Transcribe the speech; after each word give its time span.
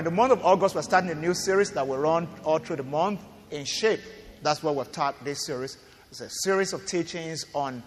In 0.00 0.04
the 0.04 0.10
month 0.10 0.32
of 0.32 0.42
August, 0.46 0.74
we're 0.74 0.80
starting 0.80 1.10
a 1.10 1.14
new 1.14 1.34
series 1.34 1.72
that 1.72 1.86
will 1.86 1.98
run 1.98 2.26
all 2.42 2.58
through 2.58 2.76
the 2.76 2.82
month 2.82 3.20
in 3.50 3.66
shape. 3.66 4.00
That's 4.42 4.62
what 4.62 4.74
we've 4.74 4.90
taught 4.90 5.22
this 5.26 5.44
series. 5.44 5.76
It's 6.08 6.22
a 6.22 6.30
series 6.42 6.72
of 6.72 6.86
teachings 6.86 7.44
on 7.54 7.82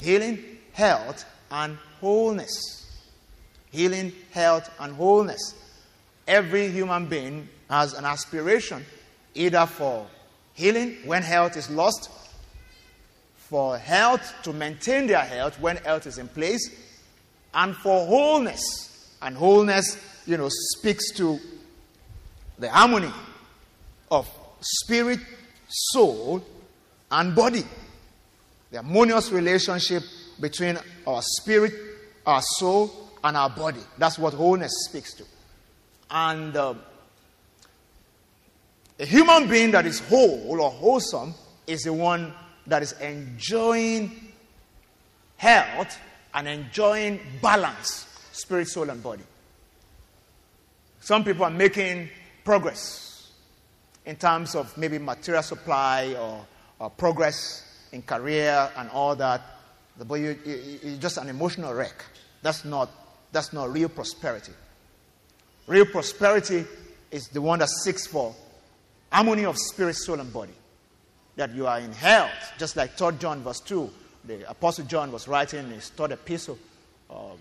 healing, 0.00 0.42
health, 0.72 1.26
and 1.50 1.76
wholeness. 2.00 2.98
Healing, 3.70 4.14
health, 4.30 4.70
and 4.80 4.94
wholeness. 4.94 5.54
Every 6.26 6.68
human 6.68 7.04
being 7.04 7.46
has 7.68 7.92
an 7.92 8.06
aspiration 8.06 8.82
either 9.34 9.66
for 9.66 10.06
healing 10.54 10.96
when 11.04 11.22
health 11.22 11.58
is 11.58 11.68
lost, 11.68 12.10
for 13.36 13.76
health 13.76 14.32
to 14.44 14.54
maintain 14.54 15.08
their 15.08 15.26
health 15.26 15.60
when 15.60 15.76
health 15.76 16.06
is 16.06 16.16
in 16.16 16.28
place, 16.28 16.70
and 17.52 17.76
for 17.76 18.06
wholeness. 18.06 19.18
And 19.20 19.36
wholeness, 19.36 19.98
you 20.26 20.36
know, 20.36 20.48
speaks 20.50 21.12
to 21.12 21.38
the 22.58 22.68
harmony 22.68 23.10
of 24.10 24.28
spirit, 24.60 25.18
soul, 25.68 26.44
and 27.10 27.34
body. 27.34 27.64
The 28.70 28.82
harmonious 28.82 29.30
relationship 29.30 30.02
between 30.40 30.78
our 31.06 31.22
spirit, 31.22 31.72
our 32.26 32.42
soul, 32.42 33.10
and 33.24 33.36
our 33.36 33.50
body. 33.50 33.80
That's 33.98 34.18
what 34.18 34.34
wholeness 34.34 34.72
speaks 34.88 35.14
to. 35.14 35.24
And 36.10 36.56
uh, 36.56 36.74
a 38.98 39.06
human 39.06 39.48
being 39.48 39.70
that 39.72 39.86
is 39.86 40.00
whole 40.00 40.60
or 40.60 40.70
wholesome 40.70 41.34
is 41.66 41.82
the 41.82 41.92
one 41.92 42.32
that 42.66 42.82
is 42.82 42.92
enjoying 43.00 44.32
health 45.36 45.98
and 46.34 46.46
enjoying 46.46 47.20
balance, 47.40 48.06
spirit, 48.32 48.68
soul, 48.68 48.90
and 48.90 49.02
body. 49.02 49.24
Some 51.02 51.24
people 51.24 51.44
are 51.44 51.50
making 51.50 52.10
progress 52.44 53.32
in 54.06 54.14
terms 54.14 54.54
of 54.54 54.78
maybe 54.78 54.98
material 54.98 55.42
supply 55.42 56.14
or, 56.14 56.46
or 56.78 56.90
progress 56.90 57.88
in 57.90 58.02
career 58.02 58.70
and 58.76 58.88
all 58.90 59.16
that, 59.16 59.42
but 60.06 60.14
you, 60.14 60.38
you, 60.46 60.78
you're 60.84 60.98
just 60.98 61.18
an 61.18 61.28
emotional 61.28 61.74
wreck. 61.74 62.04
That's 62.40 62.64
not, 62.64 62.88
that's 63.32 63.52
not 63.52 63.72
real 63.72 63.88
prosperity. 63.88 64.52
Real 65.66 65.86
prosperity 65.86 66.64
is 67.10 67.26
the 67.28 67.42
one 67.42 67.58
that 67.58 67.68
seeks 67.68 68.06
for 68.06 68.32
harmony 69.10 69.44
of 69.44 69.58
spirit, 69.58 69.96
soul, 69.96 70.20
and 70.20 70.32
body. 70.32 70.54
That 71.34 71.52
you 71.52 71.66
are 71.66 71.80
in 71.80 71.90
health, 71.90 72.30
just 72.58 72.76
like 72.76 72.96
3 72.96 73.16
John 73.18 73.42
verse 73.42 73.58
2. 73.58 73.90
The 74.24 74.48
Apostle 74.48 74.84
John 74.84 75.10
was 75.10 75.26
writing 75.26 75.64
in 75.64 75.70
his 75.72 75.88
third 75.88 76.12
epistle, 76.12 76.58
uh, 77.10 77.32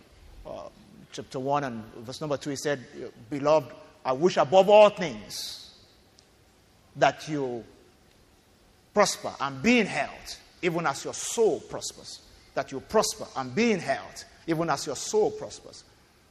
uh, 0.47 0.69
chapter 1.11 1.39
1 1.39 1.63
and 1.63 1.83
verse 1.97 2.21
number 2.21 2.37
2. 2.37 2.49
He 2.51 2.55
said, 2.55 2.85
Beloved, 3.29 3.71
I 4.05 4.13
wish 4.13 4.37
above 4.37 4.69
all 4.69 4.89
things 4.89 5.73
that 6.95 7.27
you 7.27 7.63
prosper 8.93 9.31
and 9.39 9.61
be 9.61 9.79
in 9.79 9.87
health, 9.87 10.39
even 10.61 10.85
as 10.85 11.03
your 11.03 11.13
soul 11.13 11.59
prospers. 11.59 12.21
That 12.53 12.71
you 12.71 12.81
prosper 12.81 13.25
and 13.37 13.55
be 13.55 13.71
in 13.71 13.79
health, 13.79 14.25
even 14.47 14.69
as 14.69 14.85
your 14.85 14.95
soul 14.95 15.31
prospers. 15.31 15.83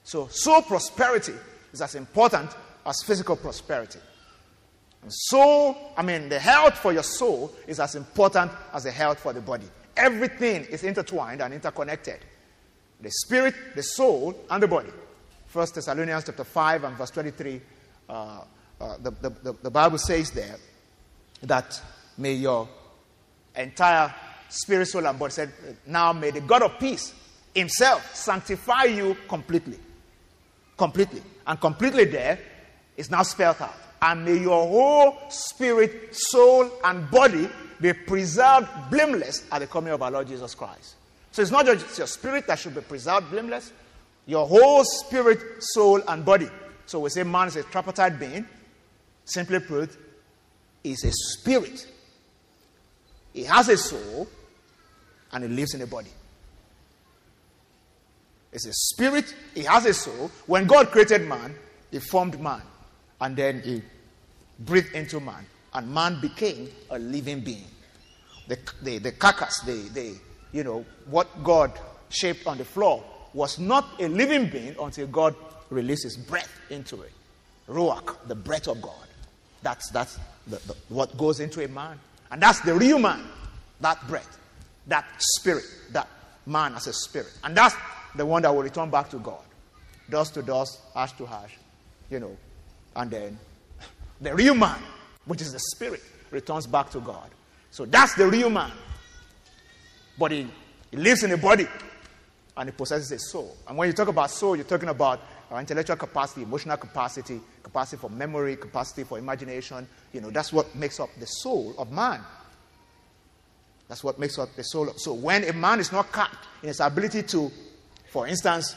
So, 0.04 0.28
soul 0.28 0.62
prosperity 0.62 1.34
is 1.72 1.80
as 1.80 1.94
important 1.94 2.50
as 2.84 3.02
physical 3.02 3.36
prosperity. 3.36 4.00
And 5.02 5.12
I 5.96 6.02
mean, 6.02 6.28
the 6.28 6.38
health 6.38 6.76
for 6.76 6.92
your 6.92 7.02
soul 7.02 7.54
is 7.66 7.80
as 7.80 7.94
important 7.94 8.52
as 8.72 8.84
the 8.84 8.90
health 8.90 9.20
for 9.20 9.32
the 9.32 9.40
body. 9.40 9.66
Everything 9.96 10.64
is 10.64 10.84
intertwined 10.84 11.40
and 11.40 11.54
interconnected. 11.54 12.18
The 13.00 13.10
spirit, 13.10 13.54
the 13.74 13.82
soul, 13.82 14.34
and 14.50 14.62
the 14.62 14.68
body. 14.68 14.90
First 15.46 15.74
Thessalonians 15.74 16.24
chapter 16.24 16.44
5 16.44 16.84
and 16.84 16.96
verse 16.96 17.10
23, 17.10 17.60
uh, 18.08 18.40
uh, 18.80 18.96
the, 19.02 19.10
the, 19.10 19.54
the 19.62 19.70
Bible 19.70 19.98
says 19.98 20.30
there 20.30 20.56
that 21.42 21.80
may 22.18 22.34
your 22.34 22.68
entire 23.56 24.14
spirit, 24.48 24.86
soul, 24.86 25.06
and 25.06 25.18
body 25.18 25.32
said, 25.32 25.52
now 25.86 26.12
may 26.12 26.30
the 26.30 26.40
God 26.40 26.62
of 26.62 26.78
peace 26.78 27.14
himself 27.54 28.14
sanctify 28.14 28.84
you 28.84 29.16
completely. 29.28 29.78
Completely. 30.76 31.22
And 31.46 31.60
completely 31.60 32.04
there 32.04 32.38
is 32.96 33.10
now 33.10 33.22
spelled 33.22 33.60
out. 33.60 33.74
And 34.02 34.24
may 34.24 34.38
your 34.38 34.66
whole 34.66 35.18
spirit, 35.28 36.14
soul, 36.14 36.70
and 36.84 37.10
body 37.10 37.48
be 37.80 37.92
preserved 37.92 38.68
blameless 38.90 39.46
at 39.50 39.60
the 39.60 39.66
coming 39.66 39.92
of 39.92 40.02
our 40.02 40.10
Lord 40.10 40.28
Jesus 40.28 40.54
Christ. 40.54 40.96
So 41.30 41.42
it's 41.42 41.50
not 41.50 41.66
just 41.66 41.98
your 41.98 42.06
spirit 42.06 42.46
that 42.46 42.58
should 42.58 42.74
be 42.74 42.80
preserved 42.80 43.30
blameless, 43.30 43.72
your 44.26 44.46
whole 44.46 44.84
spirit, 44.84 45.62
soul, 45.62 46.02
and 46.08 46.24
body. 46.24 46.48
So 46.86 47.00
we 47.00 47.10
say 47.10 47.22
man 47.22 47.48
is 47.48 47.56
a 47.56 47.62
tripartite 47.62 48.18
being. 48.18 48.46
Simply 49.24 49.60
put, 49.60 49.96
is 50.82 51.04
a 51.04 51.12
spirit. 51.12 51.86
He 53.32 53.44
has 53.44 53.68
a 53.68 53.76
soul 53.76 54.28
and 55.32 55.44
he 55.44 55.50
lives 55.50 55.74
in 55.74 55.82
a 55.82 55.86
body. 55.86 56.10
It's 58.52 58.66
a 58.66 58.72
spirit, 58.72 59.32
he 59.54 59.62
has 59.62 59.86
a 59.86 59.94
soul. 59.94 60.30
When 60.46 60.66
God 60.66 60.90
created 60.90 61.22
man, 61.22 61.54
he 61.92 62.00
formed 62.00 62.40
man 62.40 62.62
and 63.20 63.36
then 63.36 63.60
he 63.62 63.82
breathed 64.58 64.94
into 64.94 65.20
man, 65.20 65.46
and 65.74 65.92
man 65.92 66.20
became 66.20 66.68
a 66.90 66.98
living 66.98 67.40
being. 67.40 67.66
The, 68.48 68.58
the, 68.82 68.98
the 68.98 69.12
carcass, 69.12 69.60
the, 69.60 69.88
the, 69.92 70.16
you 70.52 70.64
know, 70.64 70.84
what 71.06 71.28
God 71.42 71.72
shaped 72.08 72.46
on 72.46 72.58
the 72.58 72.64
floor 72.64 73.04
was 73.32 73.58
not 73.58 73.86
a 74.00 74.08
living 74.08 74.48
being 74.48 74.74
until 74.80 75.06
God 75.06 75.34
released 75.70 76.04
his 76.04 76.16
breath 76.16 76.50
into 76.70 77.00
it. 77.02 77.12
Ruach, 77.68 78.16
the 78.26 78.34
breath 78.34 78.66
of 78.66 78.82
God. 78.82 79.06
That's, 79.62 79.90
that's 79.90 80.18
the, 80.46 80.56
the, 80.66 80.76
what 80.88 81.16
goes 81.16 81.40
into 81.40 81.64
a 81.64 81.68
man. 81.68 81.98
And 82.30 82.42
that's 82.42 82.60
the 82.60 82.74
real 82.74 82.98
man, 82.98 83.22
that 83.80 84.06
breath, 84.08 84.38
that 84.86 85.06
spirit, 85.18 85.64
that 85.92 86.08
man 86.46 86.74
as 86.74 86.86
a 86.86 86.92
spirit. 86.92 87.32
And 87.44 87.56
that's 87.56 87.76
the 88.16 88.26
one 88.26 88.42
that 88.42 88.54
will 88.54 88.62
return 88.62 88.90
back 88.90 89.10
to 89.10 89.18
God. 89.18 89.42
Dust 90.08 90.34
to 90.34 90.42
dust, 90.42 90.80
ash 90.96 91.12
to 91.12 91.26
ash, 91.26 91.56
you 92.10 92.18
know. 92.18 92.36
And 92.96 93.10
then 93.10 93.38
the 94.20 94.34
real 94.34 94.54
man, 94.54 94.78
which 95.26 95.40
is 95.40 95.52
the 95.52 95.60
spirit, 95.60 96.02
returns 96.30 96.66
back 96.66 96.90
to 96.90 97.00
God. 97.00 97.30
So 97.70 97.84
that's 97.84 98.14
the 98.14 98.26
real 98.26 98.50
man. 98.50 98.72
But 100.20 100.32
he, 100.32 100.46
he 100.90 100.98
lives 100.98 101.22
in 101.22 101.32
a 101.32 101.38
body 101.38 101.66
and 102.54 102.68
he 102.68 102.76
possesses 102.76 103.10
a 103.10 103.18
soul. 103.18 103.56
And 103.66 103.78
when 103.78 103.88
you 103.88 103.94
talk 103.94 104.08
about 104.08 104.30
soul, 104.30 104.54
you're 104.54 104.66
talking 104.66 104.90
about 104.90 105.22
intellectual 105.58 105.96
capacity, 105.96 106.42
emotional 106.42 106.76
capacity, 106.76 107.40
capacity 107.62 107.96
for 107.96 108.10
memory, 108.10 108.56
capacity 108.56 109.04
for 109.04 109.18
imagination. 109.18 109.88
You 110.12 110.20
know, 110.20 110.30
that's 110.30 110.52
what 110.52 110.74
makes 110.74 111.00
up 111.00 111.08
the 111.18 111.24
soul 111.24 111.74
of 111.78 111.90
man. 111.90 112.20
That's 113.88 114.04
what 114.04 114.18
makes 114.18 114.38
up 114.38 114.54
the 114.54 114.62
soul. 114.62 114.90
Of, 114.90 115.00
so 115.00 115.14
when 115.14 115.42
a 115.44 115.54
man 115.54 115.80
is 115.80 115.90
not 115.90 116.12
capped 116.12 116.46
in 116.62 116.68
his 116.68 116.80
ability 116.80 117.22
to, 117.22 117.50
for 118.12 118.26
instance, 118.26 118.76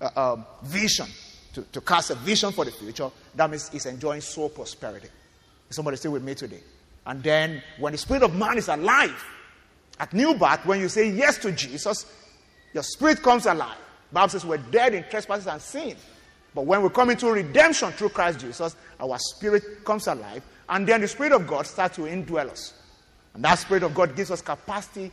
uh, 0.00 0.32
um, 0.34 0.44
vision, 0.64 1.06
to, 1.54 1.62
to 1.62 1.80
cast 1.80 2.10
a 2.10 2.16
vision 2.16 2.50
for 2.50 2.64
the 2.64 2.72
future, 2.72 3.08
that 3.36 3.48
means 3.48 3.68
he's 3.68 3.86
enjoying 3.86 4.20
soul 4.20 4.48
prosperity. 4.48 5.08
Somebody 5.70 5.96
still 5.96 6.10
with 6.10 6.24
me 6.24 6.34
today? 6.34 6.60
And 7.06 7.22
then 7.22 7.62
when 7.78 7.92
the 7.92 7.98
spirit 7.98 8.24
of 8.24 8.34
man 8.34 8.58
is 8.58 8.66
alive, 8.66 9.24
at 9.98 10.12
new 10.12 10.34
birth, 10.34 10.64
when 10.64 10.80
you 10.80 10.88
say 10.88 11.10
yes 11.10 11.38
to 11.38 11.52
Jesus, 11.52 12.06
your 12.72 12.82
spirit 12.82 13.22
comes 13.22 13.46
alive. 13.46 13.78
Bible 14.12 14.28
says 14.28 14.44
we're 14.44 14.58
dead 14.58 14.94
in 14.94 15.04
trespasses 15.04 15.46
and 15.46 15.60
sin. 15.60 15.96
But 16.54 16.66
when 16.66 16.82
we 16.82 16.88
come 16.90 17.10
into 17.10 17.30
redemption 17.30 17.92
through 17.92 18.10
Christ 18.10 18.40
Jesus, 18.40 18.76
our 19.00 19.18
spirit 19.18 19.84
comes 19.84 20.06
alive, 20.06 20.42
and 20.68 20.86
then 20.86 21.00
the 21.00 21.08
Spirit 21.08 21.32
of 21.32 21.46
God 21.46 21.66
starts 21.66 21.96
to 21.96 22.02
indwell 22.02 22.50
us. 22.50 22.74
And 23.34 23.42
that 23.44 23.58
Spirit 23.58 23.82
of 23.82 23.94
God 23.94 24.14
gives 24.14 24.30
us 24.30 24.42
capacity 24.42 25.10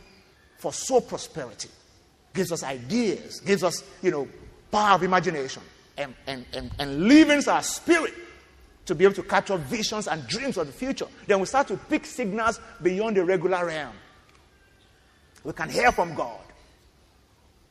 for 0.58 0.72
soul 0.72 1.00
prosperity, 1.00 1.70
gives 2.34 2.52
us 2.52 2.62
ideas, 2.62 3.40
gives 3.40 3.64
us, 3.64 3.82
you 4.02 4.10
know, 4.10 4.28
power 4.70 4.96
of 4.96 5.02
imagination, 5.02 5.62
and, 5.96 6.14
and, 6.26 6.44
and, 6.52 6.70
and 6.78 7.08
livens 7.08 7.48
our 7.48 7.62
spirit 7.62 8.14
to 8.84 8.94
be 8.94 9.04
able 9.04 9.14
to 9.14 9.22
capture 9.22 9.56
visions 9.56 10.08
and 10.08 10.26
dreams 10.26 10.56
of 10.58 10.66
the 10.66 10.72
future. 10.72 11.06
Then 11.26 11.40
we 11.40 11.46
start 11.46 11.68
to 11.68 11.76
pick 11.76 12.04
signals 12.04 12.60
beyond 12.82 13.16
the 13.16 13.24
regular 13.24 13.64
realm. 13.66 13.94
We 15.44 15.52
can 15.52 15.68
hear 15.68 15.90
from 15.92 16.14
God. 16.14 16.40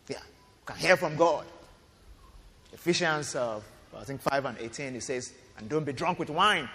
Yeah, 0.08 0.18
we 0.18 0.74
can 0.74 0.78
hear 0.78 0.98
from 0.98 1.16
God. 1.16 1.46
Ephesians, 2.74 3.36
uh, 3.36 3.60
I 3.98 4.04
think 4.04 4.22
5 4.22 4.46
and 4.46 4.58
18, 4.60 4.96
it 4.96 5.04
says, 5.04 5.34
And 5.58 5.70
don't 5.70 5.84
be 5.84 5.94
drunk 5.94 6.20
with 6.20 6.30
wine, 6.30 6.70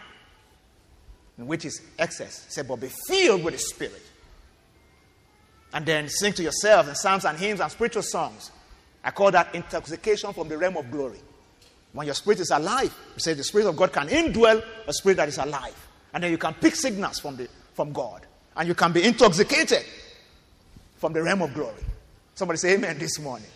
which 1.36 1.64
is 1.64 1.80
excess. 1.98 2.46
It 2.46 2.52
said, 2.52 2.68
But 2.68 2.76
be 2.76 2.90
filled 3.08 3.44
with 3.44 3.54
the 3.54 3.60
Spirit. 3.60 4.02
And 5.72 5.84
then 5.84 6.08
sing 6.08 6.32
to 6.34 6.42
yourself 6.42 6.88
in 6.88 6.94
psalms 6.94 7.24
and 7.24 7.36
hymns 7.38 7.60
and 7.60 7.70
spiritual 7.70 8.02
songs. 8.02 8.52
I 9.02 9.10
call 9.10 9.30
that 9.32 9.54
intoxication 9.54 10.32
from 10.32 10.48
the 10.48 10.56
realm 10.56 10.76
of 10.76 10.90
glory. 10.90 11.18
When 11.92 12.06
your 12.06 12.14
spirit 12.14 12.40
is 12.40 12.50
alive, 12.50 12.94
we 13.14 13.20
say 13.20 13.34
the 13.34 13.44
Spirit 13.44 13.68
of 13.68 13.76
God 13.76 13.92
can 13.92 14.08
indwell 14.08 14.64
a 14.86 14.92
spirit 14.92 15.16
that 15.16 15.28
is 15.28 15.38
alive. 15.38 15.74
And 16.12 16.22
then 16.22 16.30
you 16.30 16.38
can 16.38 16.54
pick 16.54 16.74
signals 16.74 17.18
from, 17.18 17.36
the, 17.36 17.48
from 17.74 17.92
God. 17.92 18.26
And 18.56 18.68
you 18.68 18.74
can 18.74 18.92
be 18.92 19.02
intoxicated 19.02 19.84
from 21.04 21.12
the 21.12 21.22
realm 21.22 21.42
of 21.42 21.52
glory. 21.52 21.84
Somebody 22.34 22.56
say 22.56 22.76
amen 22.76 22.96
this 22.98 23.18
morning. 23.18 23.46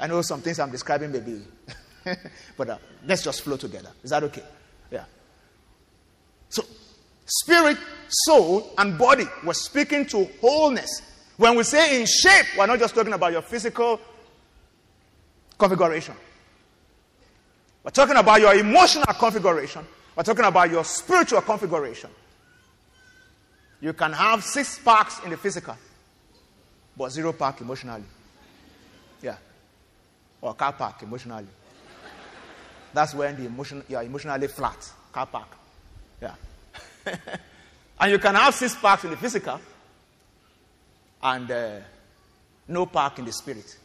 I 0.00 0.06
know 0.06 0.22
some 0.22 0.40
things 0.40 0.58
I'm 0.58 0.70
describing 0.70 1.12
may 1.12 1.20
be 1.20 1.42
but 2.56 2.70
uh, 2.70 2.78
let's 3.06 3.22
just 3.22 3.42
flow 3.42 3.58
together. 3.58 3.90
Is 4.02 4.08
that 4.08 4.22
okay? 4.22 4.42
Yeah. 4.90 5.04
So, 6.48 6.64
spirit, 7.26 7.76
soul, 8.08 8.72
and 8.78 8.96
body. 8.96 9.26
We're 9.44 9.52
speaking 9.52 10.06
to 10.06 10.24
wholeness. 10.40 11.02
When 11.36 11.56
we 11.56 11.62
say 11.62 12.00
in 12.00 12.06
shape, 12.06 12.46
we're 12.56 12.66
not 12.66 12.78
just 12.78 12.94
talking 12.94 13.12
about 13.12 13.32
your 13.32 13.42
physical 13.42 14.00
configuration. 15.58 16.14
We're 17.84 17.90
talking 17.90 18.16
about 18.16 18.40
your 18.40 18.54
emotional 18.54 19.12
configuration. 19.12 19.84
We're 20.16 20.22
talking 20.22 20.46
about 20.46 20.70
your 20.70 20.84
spiritual 20.84 21.42
configuration. 21.42 22.08
You 23.82 23.92
can 23.92 24.14
have 24.14 24.42
six 24.42 24.78
packs 24.78 25.20
in 25.22 25.28
the 25.28 25.36
physical, 25.36 25.76
but 26.96 27.10
zero 27.10 27.32
park 27.32 27.60
emotionally. 27.60 28.04
Yeah. 29.22 29.36
Or 30.40 30.54
car 30.54 30.72
park 30.72 31.02
emotionally. 31.02 31.46
That's 32.92 33.14
when 33.14 33.36
the 33.36 33.46
emotion, 33.46 33.82
you're 33.88 34.02
emotionally 34.02 34.48
flat. 34.48 34.92
Car 35.12 35.26
park. 35.26 35.48
Yeah. 36.20 36.34
and 38.00 38.12
you 38.12 38.18
can 38.18 38.34
have 38.34 38.54
six 38.54 38.74
packs 38.74 39.04
in 39.04 39.10
the 39.10 39.16
physical 39.16 39.60
and 41.22 41.50
uh, 41.50 41.70
no 42.68 42.86
park 42.86 43.18
in 43.18 43.24
the 43.24 43.32
spirit. 43.32 43.78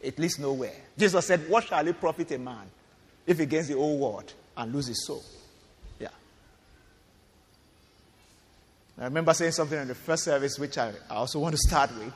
It 0.00 0.18
leads 0.18 0.38
nowhere. 0.38 0.74
Jesus 0.98 1.26
said, 1.26 1.48
What 1.48 1.64
shall 1.64 1.86
it 1.86 1.98
profit 1.98 2.30
a 2.32 2.38
man 2.38 2.66
if 3.26 3.38
he 3.38 3.46
gains 3.46 3.68
the 3.68 3.74
whole 3.74 3.98
world 3.98 4.32
and 4.56 4.72
lose 4.72 4.86
his 4.86 5.06
soul? 5.06 5.24
I 8.98 9.04
remember 9.04 9.34
saying 9.34 9.52
something 9.52 9.78
in 9.78 9.88
the 9.88 9.94
first 9.94 10.24
service, 10.24 10.58
which 10.58 10.78
I, 10.78 10.92
I 11.10 11.14
also 11.14 11.40
want 11.40 11.54
to 11.54 11.58
start 11.58 11.90
with. 11.98 12.12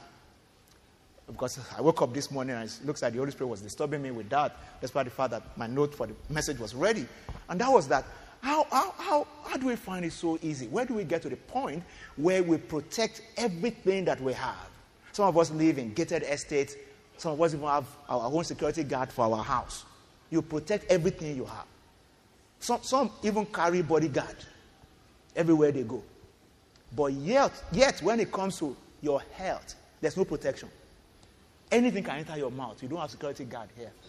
Because 1.27 1.59
I 1.77 1.83
woke 1.83 2.01
up 2.01 2.15
this 2.15 2.31
morning 2.31 2.57
and 2.57 2.65
it 2.65 2.87
looks 2.87 3.03
like 3.03 3.13
the 3.13 3.19
Holy 3.19 3.33
Spirit 3.33 3.49
was 3.49 3.61
disturbing 3.61 4.01
me 4.01 4.11
with 4.11 4.31
that, 4.31 4.57
despite 4.81 5.05
the 5.05 5.11
fact 5.11 5.33
that 5.33 5.59
my 5.59 5.67
note 5.67 5.95
for 5.95 6.07
the 6.07 6.15
message 6.31 6.59
was 6.59 6.75
ready. 6.75 7.07
And 7.51 7.61
that 7.61 7.71
was 7.71 7.89
that 7.89 8.05
how, 8.41 8.67
how, 8.71 8.95
how, 8.99 9.27
how 9.45 9.57
do 9.57 9.67
we 9.67 9.77
find 9.77 10.05
it 10.05 10.13
so 10.13 10.39
easy? 10.43 10.67
Where 10.69 10.85
do 10.85 10.95
we 10.95 11.05
get 11.05 11.23
to 11.23 11.29
the 11.29 11.37
point 11.37 11.83
where 12.17 12.43
we 12.43 12.57
protect 12.57 13.23
everything 13.37 14.05
that 14.05 14.21
we 14.21 14.33
have? 14.33 14.69
Some 15.13 15.27
of 15.27 15.37
us 15.37 15.51
live 15.51 15.79
in 15.79 15.93
gated 15.93 16.23
estates. 16.23 16.77
Some 17.17 17.33
of 17.33 17.43
us 17.43 17.55
even 17.55 17.67
have 17.67 17.87
our 18.09 18.31
own 18.33 18.45
security 18.45 18.85
guard 18.85 19.11
for 19.11 19.25
our 19.25 19.43
house. 19.43 19.85
You 20.31 20.43
protect 20.43 20.91
everything 20.91 21.37
you 21.37 21.47
have. 21.47 21.67
Some, 22.61 22.83
some 22.83 23.11
even 23.23 23.47
carry 23.47 23.83
bodyguard 23.83 24.37
everywhere 25.35 25.73
they 25.73 25.83
go. 25.83 26.03
But 26.95 27.13
yet, 27.13 27.53
yet, 27.73 28.03
when 28.03 28.21
it 28.21 28.33
comes 28.33 28.59
to 28.59 28.77
your 29.01 29.21
health, 29.33 29.75
there's 30.01 30.17
no 30.17 30.25
protection. 30.25 30.69
Anything 31.71 32.03
can 32.03 32.19
enter 32.19 32.37
your 32.37 32.51
mouth. 32.51 32.83
You 32.83 32.89
don't 32.89 32.99
have 32.99 33.11
security 33.11 33.45
guard 33.45 33.69
here. 33.77 33.93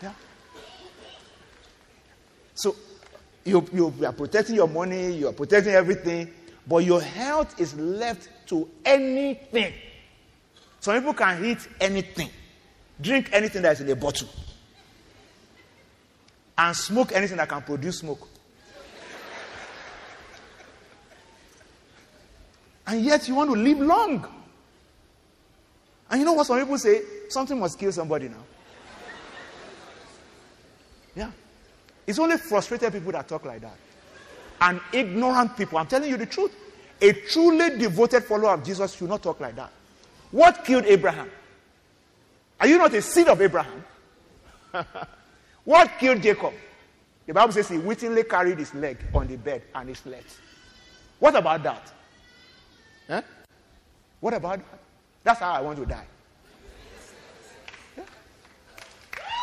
Yeah. 0.00 0.12
So 2.54 2.76
you, 3.44 3.66
you 3.72 3.92
are 4.06 4.12
protecting 4.12 4.54
your 4.54 4.68
money, 4.68 5.12
you 5.16 5.26
are 5.26 5.32
protecting 5.32 5.74
everything, 5.74 6.30
but 6.66 6.84
your 6.84 7.00
health 7.00 7.58
is 7.60 7.74
left 7.74 8.28
to 8.48 8.68
anything. 8.84 9.72
Some 10.80 10.98
people 10.98 11.14
can 11.14 11.44
eat 11.44 11.66
anything, 11.80 12.30
drink 13.00 13.30
anything 13.32 13.62
that 13.62 13.72
is 13.72 13.80
in 13.80 13.90
a 13.90 13.96
bottle, 13.96 14.28
and 16.56 16.76
smoke 16.76 17.12
anything 17.12 17.38
that 17.38 17.48
can 17.48 17.62
produce 17.62 17.98
smoke. 17.98 18.28
And 22.88 23.02
yet 23.02 23.28
you 23.28 23.34
want 23.34 23.50
to 23.50 23.56
live 23.56 23.78
long. 23.78 24.26
And 26.10 26.20
you 26.20 26.24
know 26.24 26.32
what 26.32 26.46
some 26.46 26.58
people 26.58 26.78
say? 26.78 27.02
Something 27.28 27.60
must 27.60 27.78
kill 27.78 27.92
somebody 27.92 28.30
now. 28.30 28.42
Yeah. 31.14 31.30
It's 32.06 32.18
only 32.18 32.38
frustrated 32.38 32.94
people 32.94 33.12
that 33.12 33.28
talk 33.28 33.44
like 33.44 33.60
that. 33.60 33.76
And 34.62 34.80
ignorant 34.90 35.54
people. 35.54 35.76
I'm 35.76 35.86
telling 35.86 36.08
you 36.08 36.16
the 36.16 36.24
truth. 36.24 36.50
A 37.02 37.12
truly 37.12 37.78
devoted 37.78 38.24
follower 38.24 38.54
of 38.54 38.64
Jesus 38.64 38.94
should 38.94 39.10
not 39.10 39.22
talk 39.22 39.38
like 39.38 39.54
that. 39.56 39.70
What 40.30 40.64
killed 40.64 40.86
Abraham? 40.86 41.30
Are 42.58 42.66
you 42.66 42.78
not 42.78 42.94
a 42.94 43.02
seed 43.02 43.28
of 43.28 43.40
Abraham? 43.42 43.84
what 45.64 45.90
killed 46.00 46.22
Jacob? 46.22 46.54
The 47.26 47.34
Bible 47.34 47.52
says 47.52 47.68
he 47.68 47.76
wittingly 47.76 48.24
carried 48.24 48.58
his 48.58 48.72
leg 48.74 48.96
on 49.12 49.26
the 49.26 49.36
bed 49.36 49.62
and 49.74 49.90
he 49.90 49.94
slept. 49.94 50.38
What 51.18 51.36
about 51.36 51.62
that? 51.64 51.92
Huh? 53.08 53.22
What 54.20 54.34
about 54.34 54.58
that? 54.58 54.78
That's 55.24 55.40
how 55.40 55.52
I 55.52 55.60
want 55.60 55.78
to 55.78 55.86
die. 55.86 56.06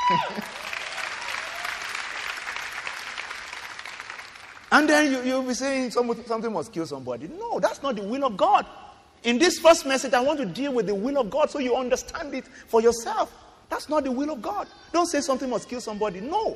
and 4.71 4.87
then 4.87 5.11
you, 5.11 5.21
you'll 5.23 5.43
be 5.43 5.53
saying 5.53 5.91
something 5.91 6.53
must 6.53 6.71
kill 6.71 6.85
somebody. 6.85 7.27
No, 7.27 7.59
that's 7.59 7.81
not 7.81 7.95
the 7.95 8.03
will 8.03 8.23
of 8.25 8.37
God. 8.37 8.65
In 9.23 9.39
this 9.39 9.57
first 9.57 9.85
message, 9.87 10.13
I 10.13 10.21
want 10.21 10.39
to 10.39 10.45
deal 10.45 10.73
with 10.73 10.85
the 10.85 10.93
will 10.93 11.17
of 11.17 11.31
God 11.31 11.49
so 11.49 11.57
you 11.59 11.75
understand 11.75 12.35
it 12.35 12.45
for 12.67 12.81
yourself. 12.81 13.33
That's 13.69 13.89
not 13.89 14.03
the 14.03 14.11
will 14.11 14.29
of 14.31 14.41
God. 14.41 14.67
Don't 14.93 15.07
say 15.07 15.21
something 15.21 15.49
must 15.49 15.67
kill 15.67 15.81
somebody. 15.81 16.21
No. 16.21 16.55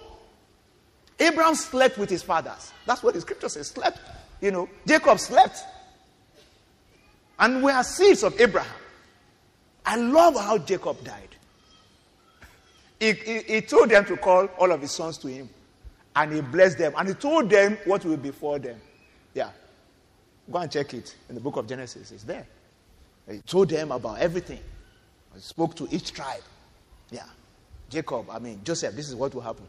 Abraham 1.19 1.55
slept 1.55 1.97
with 1.97 2.09
his 2.09 2.21
fathers. 2.21 2.71
That's 2.85 3.01
what 3.01 3.15
the 3.15 3.21
scripture 3.21 3.49
says. 3.49 3.69
Slept. 3.69 3.99
You 4.39 4.51
know, 4.51 4.69
Jacob 4.85 5.19
slept. 5.19 5.63
And 7.39 7.63
we 7.63 7.71
are 7.71 7.83
seeds 7.83 8.23
of 8.23 8.39
Abraham. 8.39 8.75
I 9.85 9.95
love 9.95 10.35
how 10.35 10.57
Jacob 10.57 11.03
died. 11.03 11.35
He, 12.99 13.13
he, 13.13 13.39
he, 13.39 13.61
told 13.61 13.89
them 13.89 14.03
to 14.05 14.17
call 14.17 14.47
all 14.57 14.71
of 14.73 14.81
his 14.81 14.91
sons 14.91 15.17
to 15.19 15.29
him. 15.29 15.49
And 16.15 16.33
he 16.33 16.41
blessed 16.41 16.77
them. 16.77 16.93
And 16.97 17.07
he 17.07 17.13
told 17.13 17.49
them 17.49 17.77
what 17.85 18.03
will 18.03 18.17
be 18.17 18.29
before 18.29 18.59
them. 18.59 18.79
Yeah. 19.33 19.51
Go 20.51 20.57
and 20.57 20.69
check 20.69 20.93
it 20.93 21.15
in 21.29 21.35
the 21.35 21.41
book 21.41 21.55
of 21.55 21.65
Genesis. 21.65 22.11
It's 22.11 22.23
there. 22.23 22.45
He 23.29 23.37
told 23.39 23.69
them 23.69 23.93
about 23.93 24.19
everything. 24.19 24.59
He 25.33 25.39
spoke 25.39 25.75
to 25.75 25.87
each 25.91 26.11
tribe. 26.11 26.41
Yeah. 27.09 27.25
Jacob, 27.89 28.29
I 28.29 28.39
mean, 28.39 28.59
Joseph, 28.65 28.95
this 28.95 29.07
is 29.07 29.15
what 29.15 29.33
will 29.33 29.41
happen. 29.41 29.65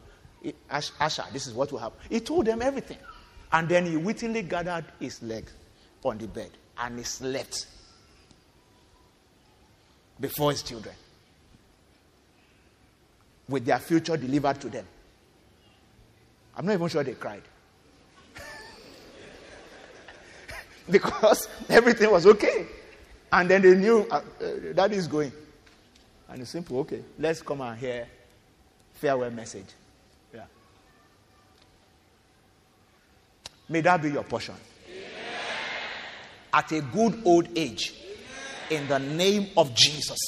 Asher, 0.69 1.23
this 1.31 1.47
is 1.47 1.53
what 1.53 1.71
will 1.71 1.79
happen. 1.79 1.99
He 2.09 2.19
told 2.19 2.45
them 2.45 2.61
everything. 2.61 2.97
And 3.53 3.69
then 3.69 3.85
he 3.85 3.95
wittingly 3.95 4.41
gathered 4.41 4.85
his 4.99 5.23
legs 5.23 5.53
on 6.03 6.17
the 6.17 6.27
bed 6.27 6.49
and 6.81 6.97
he 6.97 7.03
slept 7.03 7.67
before 10.19 10.51
his 10.51 10.63
children 10.63 10.95
with 13.47 13.65
their 13.65 13.79
future 13.79 14.17
delivered 14.17 14.59
to 14.61 14.69
them. 14.69 14.85
I'm 16.55 16.65
not 16.65 16.73
even 16.73 16.87
sure 16.87 17.03
they 17.03 17.13
cried. 17.13 17.43
because 20.89 21.47
everything 21.69 22.11
was 22.11 22.25
okay. 22.25 22.65
And 23.31 23.49
then 23.49 23.61
they 23.61 23.75
knew 23.75 24.07
uh, 24.09 24.15
uh, 24.15 24.21
that 24.73 24.91
is 24.91 25.07
going. 25.07 25.31
And 26.29 26.41
it's 26.41 26.51
simple, 26.51 26.79
okay, 26.79 27.01
let's 27.19 27.41
come 27.41 27.61
and 27.61 27.77
hear 27.77 28.07
farewell 28.93 29.31
message. 29.31 29.65
Yeah. 30.33 30.45
May 33.69 33.81
that 33.81 34.01
be 34.01 34.11
your 34.11 34.23
portion. 34.23 34.55
At 36.53 36.71
a 36.71 36.81
good 36.81 37.21
old 37.25 37.47
age 37.57 37.93
in 38.69 38.87
the 38.87 38.99
name 38.99 39.47
of 39.57 39.73
Jesus. 39.75 40.19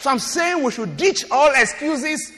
So 0.00 0.10
I'm 0.10 0.18
saying 0.18 0.62
we 0.62 0.72
should 0.72 0.96
ditch 0.96 1.24
all 1.30 1.52
excuses 1.54 2.32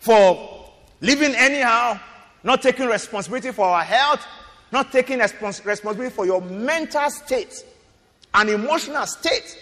for 0.00 0.70
living 1.00 1.34
anyhow, 1.34 2.00
not 2.42 2.62
taking 2.62 2.86
responsibility 2.86 3.52
for 3.52 3.66
our 3.66 3.84
health, 3.84 4.26
not 4.72 4.90
taking 4.90 5.18
respons- 5.18 5.64
responsibility 5.64 6.14
for 6.14 6.24
your 6.24 6.40
mental 6.40 7.10
state 7.10 7.64
and 8.34 8.48
emotional 8.48 9.06
state. 9.06 9.58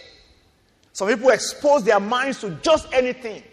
Some 0.93 1.07
people 1.09 1.29
expose 1.29 1.83
their 1.83 1.99
minds 1.99 2.39
to 2.41 2.51
just 2.61 2.87
anything. 2.93 3.43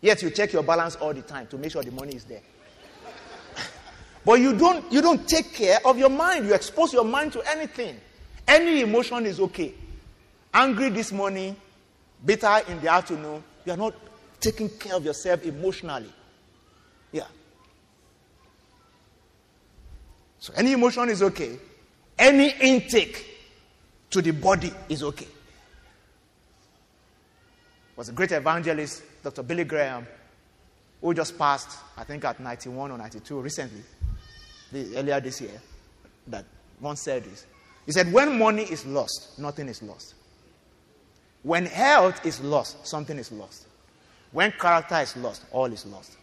Yet 0.00 0.22
you 0.22 0.30
check 0.30 0.52
your 0.52 0.62
balance 0.62 0.96
all 0.96 1.12
the 1.12 1.22
time 1.22 1.46
to 1.48 1.58
make 1.58 1.72
sure 1.72 1.82
the 1.82 1.90
money 1.90 2.14
is 2.14 2.24
there. 2.24 2.42
But 4.28 4.42
you 4.42 4.52
don't 4.52 4.92
you 4.92 5.00
don't 5.00 5.26
take 5.26 5.54
care 5.54 5.78
of 5.86 5.96
your 5.96 6.10
mind. 6.10 6.44
You 6.44 6.52
expose 6.52 6.92
your 6.92 7.02
mind 7.02 7.32
to 7.32 7.40
anything. 7.50 7.98
Any 8.46 8.82
emotion 8.82 9.24
is 9.24 9.40
okay. 9.40 9.72
Angry 10.52 10.90
this 10.90 11.12
morning, 11.12 11.56
bitter 12.22 12.60
in 12.68 12.78
the 12.82 12.92
afternoon, 12.92 13.42
you 13.64 13.72
are 13.72 13.76
not 13.78 13.94
taking 14.38 14.68
care 14.68 14.96
of 14.96 15.04
yourself 15.06 15.46
emotionally. 15.46 16.12
Yeah. 17.10 17.24
So 20.40 20.52
any 20.58 20.72
emotion 20.72 21.08
is 21.08 21.22
okay. 21.22 21.58
Any 22.18 22.50
intake 22.60 23.24
to 24.10 24.20
the 24.20 24.32
body 24.32 24.70
is 24.90 25.02
okay. 25.04 25.28
Was 27.96 28.10
a 28.10 28.12
great 28.12 28.32
evangelist, 28.32 29.04
Dr. 29.24 29.42
Billy 29.42 29.64
Graham, 29.64 30.06
who 31.00 31.14
just 31.14 31.38
passed, 31.38 31.78
I 31.96 32.04
think 32.04 32.26
at 32.26 32.38
91 32.38 32.90
or 32.90 32.98
92 32.98 33.40
recently, 33.40 33.80
the, 34.72 34.96
earlier 34.96 35.20
this 35.20 35.40
year, 35.40 35.60
that 36.28 36.44
once 36.80 37.00
said 37.02 37.24
this. 37.24 37.46
He 37.86 37.92
said, 37.92 38.12
When 38.12 38.38
money 38.38 38.62
is 38.62 38.84
lost, 38.86 39.38
nothing 39.38 39.68
is 39.68 39.82
lost. 39.82 40.14
When 41.42 41.66
health 41.66 42.24
is 42.26 42.40
lost, 42.40 42.86
something 42.86 43.18
is 43.18 43.32
lost. 43.32 43.66
When 44.32 44.52
character 44.52 44.96
is 44.96 45.16
lost, 45.16 45.44
all 45.50 45.72
is 45.72 45.86
lost. 45.86 46.16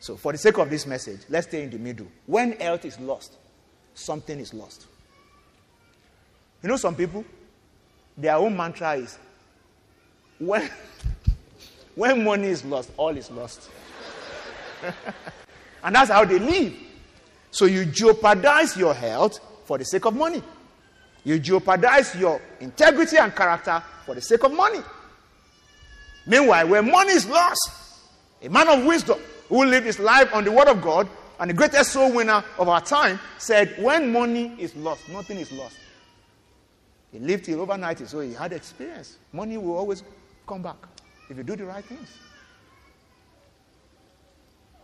So, 0.00 0.16
for 0.16 0.32
the 0.32 0.38
sake 0.38 0.58
of 0.58 0.68
this 0.70 0.86
message, 0.86 1.20
let's 1.28 1.46
stay 1.46 1.62
in 1.62 1.70
the 1.70 1.78
middle. 1.78 2.06
When 2.26 2.52
health 2.52 2.84
is 2.84 2.98
lost, 3.00 3.34
something 3.94 4.38
is 4.38 4.52
lost. 4.52 4.86
You 6.62 6.68
know, 6.68 6.76
some 6.76 6.94
people, 6.94 7.24
their 8.16 8.36
own 8.36 8.56
mantra 8.56 8.94
is 8.94 9.18
when, 10.38 10.70
when 11.94 12.24
money 12.24 12.48
is 12.48 12.64
lost, 12.64 12.90
all 12.96 13.16
is 13.16 13.30
lost. 13.30 13.70
and 15.82 15.94
that's 15.94 16.10
how 16.10 16.24
they 16.24 16.38
live. 16.38 16.74
So 17.50 17.66
you 17.66 17.84
jeopardize 17.84 18.76
your 18.76 18.94
health 18.94 19.40
for 19.64 19.78
the 19.78 19.84
sake 19.84 20.04
of 20.04 20.14
money. 20.14 20.42
You 21.24 21.38
jeopardize 21.38 22.14
your 22.16 22.40
integrity 22.60 23.16
and 23.16 23.34
character 23.34 23.82
for 24.06 24.14
the 24.14 24.20
sake 24.20 24.44
of 24.44 24.52
money. 24.52 24.80
Meanwhile, 26.26 26.68
when 26.68 26.90
money 26.90 27.12
is 27.12 27.26
lost, 27.26 27.70
a 28.42 28.48
man 28.48 28.68
of 28.68 28.84
wisdom 28.84 29.18
who 29.48 29.64
lived 29.64 29.86
his 29.86 29.98
life 29.98 30.32
on 30.34 30.44
the 30.44 30.52
word 30.52 30.68
of 30.68 30.80
God 30.80 31.08
and 31.38 31.50
the 31.50 31.54
greatest 31.54 31.92
soul 31.92 32.12
winner 32.12 32.44
of 32.58 32.68
our 32.68 32.80
time 32.80 33.18
said, 33.38 33.74
When 33.78 34.12
money 34.12 34.54
is 34.58 34.74
lost, 34.76 35.08
nothing 35.08 35.38
is 35.38 35.50
lost. 35.52 35.76
He 37.12 37.18
lived 37.18 37.44
till 37.44 37.60
over 37.60 37.76
90, 37.76 38.06
so 38.06 38.20
he 38.20 38.32
had 38.32 38.52
experience. 38.52 39.16
Money 39.32 39.58
will 39.58 39.76
always 39.76 40.04
come 40.46 40.62
back 40.62 40.76
if 41.28 41.36
you 41.36 41.42
do 41.42 41.56
the 41.56 41.64
right 41.64 41.84
things. 41.84 42.08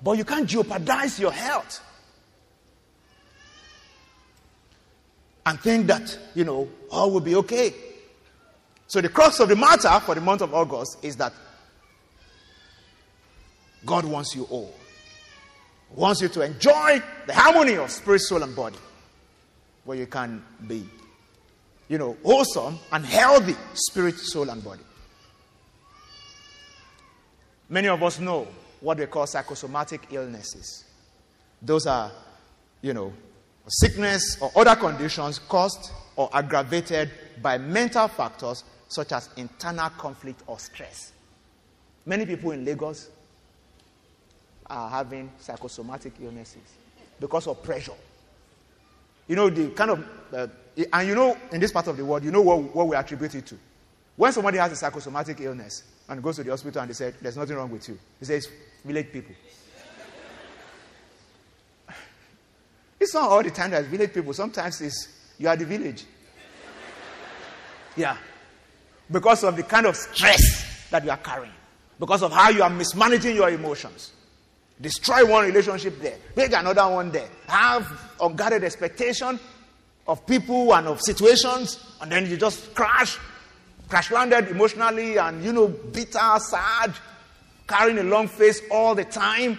But 0.02 0.18
you 0.18 0.25
can't 0.25 0.49
jeopardize 0.49 1.18
your 1.18 1.32
health 1.32 1.80
and 5.47 5.61
think 5.61 5.87
that, 5.87 6.19
you 6.35 6.45
know, 6.45 6.69
all 6.91 7.12
will 7.12 7.21
be 7.21 7.37
okay. 7.37 7.73
So, 8.88 9.00
the 9.00 9.09
crux 9.09 9.41
of 9.41 9.49
the 9.49 9.57
matter 9.57 9.99
for 10.00 10.15
the 10.15 10.21
month 10.21 10.43
of 10.43 10.53
August 10.53 10.99
is 11.03 11.17
that 11.17 11.33
God 13.85 14.05
wants 14.05 14.35
you 14.35 14.45
all. 14.50 14.75
Wants 15.95 16.21
you 16.21 16.29
to 16.29 16.41
enjoy 16.43 17.00
the 17.26 17.33
harmony 17.33 17.76
of 17.76 17.91
spirit, 17.93 18.19
soul, 18.21 18.43
and 18.43 18.55
body, 18.55 18.76
where 19.85 19.97
you 19.97 20.07
can 20.07 20.45
be, 20.67 20.85
you 21.88 21.97
know, 21.97 22.17
wholesome 22.25 22.79
and 22.91 23.07
healthy 23.07 23.55
spirit, 23.75 24.19
soul, 24.19 24.50
and 24.50 24.62
body. 24.65 24.83
Many 27.69 27.87
of 27.87 28.03
us 28.03 28.19
know 28.19 28.49
what 28.81 28.99
they 28.99 29.07
call 29.07 29.26
psychosomatic 29.29 30.09
illnesses. 30.11 30.85
Those 31.62 31.87
are, 31.87 32.11
you 32.83 32.93
know, 32.93 33.12
sickness 33.68 34.38
or 34.40 34.50
other 34.56 34.76
conditions 34.76 35.38
caused 35.38 35.90
or 36.16 36.30
aggravated 36.32 37.11
by 37.42 37.58
mental 37.58 38.08
factors 38.08 38.64
such 38.88 39.12
as 39.12 39.28
internal 39.37 39.90
conflict 39.90 40.42
or 40.46 40.58
stress. 40.58 41.12
Many 42.04 42.25
people 42.25 42.52
in 42.52 42.64
Lagos 42.64 43.11
are 44.66 44.88
having 44.88 45.30
psychosomatic 45.38 46.14
illnesses 46.20 46.62
because 47.20 47.46
of 47.46 47.62
pressure. 47.62 47.92
You 49.28 49.37
know, 49.37 49.50
the 49.50 49.70
kind 49.70 49.90
of, 49.90 50.06
uh, 50.32 50.46
and 50.92 51.08
you 51.08 51.14
know, 51.14 51.37
in 51.50 51.61
this 51.61 51.73
part 51.73 51.88
of 51.88 51.96
the 51.96 52.04
world, 52.04 52.23
you 52.23 52.30
know 52.30 52.42
what, 52.42 52.75
what 52.75 52.87
we 52.87 52.96
attribute 52.96 53.35
it 53.35 53.46
to. 53.46 53.58
When 54.14 54.32
somebody 54.32 54.58
has 54.58 54.73
a 54.73 54.76
psychosomatic 54.76 55.40
illness 55.40 55.82
and 56.08 56.23
goes 56.23 56.37
to 56.37 56.44
the 56.44 56.50
hospital 56.50 56.80
and 56.80 56.90
they 56.90 56.94
say, 56.94 57.12
There's 57.20 57.37
nothing 57.37 57.56
wrong 57.56 57.70
with 57.70 57.88
you, 57.88 57.99
he 58.20 58.25
says, 58.25 58.49
Village 58.85 59.12
people. 59.12 59.35
It's 63.07 63.15
not 63.15 63.31
all 63.31 63.41
the 63.41 63.53
time 63.53 63.71
that 63.71 63.85
village 63.85 64.13
people, 64.13 64.33
sometimes 64.33 64.81
it's 64.81 65.09
you 65.39 65.49
are 65.49 65.57
the 65.57 65.65
village. 65.65 66.05
Yeah. 67.95 68.17
Because 69.09 69.45
of 69.45 69.57
the 69.57 69.63
kind 69.63 69.87
of 69.87 69.95
stress 69.95 70.89
that 70.91 71.05
you 71.05 71.11
are 71.11 71.17
carrying, 71.17 71.53
because 72.01 72.25
of 72.25 72.33
how 72.33 72.51
you 72.51 72.65
are 72.65 72.71
mismanaging 72.71 73.37
your 73.37 73.49
emotions. 73.49 74.13
Destroy 74.81 75.25
one 75.25 75.47
relationship 75.47 76.01
there, 76.01 76.19
make 76.35 76.53
another 76.53 76.89
one 76.89 77.13
there. 77.13 77.29
Have 77.47 77.87
unguarded 78.21 78.65
expectation 78.65 79.39
of 80.09 80.27
people 80.27 80.75
and 80.75 80.89
of 80.89 81.01
situations, 81.01 81.79
and 82.01 82.11
then 82.11 82.29
you 82.29 82.37
just 82.37 82.75
crash, 82.75 83.19
crash 83.89 84.11
landed 84.11 84.49
emotionally, 84.49 85.17
and 85.17 85.45
you 85.45 85.53
know, 85.53 85.69
bitter, 85.69 86.39
sad, 86.41 86.93
carrying 87.69 87.99
a 87.99 88.03
long 88.03 88.27
face 88.27 88.61
all 88.69 88.97
the 88.97 89.05
time. 89.05 89.57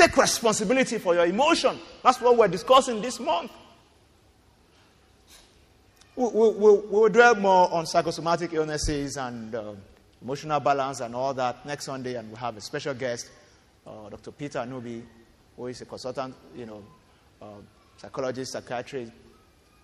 Take 0.00 0.16
responsibility 0.16 0.96
for 0.96 1.14
your 1.14 1.26
emotion. 1.26 1.78
That's 2.02 2.18
what 2.22 2.34
we're 2.34 2.48
discussing 2.48 3.02
this 3.02 3.20
month. 3.20 3.52
We'll, 6.16 6.54
we'll, 6.54 6.82
we'll 6.88 7.08
dwell 7.10 7.34
more 7.34 7.70
on 7.70 7.84
psychosomatic 7.84 8.54
illnesses 8.54 9.18
and 9.18 9.54
uh, 9.54 9.74
emotional 10.22 10.58
balance 10.58 11.00
and 11.00 11.14
all 11.14 11.34
that 11.34 11.66
next 11.66 11.84
Sunday, 11.84 12.14
and 12.14 12.28
we'll 12.28 12.38
have 12.38 12.56
a 12.56 12.62
special 12.62 12.94
guest 12.94 13.30
uh, 13.86 14.08
Dr. 14.08 14.30
Peter 14.30 14.60
Anubi, 14.60 15.02
who 15.54 15.66
is 15.66 15.82
a 15.82 15.84
consultant, 15.84 16.34
you 16.56 16.64
know, 16.64 16.82
uh, 17.42 17.46
psychologist, 17.98 18.52
psychiatrist, 18.52 19.12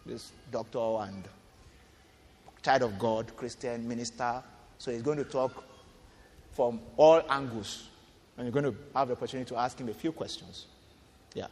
this 0.07 0.33
doctor 0.51 0.79
and 0.79 1.25
child 2.63 2.85
of 2.85 2.99
God, 2.99 3.37
Christian 3.37 3.87
minister. 3.87 4.43
So 4.79 4.93
he's 4.93 5.03
going 5.03 5.19
to 5.19 5.25
talk 5.25 5.63
from 6.53 6.81
all 6.97 7.21
angles. 7.29 7.91
And 8.37 8.47
you're 8.47 8.53
going 8.53 8.73
to 8.73 8.79
have 8.95 9.09
the 9.09 9.15
opportunity 9.15 9.49
to 9.49 9.57
ask 9.57 9.79
him 9.79 9.89
a 9.89 9.95
few 9.95 10.13
questions. 10.13 10.67
Yeah. 11.35 11.47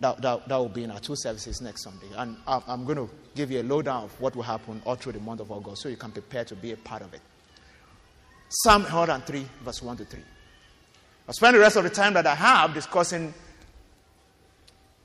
That, 0.00 0.20
that, 0.20 0.48
that 0.48 0.56
will 0.56 0.68
be 0.68 0.82
in 0.82 0.90
our 0.90 0.98
two 0.98 1.14
services 1.16 1.60
next 1.60 1.84
Sunday. 1.84 2.08
And 2.16 2.36
I'm 2.46 2.84
going 2.84 2.96
to 2.98 3.08
give 3.36 3.50
you 3.52 3.60
a 3.60 3.62
lowdown 3.62 4.04
of 4.04 4.20
what 4.20 4.34
will 4.34 4.42
happen 4.42 4.82
all 4.84 4.96
through 4.96 5.12
the 5.12 5.20
month 5.20 5.40
of 5.40 5.52
August 5.52 5.82
so 5.82 5.88
you 5.88 5.96
can 5.96 6.10
prepare 6.10 6.44
to 6.44 6.56
be 6.56 6.72
a 6.72 6.76
part 6.76 7.02
of 7.02 7.14
it. 7.14 7.20
Psalm 8.48 8.82
103, 8.82 9.46
verse 9.64 9.82
1 9.82 9.96
to 9.98 10.04
3. 10.04 10.20
I'll 11.28 11.34
spend 11.34 11.56
the 11.56 11.60
rest 11.60 11.76
of 11.76 11.84
the 11.84 11.90
time 11.90 12.14
that 12.14 12.26
I 12.26 12.34
have 12.34 12.74
discussing 12.74 13.34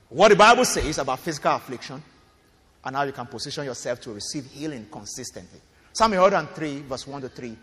what 0.08 0.28
the 0.28 0.36
Bible 0.36 0.64
says 0.64 0.98
about 0.98 1.18
physical 1.20 1.52
affliction 1.52 2.02
and 2.84 2.96
how 2.96 3.02
you 3.02 3.12
can 3.12 3.26
position 3.26 3.64
yourself 3.64 4.00
to 4.02 4.12
receive 4.12 4.46
healing 4.46 4.86
consistently. 4.90 5.60
Psalm 5.92 6.12
103, 6.12 6.82
verse 6.82 7.06
1 7.06 7.22
to 7.22 7.28
3. 7.28 7.48
It 7.50 7.56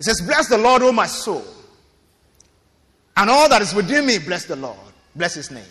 says, 0.00 0.20
Bless 0.24 0.48
the 0.48 0.58
Lord, 0.58 0.82
O 0.82 0.92
my 0.92 1.06
soul, 1.06 1.44
and 3.16 3.30
all 3.30 3.48
that 3.48 3.62
is 3.62 3.74
within 3.74 4.06
me, 4.06 4.18
bless 4.18 4.44
the 4.44 4.56
Lord. 4.56 4.78
Bless 5.14 5.34
his 5.34 5.50
name. 5.50 5.64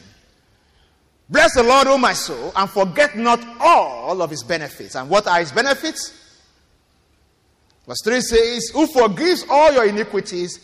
Bless 1.29 1.53
the 1.55 1.63
Lord, 1.63 1.87
O 1.87 1.97
my 1.97 2.13
soul, 2.13 2.51
and 2.55 2.69
forget 2.69 3.17
not 3.17 3.43
all 3.59 4.21
of 4.21 4.29
his 4.29 4.43
benefits. 4.43 4.95
And 4.95 5.09
what 5.09 5.27
are 5.27 5.39
his 5.39 5.51
benefits? 5.51 6.19
Verse 7.87 8.01
3 8.03 8.21
says, 8.21 8.69
Who 8.69 8.87
forgives 8.87 9.45
all 9.49 9.73
your 9.73 9.85
iniquities 9.85 10.59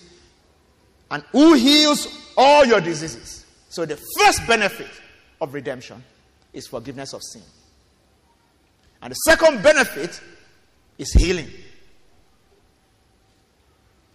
and 1.12 1.24
who 1.32 1.54
heals 1.54 2.08
all 2.38 2.66
your 2.66 2.82
diseases. 2.82 3.46
So, 3.70 3.86
the 3.86 3.98
first 4.18 4.46
benefit 4.48 4.90
of 5.42 5.54
redemption 5.54 6.04
is 6.54 6.68
forgiveness 6.68 7.14
of 7.14 7.22
sin. 7.24 7.44
And 9.02 9.12
the 9.12 9.16
second 9.16 9.62
benefit 9.62 10.20
is 10.98 11.14
healing. 11.14 11.50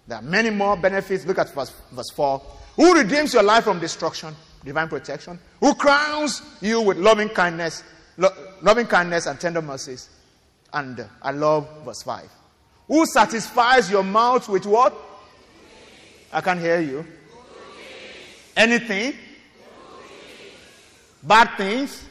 There 0.07 0.19
are 0.19 0.23
many 0.23 0.51
more 0.51 0.77
benefits. 0.77 1.25
Look 1.25 1.39
at 1.39 1.53
verse, 1.55 1.73
verse 1.93 2.11
4. 2.11 2.43
Who 2.77 2.95
redeems 2.95 3.33
your 3.33 3.43
life 3.43 3.65
from 3.65 3.79
destruction, 3.81 4.35
divine 4.65 4.89
protection? 4.89 5.39
Who 5.61 5.75
crowns 5.75 6.43
you 6.61 6.81
with 6.81 6.99
loving 6.99 7.29
kindness, 7.29 7.83
lo- 8.17 8.35
loving 8.61 8.87
kindness 8.87 9.27
and 9.27 9.41
tender 9.41 9.63
mercies? 9.63 10.11
And 10.73 11.01
uh, 11.01 11.05
I 11.23 11.31
love 11.31 11.69
verse 11.85 12.03
5. 12.03 12.29
Who 12.89 13.07
satisfies 13.07 13.91
your 13.91 14.03
mouth 14.03 14.49
with 14.49 14.67
what? 14.67 14.95
I 16.33 16.41
can't 16.41 16.61
hear 16.61 16.81
you. 16.81 17.07
Anything? 18.57 19.15
Bad 21.23 21.57
things? 21.57 22.05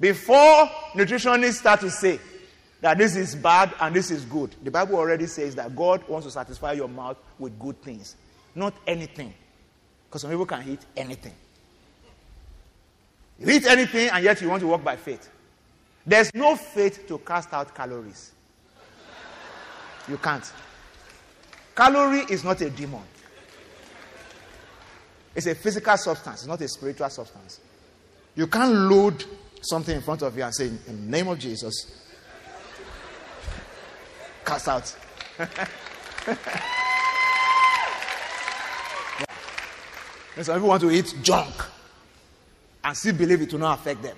Before 0.00 0.70
nutritionists 0.94 1.54
start 1.54 1.80
to 1.80 1.90
say 1.90 2.20
that 2.80 2.98
this 2.98 3.16
is 3.16 3.34
bad 3.34 3.74
and 3.80 3.94
this 3.94 4.10
is 4.10 4.24
good, 4.24 4.54
the 4.62 4.70
Bible 4.70 4.96
already 4.96 5.26
says 5.26 5.54
that 5.56 5.74
God 5.74 6.06
wants 6.08 6.26
to 6.26 6.30
satisfy 6.30 6.72
your 6.72 6.88
mouth 6.88 7.16
with 7.38 7.58
good 7.58 7.80
things, 7.82 8.16
not 8.54 8.74
anything. 8.86 9.34
Because 10.08 10.22
some 10.22 10.30
people 10.30 10.46
can 10.46 10.66
eat 10.68 10.80
anything. 10.96 11.34
You 13.38 13.50
eat 13.50 13.66
anything 13.66 14.08
and 14.10 14.24
yet 14.24 14.40
you 14.40 14.48
want 14.48 14.60
to 14.62 14.66
walk 14.66 14.82
by 14.82 14.96
faith. 14.96 15.28
There's 16.06 16.32
no 16.34 16.56
faith 16.56 17.06
to 17.08 17.18
cast 17.18 17.52
out 17.52 17.74
calories. 17.74 18.32
You 20.08 20.16
can't. 20.16 20.50
Calorie 21.74 22.24
is 22.30 22.42
not 22.44 22.60
a 22.60 22.70
demon. 22.70 23.02
It's 25.34 25.46
a 25.46 25.54
physical 25.54 25.96
substance, 25.96 26.40
it's 26.40 26.48
not 26.48 26.60
a 26.60 26.68
spiritual 26.68 27.10
substance. 27.10 27.60
You 28.34 28.46
can't 28.46 28.72
load 28.72 29.24
something 29.60 29.94
in 29.94 30.02
front 30.02 30.22
of 30.22 30.36
you 30.36 30.42
and 30.42 30.54
say, 30.54 30.66
In 30.66 30.80
the 30.86 30.92
name 30.92 31.28
of 31.28 31.38
Jesus, 31.38 32.07
cast 34.48 34.68
out. 34.68 34.96
yeah. 35.38 35.46
some 40.42 40.56
people 40.56 40.68
want 40.68 40.80
to 40.80 40.90
eat 40.90 41.14
junk 41.22 41.54
and 42.82 42.96
still 42.96 43.14
believe 43.14 43.42
it 43.42 43.52
will 43.52 43.60
not 43.60 43.78
affect 43.78 44.02
them. 44.02 44.16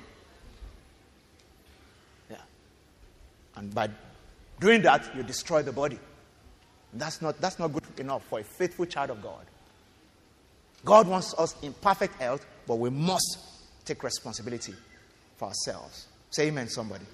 Yeah. 2.30 2.36
And 3.56 3.74
by 3.74 3.90
doing 4.60 4.82
that, 4.82 5.10
you 5.16 5.24
destroy 5.24 5.62
the 5.62 5.72
body. 5.72 5.98
That's 6.94 7.20
not, 7.20 7.40
that's 7.40 7.58
not 7.58 7.72
good 7.72 7.82
enough 7.98 8.22
for 8.24 8.38
a 8.40 8.44
faithful 8.44 8.86
child 8.86 9.10
of 9.10 9.22
God. 9.22 9.44
God 10.84 11.08
wants 11.08 11.34
us 11.38 11.56
in 11.62 11.72
perfect 11.72 12.20
health, 12.20 12.46
but 12.66 12.76
we 12.76 12.90
must 12.90 13.38
take 13.84 14.02
responsibility 14.02 14.74
for 15.36 15.48
ourselves. 15.48 16.06
Say 16.30 16.48
amen, 16.48 16.68
somebody. 16.68 17.04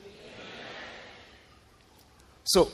So, 2.44 2.70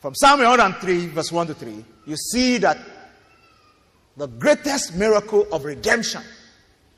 from 0.00 0.14
Psalm 0.14 0.40
103, 0.40 1.06
verse 1.08 1.30
1 1.30 1.46
to 1.48 1.54
3, 1.54 1.84
you 2.06 2.16
see 2.16 2.58
that 2.58 2.78
the 4.16 4.26
greatest 4.26 4.96
miracle 4.96 5.46
of 5.52 5.64
redemption 5.64 6.22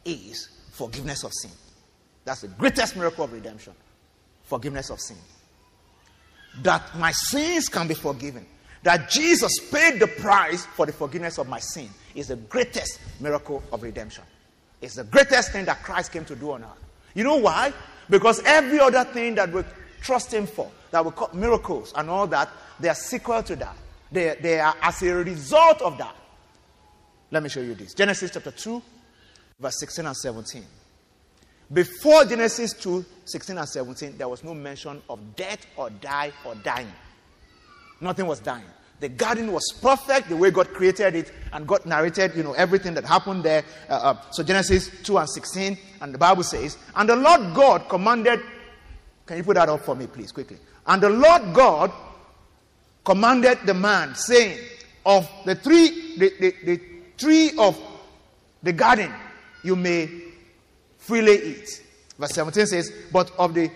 is 0.05 0.49
forgiveness 0.73 1.25
of 1.25 1.33
sin. 1.33 1.51
That's 2.25 2.41
the 2.41 2.49
greatest 2.49 2.97
miracle 2.97 3.25
of 3.25 3.33
redemption 3.33 3.75
forgiveness 4.45 4.91
of 4.91 5.01
sin. 5.01 5.17
That 6.63 6.83
my 6.99 7.13
sins 7.13 7.71
can 7.71 7.89
be 7.89 7.95
forgiven. 7.95 8.45
That 8.83 9.09
Jesus 9.09 9.53
paid 9.71 9.99
the 9.99 10.09
price 10.09 10.67
for 10.67 10.85
the 10.85 10.93
forgiveness 10.93 11.39
of 11.39 11.49
my 11.49 11.59
sin 11.59 11.89
is 12.15 12.29
the 12.29 12.37
greatest 12.37 13.01
miracle 13.21 13.63
of 13.73 13.83
redemption. 13.83 14.25
It's 14.83 14.97
the 14.97 15.05
greatest 15.05 15.53
thing 15.53 15.65
that 15.67 15.83
Christ 15.83 16.13
came 16.13 16.27
to 16.27 16.37
do 16.37 16.53
on 16.53 16.65
earth. 16.65 16.85
You 17.15 17.25
know 17.25 17.37
why? 17.37 17.73
Because 18.11 18.43
every 18.45 18.81
other 18.81 19.05
thing 19.05 19.37
that 19.37 19.51
we 19.51 19.63
trust 20.03 20.33
Him 20.33 20.47
for, 20.47 20.71
that 20.91 21.05
we 21.05 21.11
call 21.13 21.31
miracles 21.33 21.93
and 21.97 22.11
all 22.11 22.27
that, 22.29 22.49
they 22.81 22.89
are 22.89 22.95
sequel 22.95 23.43
to 23.45 23.57
that. 23.57 23.77
They, 24.11 24.37
they 24.41 24.61
are 24.61 24.75
as 24.83 25.03
a 25.03 25.15
result 25.15 25.81
of 25.83 25.97
that. 25.99 26.15
Let 27.31 27.43
me 27.43 27.49
show 27.49 27.61
you 27.61 27.75
this 27.75 27.95
Genesis 27.95 28.31
chapter 28.33 28.51
2, 28.51 28.83
verse 29.59 29.81
16 29.81 30.05
and 30.05 30.17
17. 30.17 30.65
Before 31.73 32.27
Genesis 32.27 32.75
2, 32.75 33.05
16 33.25 33.57
and 33.57 33.69
17, 33.69 34.19
there 34.19 34.29
was 34.29 34.45
no 34.45 34.53
mention 34.53 35.01
of 35.09 35.35
death 35.37 35.67
or 35.77 35.89
die 35.89 36.31
or 36.45 36.55
dying. 36.57 36.93
Nothing 38.01 38.27
was 38.27 38.41
dying. 38.41 38.65
The 39.01 39.09
garden 39.09 39.51
was 39.51 39.65
perfect 39.81 40.29
the 40.29 40.37
way 40.37 40.51
God 40.51 40.69
created 40.75 41.17
it, 41.17 41.33
and 41.53 41.67
God 41.67 41.85
narrated, 41.87 42.37
you 42.37 42.43
know, 42.43 42.53
everything 42.53 42.95
that 42.95 43.05
happened 43.05 43.43
there. 43.43 43.65
Uh, 43.89 43.95
uh, 43.95 44.21
so 44.31 44.43
Genesis 44.43 44.91
2 45.03 45.19
and 45.19 45.29
16, 45.29 45.79
and 46.03 46.15
the 46.15 46.19
Bible 46.19 46.45
says, 46.45 46.77
And 46.95 47.09
the 47.09 47.17
Lord 47.17 47.55
God 47.55 47.89
commanded, 47.89 48.41
can 49.33 49.39
you 49.39 49.45
put 49.45 49.55
that 49.55 49.71
up 49.71 49.81
for 49.81 49.97
me, 49.97 50.07
please, 50.07 50.31
quickly? 50.31 50.59
And 50.87 51.03
the 51.03 51.09
Lord 51.09 51.55
God 51.55 51.91
commanded 53.03 53.61
the 53.65 53.73
man, 53.73 54.15
saying, 54.15 54.59
Of 55.07 55.27
the 55.47 55.55
tree, 55.55 56.19
the, 56.19 56.31
the, 56.39 56.55
the 56.67 56.81
tree 57.17 57.53
of 57.59 57.81
the 58.63 58.75
garden, 58.75 59.11
you 59.65 59.75
may 59.75 60.11
freely 60.99 61.43
eat. 61.43 61.83
Verse 62.19 62.33
17 62.33 62.67
says, 62.67 62.93
But 63.11 63.33
of 63.39 63.55
the 63.55 63.71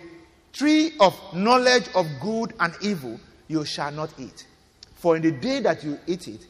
tree 0.52 0.92
of 1.00 1.18
knowledge 1.32 1.88
of 1.94 2.06
good 2.20 2.52
and 2.60 2.74
evil 2.82 3.18
you 3.48 3.64
shall 3.64 3.92
not 3.92 4.12
eat. 4.18 4.46
For 4.96 5.16
in 5.16 5.22
the 5.22 5.32
day 5.32 5.60
that 5.60 5.82
you 5.82 5.98
eat 6.06 6.28
it, 6.28 6.46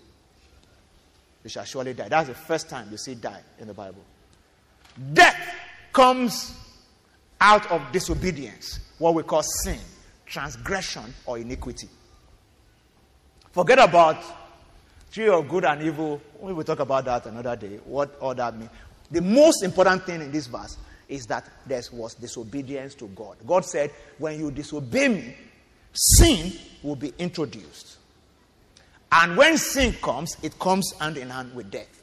you 1.45 1.50
shall 1.50 1.62
surely 1.62 1.95
die. 1.95 2.08
That's 2.08 2.26
the 2.26 2.34
first 2.34 2.69
time 2.69 2.88
you 2.90 2.97
see 2.97 3.14
die 3.14 3.42
in 3.60 3.69
the 3.69 3.75
Bible. 3.75 4.02
Death 5.12 5.54
comes 5.92 6.58
out 7.40 7.70
of 7.70 7.82
disobedience, 7.92 8.80
what 8.99 9.14
we 9.14 9.22
call 9.22 9.42
sin, 9.42 9.78
transgression, 10.25 11.14
or 11.25 11.38
iniquity. 11.38 11.88
Forget 13.52 13.78
about 13.78 14.22
tree 15.10 15.28
of 15.28 15.49
good 15.49 15.64
and 15.64 15.82
evil. 15.82 16.20
We 16.40 16.52
will 16.52 16.64
talk 16.64 16.80
about 16.80 17.04
that 17.06 17.26
another 17.26 17.56
day. 17.56 17.78
What 17.84 18.16
all 18.20 18.34
that 18.34 18.56
means. 18.56 18.70
The 19.10 19.22
most 19.22 19.62
important 19.62 20.04
thing 20.04 20.20
in 20.20 20.32
this 20.32 20.46
verse 20.46 20.76
is 21.08 21.26
that 21.26 21.49
there 21.66 21.82
was 21.92 22.14
disobedience 22.14 22.94
to 22.96 23.06
God. 23.08 23.36
God 23.46 23.64
said, 23.64 23.92
When 24.18 24.38
you 24.38 24.50
disobey 24.50 25.08
me, 25.08 25.36
sin 25.92 26.52
will 26.82 26.96
be 26.96 27.12
introduced. 27.18 27.99
And 29.10 29.36
when 29.36 29.56
sin 29.56 29.94
comes, 30.02 30.36
it 30.42 30.58
comes 30.58 30.92
hand 30.99 31.16
in 31.16 31.30
hand 31.30 31.54
with 31.54 31.70
death. 31.70 31.96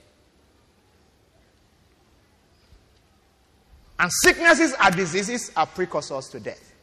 And 3.99 4.12
sicknesses 4.12 4.75
and 4.82 4.95
diseases 4.95 5.51
are 5.56 5.65
precursors 5.65 6.29
to 6.29 6.39
death. 6.39 6.73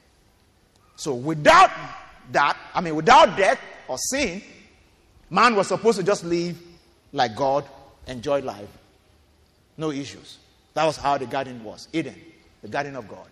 So 0.97 1.15
without 1.15 1.71
that, 2.33 2.57
I 2.75 2.81
mean, 2.81 2.95
without 2.95 3.37
death 3.37 3.61
or 3.89 3.99
sin, 3.99 4.43
man 5.29 5.55
was 5.57 5.69
supposed 5.69 5.99
to 5.99 6.05
just 6.05 6.25
live 6.25 6.59
like 7.13 7.35
God, 7.35 7.65
enjoy 8.07 8.41
life, 8.41 8.69
no 9.77 9.91
issues. 9.91 10.39
That 10.75 10.85
was 10.85 10.97
how 10.97 11.19
the 11.19 11.27
garden 11.27 11.65
was 11.65 11.89
Eden, 11.93 12.21
the 12.63 12.69
garden 12.69 12.97
of 12.97 13.09
God. 13.09 13.27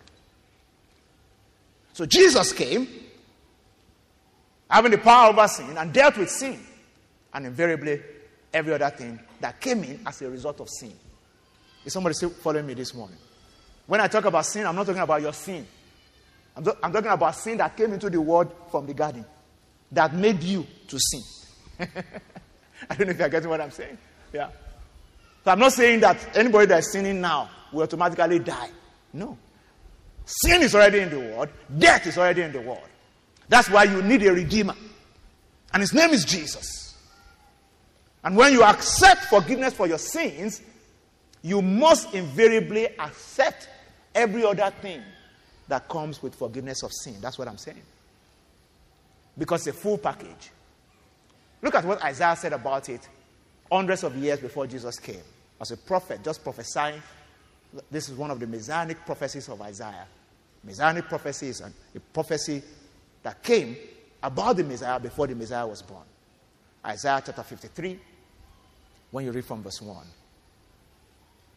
So 1.93 2.07
Jesus 2.07 2.53
came, 2.53 2.89
having 4.69 4.91
the 4.91 4.99
power 4.99 5.31
over 5.31 5.47
sin, 5.49 5.77
and 5.77 5.93
dealt 5.93 6.17
with 6.17 6.31
sin, 6.31 6.59
and 7.35 7.47
invariably 7.47 8.01
every 8.53 8.73
other 8.73 8.91
thing 8.91 9.19
that 9.41 9.61
came 9.61 9.85
in 9.85 10.01
as 10.07 10.23
a 10.23 10.31
result 10.31 10.61
of 10.61 10.69
sin. 10.69 10.93
Is 11.85 11.93
somebody 11.93 12.15
still 12.15 12.31
following 12.31 12.67
me 12.67 12.75
this 12.75 12.95
morning? 12.95 13.19
When 13.89 14.03
I 14.03 14.07
talk 14.07 14.27
about 14.27 14.45
sin, 14.45 14.67
I'm 14.67 14.77
not 14.77 14.85
talking 14.87 15.01
about 15.01 15.23
your 15.23 15.33
sin. 15.33 15.67
I'm, 16.55 16.65
I'm 16.83 16.93
talking 16.93 17.11
about 17.11 17.35
sin 17.35 17.57
that 17.57 17.75
came 17.75 17.95
into 17.95 18.11
the 18.11 18.21
world 18.21 18.53
from 18.71 18.87
the 18.87 18.93
garden 18.93 19.25
that 19.91 20.15
made 20.15 20.43
you 20.43 20.67
to 20.89 20.99
sin. 21.01 21.23
I 21.81 22.95
don't 22.95 23.07
know 23.07 23.13
if 23.13 23.19
you're 23.19 23.31
getting 23.31 23.49
what 23.49 23.63
I'm 23.63 23.71
saying. 23.71 23.97
Yeah. 24.31 24.51
So 25.43 25.53
I'm 25.53 25.59
not 25.59 25.73
saying 25.73 26.01
that 26.01 26.37
anybody 26.37 26.67
that's 26.67 26.93
sinning 26.93 27.23
now 27.23 27.49
will 27.73 27.85
automatically 27.85 28.41
die. 28.41 28.69
No. 29.15 29.39
Sin 30.27 30.63
is 30.63 30.75
already 30.75 30.99
in 30.99 31.09
the 31.09 31.21
world, 31.21 31.49
death 31.79 32.07
is 32.07 32.19
already 32.19 32.43
in 32.43 32.53
the 32.53 32.61
world. 32.61 32.87
That's 33.49 33.71
why 33.71 33.85
you 33.85 34.03
need 34.03 34.23
a 34.27 34.35
redeemer. 34.35 34.75
And 35.73 35.81
his 35.81 35.95
name 35.95 36.11
is 36.11 36.27
Jesus. 36.27 36.95
And 38.23 38.37
when 38.37 38.53
you 38.53 38.63
accept 38.65 39.25
forgiveness 39.25 39.73
for 39.73 39.87
your 39.87 39.97
sins, 39.97 40.61
you 41.41 41.63
must 41.63 42.13
invariably 42.13 42.89
accept 42.99 43.71
every 44.19 44.45
other 44.45 44.71
thing 44.83 45.03
that 45.69 45.89
comes 45.89 46.23
with 46.23 46.35
forgiveness 46.35 46.83
of 46.83 46.93
sin. 46.93 47.17
That's 47.21 47.39
what 47.39 47.47
I'm 47.49 47.59
saying. 47.59 47.83
Because 49.37 49.67
a 49.67 49.73
full 49.73 49.99
package. 49.99 50.51
Look 51.63 51.75
at 51.75 51.85
what 51.85 52.03
Isaiah 52.03 52.37
said 52.37 52.53
about 52.53 52.89
it 52.89 53.09
hundreds 53.71 54.03
of 54.03 54.17
years 54.17 54.41
before 54.41 54.67
Jesus 54.67 54.99
came 54.99 55.23
as 55.61 55.71
a 55.71 55.77
prophet, 55.77 56.23
just 56.25 56.43
prophesying. 56.43 57.03
This 57.91 58.09
is 58.09 58.17
one 58.17 58.31
of 58.31 58.41
the 58.41 58.47
messianic 58.47 59.05
prophecies 59.05 59.49
of 59.49 59.61
Isaiah. 59.63 60.07
Messianic 60.65 61.05
prophecy 61.05 61.49
is 61.49 61.61
a 61.61 62.01
prophecy 62.13 62.63
that 63.23 63.43
came 63.43 63.77
about 64.23 64.57
the 64.57 64.65
Messiah 64.65 64.99
before 64.99 65.27
the 65.27 65.35
Messiah 65.35 65.67
was 65.67 65.83
born. 65.83 66.05
Isaiah 66.85 67.23
chapter 67.25 67.43
53, 67.43 67.99
when 69.11 69.25
you 69.25 69.33
read 69.33 69.45
from 69.45 69.63
verse 69.63 69.81
1. 69.81 70.07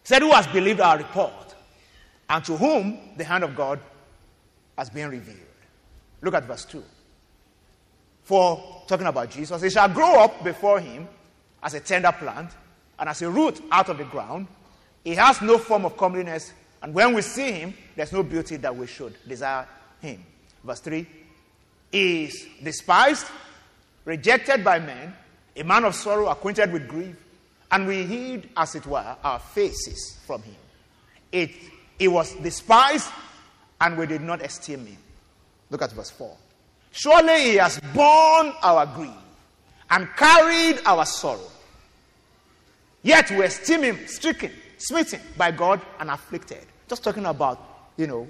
Said, 0.04 0.22
Who 0.22 0.32
has 0.32 0.48
believed 0.48 0.82
our 0.82 0.98
report, 0.98 1.56
and 2.32 2.46
to 2.46 2.56
whom 2.56 2.98
the 3.18 3.26
hand 3.26 3.44
of 3.44 3.56
God 3.56 3.78
has 4.78 4.90
been 4.90 5.10
revealed? 5.10 5.38
Look 6.22 6.34
at 6.34 6.46
verse 6.46 6.64
2. 6.64 6.82
For, 8.24 8.84
talking 8.88 9.08
about 9.08 9.30
Jesus, 9.30 9.62
he 9.62 9.70
shall 9.70 9.90
grow 9.90 10.22
up 10.22 10.42
before 10.42 10.80
him 10.80 11.10
as 11.62 11.74
a 11.74 11.82
tender 11.82 12.12
plant 12.14 12.52
and 12.98 13.10
as 13.10 13.22
a 13.22 13.30
root 13.30 13.62
out 13.70 13.90
of 13.90 13.98
the 13.98 14.06
ground. 14.06 14.48
He 15.04 15.14
has 15.16 15.42
no 15.42 15.58
form 15.58 15.84
of 15.84 15.98
comeliness, 15.98 16.54
and 16.82 16.94
when 16.94 17.14
we 17.14 17.22
see 17.22 17.52
him, 17.52 17.74
there's 17.98 18.14
no 18.14 18.24
beauty 18.24 18.56
that 18.58 18.74
we 18.74 18.88
should 18.88 19.14
desire 19.28 19.68
him. 20.00 20.24
Verse 20.64 20.80
3 20.80 21.06
is 21.92 22.48
despised, 22.64 23.28
rejected 24.06 24.64
by 24.64 24.80
men, 24.80 25.14
a 25.58 25.64
man 25.64 25.84
of 25.84 25.96
sorrow, 25.96 26.30
acquainted 26.30 26.72
with 26.72 26.88
grief, 26.88 27.18
and 27.72 27.86
we 27.86 28.04
hid, 28.04 28.50
as 28.56 28.76
it 28.76 28.86
were, 28.86 29.18
our 29.22 29.40
faces 29.40 30.18
from 30.26 30.42
him. 30.44 30.56
It, 31.34 31.52
he 32.02 32.08
was 32.08 32.34
despised, 32.34 33.12
and 33.80 33.96
we 33.96 34.08
did 34.08 34.22
not 34.22 34.42
esteem 34.42 34.88
him. 34.88 34.98
Look 35.70 35.84
at 35.84 35.92
verse 35.92 36.10
4. 36.10 36.36
Surely 36.92 37.44
he 37.44 37.56
has 37.58 37.80
borne 37.94 38.54
our 38.64 38.88
grief 38.88 39.14
and 39.92 40.08
carried 40.18 40.80
our 40.88 41.06
sorrow. 41.06 41.48
Yet 43.04 43.30
we 43.30 43.46
esteem 43.46 43.84
him 43.84 44.08
stricken, 44.08 44.52
smitten 44.80 45.22
by 45.38 45.52
God, 45.52 45.80
and 46.00 46.10
afflicted. 46.10 46.66
Just 46.90 47.04
talking 47.04 47.28
about, 47.28 47.92
you 47.98 48.08
know, 48.08 48.28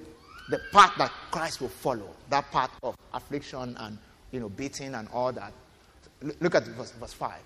the 0.50 0.60
path 0.74 0.92
that 0.98 1.14
Christ 1.32 1.62
will 1.62 1.70
follow, 1.70 2.10
that 2.30 2.52
path 2.52 2.72
of 2.84 2.98
affliction 3.14 3.78
and, 3.80 3.98
you 4.34 4.42
know, 4.42 4.50
beating 4.50 4.96
and 4.96 5.08
all 5.14 5.32
that. 5.32 5.54
Look 6.42 6.56
at 6.56 6.68
verse, 6.68 6.92
verse 6.92 7.14
5. 7.14 7.40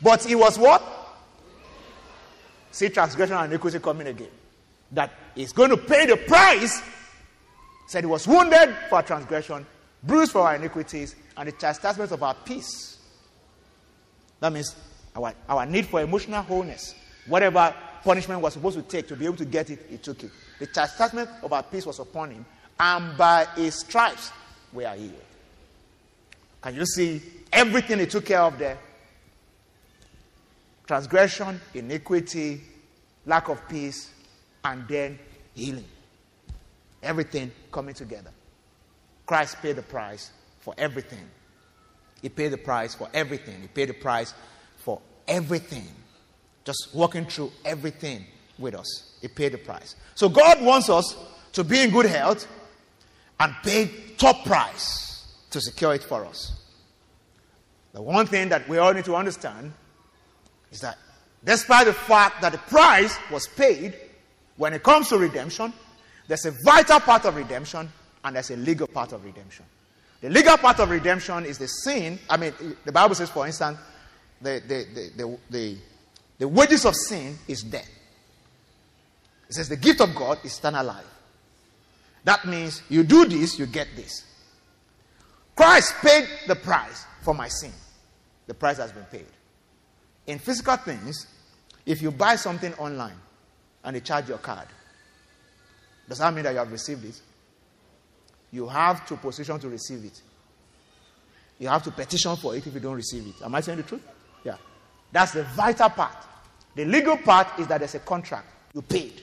But 0.00 0.24
he 0.24 0.36
was 0.36 0.58
what? 0.58 0.82
See 2.70 2.88
transgression 2.88 3.36
and 3.36 3.52
iniquity 3.52 3.78
coming 3.78 4.06
again. 4.06 4.30
That 4.92 5.12
he's 5.34 5.52
going 5.52 5.70
to 5.70 5.76
pay 5.76 6.06
the 6.06 6.16
price. 6.16 6.82
Said 7.86 8.04
he 8.04 8.10
was 8.10 8.26
wounded 8.26 8.74
for 8.88 8.96
our 8.96 9.02
transgression, 9.02 9.66
bruised 10.02 10.32
for 10.32 10.42
our 10.42 10.54
iniquities, 10.54 11.16
and 11.36 11.48
the 11.48 11.52
chastisement 11.52 12.12
of 12.12 12.22
our 12.22 12.34
peace. 12.34 12.98
That 14.40 14.52
means 14.52 14.74
our, 15.14 15.34
our 15.48 15.66
need 15.66 15.86
for 15.86 16.00
emotional 16.00 16.42
wholeness. 16.42 16.94
Whatever 17.26 17.74
punishment 18.02 18.40
was 18.40 18.54
supposed 18.54 18.76
to 18.76 18.82
take 18.82 19.08
to 19.08 19.16
be 19.16 19.26
able 19.26 19.36
to 19.36 19.44
get 19.44 19.70
it, 19.70 19.86
he 19.88 19.98
took 19.98 20.22
it. 20.22 20.30
The 20.58 20.66
chastisement 20.66 21.28
of 21.42 21.52
our 21.52 21.62
peace 21.62 21.86
was 21.86 21.98
upon 21.98 22.30
him, 22.30 22.46
and 22.78 23.16
by 23.16 23.46
his 23.56 23.80
stripes 23.80 24.30
we 24.72 24.84
are 24.84 24.94
healed. 24.94 25.14
Can 26.62 26.74
you 26.74 26.86
see 26.86 27.22
everything 27.52 27.98
he 27.98 28.06
took 28.06 28.26
care 28.26 28.42
of 28.42 28.58
there? 28.58 28.78
Transgression, 30.86 31.60
iniquity, 31.74 32.60
lack 33.26 33.48
of 33.48 33.68
peace, 33.68 34.10
and 34.64 34.86
then 34.88 35.18
healing. 35.54 35.84
Everything 37.02 37.50
coming 37.72 37.94
together. 37.94 38.30
Christ 39.26 39.56
paid 39.62 39.76
the 39.76 39.82
price 39.82 40.30
for 40.58 40.74
everything. 40.76 41.26
He 42.20 42.28
paid 42.28 42.48
the 42.48 42.58
price 42.58 42.94
for 42.94 43.08
everything. 43.14 43.62
He 43.62 43.68
paid 43.68 43.88
the 43.88 43.94
price 43.94 44.34
for 44.78 45.00
everything. 45.26 45.88
Just 46.64 46.90
walking 46.92 47.24
through 47.24 47.52
everything 47.64 48.24
with 48.58 48.74
us. 48.74 49.18
He 49.22 49.28
paid 49.28 49.52
the 49.52 49.58
price. 49.58 49.96
So 50.14 50.28
God 50.28 50.62
wants 50.62 50.90
us 50.90 51.16
to 51.52 51.64
be 51.64 51.80
in 51.80 51.90
good 51.90 52.06
health 52.06 52.46
and 53.38 53.54
pay 53.62 53.90
top 54.18 54.44
price 54.44 55.26
to 55.50 55.60
secure 55.60 55.94
it 55.94 56.02
for 56.02 56.26
us. 56.26 56.60
The 57.92 58.02
one 58.02 58.26
thing 58.26 58.50
that 58.50 58.68
we 58.68 58.78
all 58.78 58.92
need 58.92 59.06
to 59.06 59.16
understand 59.16 59.72
is 60.70 60.80
that 60.80 60.98
despite 61.44 61.86
the 61.86 61.92
fact 61.92 62.42
that 62.42 62.52
the 62.52 62.58
price 62.58 63.16
was 63.30 63.46
paid, 63.48 63.96
when 64.60 64.74
it 64.74 64.82
comes 64.82 65.08
to 65.08 65.16
redemption, 65.16 65.72
there's 66.28 66.44
a 66.44 66.52
vital 66.66 67.00
part 67.00 67.24
of 67.24 67.34
redemption 67.34 67.90
and 68.22 68.36
there's 68.36 68.50
a 68.50 68.56
legal 68.56 68.86
part 68.86 69.12
of 69.12 69.24
redemption. 69.24 69.64
The 70.20 70.28
legal 70.28 70.58
part 70.58 70.80
of 70.80 70.90
redemption 70.90 71.46
is 71.46 71.56
the 71.56 71.66
sin. 71.66 72.18
I 72.28 72.36
mean, 72.36 72.52
the 72.84 72.92
Bible 72.92 73.14
says, 73.14 73.30
for 73.30 73.46
instance, 73.46 73.78
the, 74.38 74.60
the, 74.68 75.10
the, 75.16 75.38
the, 75.48 75.78
the, 76.40 76.46
wages 76.46 76.84
of 76.84 76.94
sin 76.94 77.38
is 77.48 77.62
death. 77.62 77.88
It 79.48 79.54
says 79.54 79.70
the 79.70 79.78
gift 79.78 80.02
of 80.02 80.14
God 80.14 80.36
is 80.44 80.58
eternal 80.58 80.84
life. 80.84 81.06
That 82.24 82.44
means 82.44 82.82
you 82.90 83.02
do 83.02 83.24
this, 83.24 83.58
you 83.58 83.64
get 83.64 83.88
this. 83.96 84.26
Christ 85.56 85.94
paid 86.02 86.28
the 86.46 86.56
price 86.56 87.06
for 87.22 87.32
my 87.32 87.48
sin. 87.48 87.72
The 88.46 88.52
price 88.52 88.76
has 88.76 88.92
been 88.92 89.04
paid. 89.04 89.26
In 90.26 90.38
physical 90.38 90.76
things, 90.76 91.28
if 91.86 92.02
you 92.02 92.10
buy 92.10 92.36
something 92.36 92.74
online 92.74 93.16
and 93.84 93.96
they 93.96 94.00
charge 94.00 94.28
your 94.28 94.38
card, 94.38 94.66
does 96.08 96.18
that 96.18 96.34
mean 96.34 96.44
that 96.44 96.52
you 96.52 96.58
have 96.58 96.70
received 96.72 97.04
it? 97.04 97.20
You 98.52 98.66
have 98.66 99.06
to 99.06 99.16
position 99.16 99.58
to 99.60 99.68
receive 99.68 100.04
it. 100.04 100.20
You 101.58 101.68
have 101.68 101.82
to 101.84 101.90
petition 101.90 102.34
for 102.36 102.56
it 102.56 102.66
if 102.66 102.74
you 102.74 102.80
don't 102.80 102.96
receive 102.96 103.26
it. 103.26 103.44
Am 103.44 103.54
I 103.54 103.60
saying 103.60 103.78
the 103.78 103.84
truth? 103.84 104.06
Yeah. 104.44 104.56
That's 105.12 105.32
the 105.32 105.44
vital 105.44 105.90
part. 105.90 106.16
The 106.74 106.84
legal 106.84 107.16
part 107.18 107.58
is 107.58 107.66
that 107.68 107.78
there's 107.78 107.94
a 107.94 108.00
contract. 108.00 108.46
You 108.74 108.82
paid. 108.82 109.22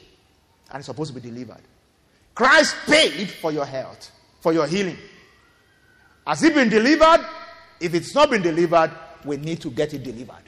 And 0.70 0.80
it's 0.80 0.86
supposed 0.86 1.14
to 1.14 1.20
be 1.20 1.30
delivered. 1.30 1.62
Christ 2.36 2.76
paid 2.86 3.32
for 3.32 3.52
your 3.52 3.66
health, 3.66 4.12
for 4.42 4.54
your 4.54 4.68
healing. 4.68 4.98
Has 6.26 6.44
it 6.44 6.54
been 6.54 6.70
delivered? 6.70 7.26
If 7.80 7.94
it's 7.94 8.14
not 8.14 8.30
been 8.30 8.42
delivered, 8.42 8.92
we 9.26 9.38
need 9.38 9.62
to 9.62 9.72
get 9.72 9.94
it 9.94 10.04
delivered. 10.04 10.44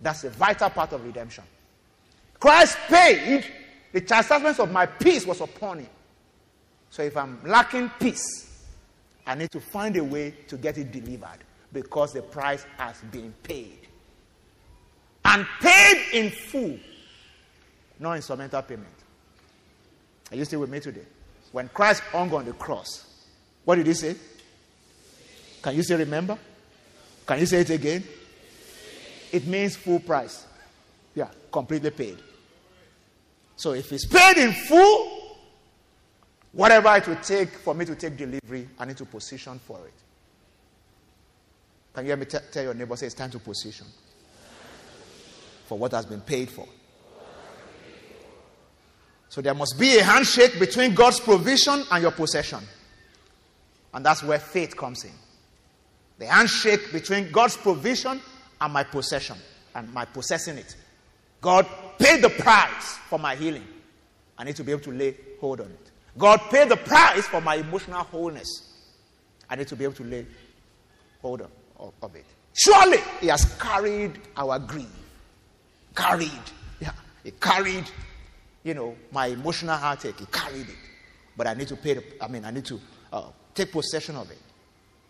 That's 0.00 0.24
a 0.24 0.30
vital 0.30 0.70
part 0.70 0.92
of 0.92 1.04
redemption. 1.04 1.44
Christ 2.40 2.78
paid, 2.88 3.44
the 3.92 4.00
chastisement 4.00 4.60
of 4.60 4.70
my 4.70 4.86
peace 4.86 5.26
was 5.26 5.40
upon 5.40 5.80
him. 5.80 5.88
So 6.90 7.02
if 7.02 7.16
I'm 7.16 7.38
lacking 7.44 7.90
peace, 7.98 8.64
I 9.26 9.34
need 9.34 9.50
to 9.50 9.60
find 9.60 9.96
a 9.96 10.04
way 10.04 10.34
to 10.48 10.56
get 10.56 10.78
it 10.78 10.90
delivered 10.90 11.38
because 11.72 12.12
the 12.12 12.22
price 12.22 12.64
has 12.78 13.00
been 13.12 13.34
paid. 13.42 13.78
And 15.24 15.46
paid 15.60 16.06
in 16.14 16.30
full, 16.30 16.78
not 17.98 18.14
instrumental 18.14 18.62
payment. 18.62 18.88
Are 20.30 20.36
you 20.36 20.44
still 20.44 20.60
with 20.60 20.70
me 20.70 20.80
today? 20.80 21.04
When 21.52 21.68
Christ 21.68 22.02
hung 22.04 22.32
on 22.32 22.44
the 22.44 22.52
cross, 22.52 23.06
what 23.64 23.76
did 23.76 23.86
he 23.86 23.94
say? 23.94 24.16
Can 25.60 25.74
you 25.74 25.82
still 25.82 25.98
remember? 25.98 26.38
Can 27.26 27.40
you 27.40 27.46
say 27.46 27.60
it 27.60 27.70
again? 27.70 28.04
It 29.32 29.46
means 29.46 29.76
full 29.76 30.00
price. 30.00 30.46
Yeah, 31.14 31.28
completely 31.52 31.90
paid. 31.90 32.18
So 33.58 33.72
if 33.72 33.92
it's 33.92 34.06
paid 34.06 34.36
in 34.36 34.52
full, 34.52 35.36
whatever 36.52 36.94
it 36.94 37.08
will 37.08 37.16
take 37.16 37.48
for 37.48 37.74
me 37.74 37.84
to 37.86 37.96
take 37.96 38.16
delivery, 38.16 38.68
I 38.78 38.84
need 38.84 38.96
to 38.98 39.04
position 39.04 39.58
for 39.58 39.80
it. 39.84 39.92
Can 41.92 42.04
you 42.04 42.10
hear 42.10 42.16
me 42.16 42.26
t- 42.26 42.38
tell 42.52 42.62
your 42.62 42.74
neighbor, 42.74 42.94
say 42.94 43.06
it's 43.06 43.16
time 43.16 43.32
to 43.32 43.40
position 43.40 43.86
for 45.66 45.76
what 45.76 45.90
has 45.90 46.06
been 46.06 46.20
paid 46.20 46.48
for? 46.48 46.68
So 49.28 49.40
there 49.40 49.54
must 49.54 49.76
be 49.76 49.98
a 49.98 50.04
handshake 50.04 50.60
between 50.60 50.94
God's 50.94 51.18
provision 51.18 51.82
and 51.90 52.00
your 52.00 52.12
possession. 52.12 52.60
And 53.92 54.06
that's 54.06 54.22
where 54.22 54.38
faith 54.38 54.76
comes 54.76 55.02
in. 55.02 55.12
The 56.20 56.26
handshake 56.26 56.92
between 56.92 57.32
God's 57.32 57.56
provision 57.56 58.20
and 58.60 58.72
my 58.72 58.84
possession 58.84 59.36
and 59.74 59.92
my 59.92 60.04
possessing 60.04 60.58
it. 60.58 60.76
God 61.40 61.66
paid 61.98 62.22
the 62.22 62.30
price 62.30 62.96
for 63.08 63.18
my 63.18 63.34
healing. 63.34 63.66
I 64.36 64.44
need 64.44 64.56
to 64.56 64.64
be 64.64 64.72
able 64.72 64.82
to 64.82 64.92
lay 64.92 65.16
hold 65.40 65.60
on 65.60 65.66
it. 65.68 65.90
God 66.16 66.40
paid 66.50 66.68
the 66.68 66.76
price 66.76 67.26
for 67.26 67.40
my 67.40 67.56
emotional 67.56 68.02
wholeness. 68.02 68.72
I 69.48 69.56
need 69.56 69.68
to 69.68 69.76
be 69.76 69.84
able 69.84 69.94
to 69.94 70.04
lay 70.04 70.26
hold 71.22 71.42
of, 71.42 71.50
of, 71.78 71.92
of 72.02 72.14
it. 72.16 72.24
Surely 72.54 72.98
He 73.20 73.28
has 73.28 73.44
carried 73.58 74.18
our 74.36 74.58
grief. 74.58 74.86
Carried. 75.94 76.30
Yeah. 76.80 76.92
He 77.24 77.30
carried, 77.32 77.90
you 78.64 78.74
know, 78.74 78.96
my 79.12 79.26
emotional 79.26 79.76
heartache. 79.76 80.18
He 80.18 80.26
carried 80.26 80.68
it. 80.68 80.76
But 81.36 81.46
I 81.46 81.54
need 81.54 81.68
to 81.68 81.76
pay 81.76 81.94
the, 81.94 82.04
I 82.20 82.28
mean, 82.28 82.44
I 82.44 82.50
need 82.50 82.64
to 82.66 82.80
uh, 83.12 83.30
take 83.54 83.70
possession 83.72 84.16
of 84.16 84.30
it. 84.30 84.38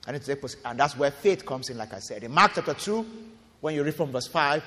I 0.07 0.13
need 0.13 0.21
to 0.21 0.27
take 0.27 0.41
possession. 0.41 0.63
And 0.67 0.79
that's 0.79 0.97
where 0.97 1.11
faith 1.11 1.45
comes 1.45 1.71
in, 1.71 1.79
like 1.79 1.93
I 1.95 1.99
said. 2.01 2.23
In 2.23 2.33
Mark 2.33 2.53
chapter 2.55 2.75
2, 2.75 3.07
when 3.61 3.75
you 3.75 3.83
read 3.83 3.95
from 3.95 4.13
verse 4.13 4.27
5, 4.27 4.63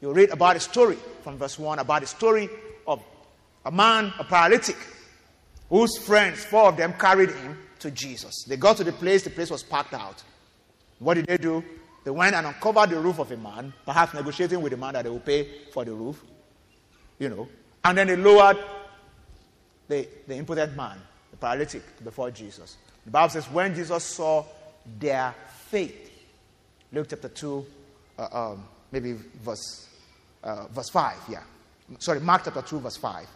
you 0.00 0.12
read 0.12 0.30
about 0.30 0.56
a 0.56 0.60
story 0.60 0.96
from 1.22 1.38
verse 1.38 1.58
1 1.58 1.78
about 1.78 2.02
a 2.02 2.06
story 2.06 2.48
of 2.86 3.02
a 3.64 3.70
man, 3.70 4.12
a 4.18 4.24
paralytic, 4.24 4.76
whose 5.68 5.96
friends, 5.98 6.44
four 6.44 6.68
of 6.68 6.76
them, 6.76 6.92
carried 6.98 7.30
him 7.30 7.58
to 7.80 7.90
Jesus. 7.90 8.44
They 8.46 8.56
got 8.56 8.76
to 8.78 8.84
the 8.84 8.92
place, 8.92 9.22
the 9.22 9.30
place 9.30 9.50
was 9.50 9.62
packed 9.62 9.94
out. 9.94 10.22
What 10.98 11.14
did 11.14 11.26
they 11.26 11.38
do? 11.38 11.64
They 12.04 12.10
went 12.10 12.34
and 12.34 12.46
uncovered 12.46 12.90
the 12.90 13.00
roof 13.00 13.18
of 13.18 13.32
a 13.32 13.36
man, 13.36 13.72
perhaps 13.86 14.12
negotiating 14.12 14.60
with 14.60 14.72
the 14.72 14.76
man 14.76 14.92
that 14.94 15.04
they 15.04 15.10
will 15.10 15.20
pay 15.20 15.48
for 15.72 15.84
the 15.84 15.92
roof, 15.92 16.22
you 17.18 17.30
know. 17.30 17.48
And 17.82 17.96
then 17.96 18.06
they 18.06 18.16
lowered 18.16 18.58
the, 19.88 20.06
the 20.26 20.36
impotent 20.36 20.76
man, 20.76 20.98
the 21.30 21.36
paralytic, 21.38 21.82
before 22.04 22.30
Jesus. 22.30 22.76
The 23.04 23.10
Bible 23.10 23.30
says, 23.30 23.50
when 23.50 23.74
Jesus 23.74 24.04
saw 24.04 24.44
their 24.98 25.34
faith, 25.68 26.10
Luke 26.92 27.06
chapter 27.08 27.28
2, 27.28 27.66
uh, 28.18 28.28
um, 28.32 28.64
maybe 28.94 29.18
verse, 29.42 29.88
uh, 30.44 30.66
verse 30.68 30.88
5, 30.88 31.16
yeah. 31.28 31.42
Sorry, 31.98 32.20
Mark 32.20 32.42
chapter 32.44 32.62
2, 32.62 32.78
verse 32.78 32.96
5. 32.96 33.26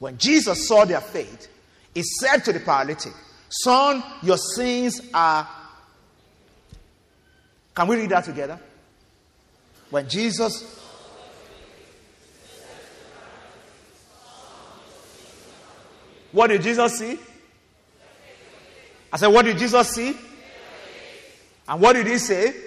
When 0.00 0.18
Jesus 0.18 0.66
saw 0.68 0.84
their 0.84 1.00
faith, 1.00 1.48
he 1.94 2.02
said 2.02 2.44
to 2.44 2.52
the 2.52 2.60
paralytic, 2.60 3.12
Son, 3.48 4.02
your 4.22 4.36
sins 4.36 5.00
are. 5.14 5.48
Can 7.74 7.86
we 7.86 7.96
read 7.96 8.10
that 8.10 8.24
together? 8.24 8.58
When 9.88 10.08
Jesus. 10.08 10.74
What 16.32 16.48
did 16.48 16.60
Jesus 16.60 16.98
see? 16.98 17.18
I 19.12 19.16
said, 19.16 19.28
What 19.28 19.44
did 19.44 19.56
Jesus 19.56 19.88
see? 19.90 20.14
And 21.68 21.80
what 21.80 21.94
did 21.94 22.06
he 22.08 22.18
say? 22.18 22.65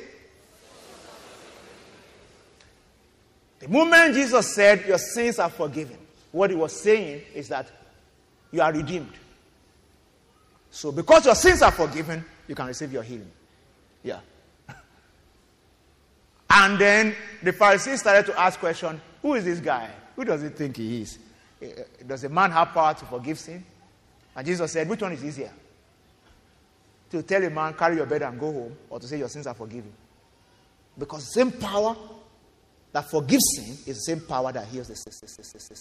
The 3.60 3.68
moment 3.68 4.16
Jesus 4.16 4.54
said, 4.56 4.86
Your 4.88 4.98
sins 4.98 5.38
are 5.38 5.50
forgiven, 5.50 5.98
what 6.32 6.50
he 6.50 6.56
was 6.56 6.74
saying 6.74 7.22
is 7.34 7.50
that 7.50 7.70
you 8.52 8.62
are 8.62 8.72
redeemed. 8.72 9.14
So, 10.72 10.92
because 10.92 11.26
your 11.26 11.36
sins 11.36 11.62
are 11.62 11.72
forgiven, 11.72 12.24
you 12.48 12.56
can 12.56 12.68
receive 12.68 12.92
your 12.92 13.04
healing. 13.04 13.32
Yeah. 14.04 14.20
And 16.52 16.80
then 16.80 17.16
the 17.44 17.54
Pharisees 17.54 18.00
started 18.00 18.26
to 18.32 18.40
ask 18.40 18.60
question, 18.60 19.00
who 19.22 19.36
is 19.36 19.46
this 19.46 19.60
guy? 19.60 19.90
Who 20.16 20.26
does 20.26 20.42
he 20.42 20.50
think 20.50 20.78
he 20.78 21.02
is? 21.02 21.20
Eh, 21.62 21.72
does 22.08 22.24
a 22.24 22.30
man 22.30 22.52
have 22.52 22.70
power 22.70 22.94
to 22.94 23.06
forgive 23.06 23.38
sin? 23.38 23.64
And 24.36 24.46
Jesus 24.46 24.72
said, 24.72 24.90
which 24.90 25.02
one 25.02 25.12
is 25.12 25.24
easier? 25.24 25.52
To 27.12 27.22
tell 27.24 27.44
a 27.44 27.50
man, 27.50 27.74
carry 27.74 27.98
your 27.98 28.06
bed 28.06 28.22
and 28.24 28.40
go 28.40 28.52
home, 28.52 28.78
or 28.90 29.00
to 29.00 29.08
say 29.08 29.18
your 29.18 29.30
sins 29.30 29.48
are 29.48 29.54
forgiven? 29.54 29.92
Because 30.98 31.34
same 31.34 31.52
power 31.52 31.96
that 32.92 33.10
forgives 33.10 33.44
sin 33.56 33.78
is 33.86 33.98
the 33.98 34.16
same 34.16 34.22
power 34.22 34.52
that 34.52 34.68
heals 34.68 34.88
the 34.88 34.96
sin. 34.96 35.78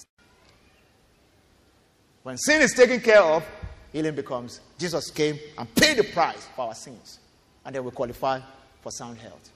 When 2.23 2.37
sin 2.37 2.61
is 2.61 2.75
taken 2.75 3.01
care 3.01 3.23
of, 3.23 3.45
healing 3.93 4.15
becomes 4.15 4.61
Jesus 4.79 5.11
came 5.11 5.39
and 5.57 5.73
paid 5.75 5.97
the 5.97 6.05
price 6.05 6.47
for 6.55 6.67
our 6.67 6.75
sins. 6.75 7.21
And 7.65 7.75
then 7.75 7.85
we 7.85 7.91
qualify 7.91 8.41
for 8.83 8.91
sound 8.91 9.19
health. 9.19 9.51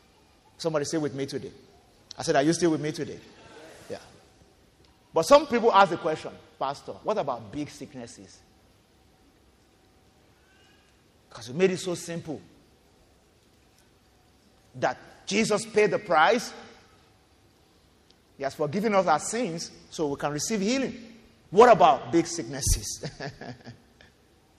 Somebody 0.59 0.85
say 0.85 0.99
with 0.99 1.15
me 1.15 1.27
today. 1.27 1.53
I 2.17 2.23
said, 2.23 2.37
Are 2.37 2.43
you 2.43 2.53
still 2.53 2.71
with 2.71 2.81
me 2.81 2.93
today? 2.93 3.19
Yeah. 3.91 3.99
But 5.13 5.23
some 5.23 5.47
people 5.47 5.73
ask 5.73 5.91
the 5.91 5.97
question, 5.97 6.31
Pastor, 6.59 6.93
what 7.03 7.19
about 7.19 7.51
big 7.53 7.69
sicknesses? 7.69 8.39
Because 11.29 11.51
we 11.51 11.59
made 11.59 11.71
it 11.71 11.79
so 11.79 11.95
simple 11.95 12.41
that 14.77 14.99
Jesus 15.27 15.65
paid 15.67 15.91
the 15.91 15.99
price. 15.99 16.53
He 18.43 18.45
has 18.45 18.57
forgiven 18.57 18.93
us 18.93 19.07
our 19.07 19.21
sins 19.21 19.71
so 19.89 20.09
we 20.09 20.17
can 20.17 20.33
receive 20.33 20.61
healing. 20.61 21.01
What 21.49 21.69
about 21.69 22.11
big 22.11 22.27
sicknesses? 22.27 23.09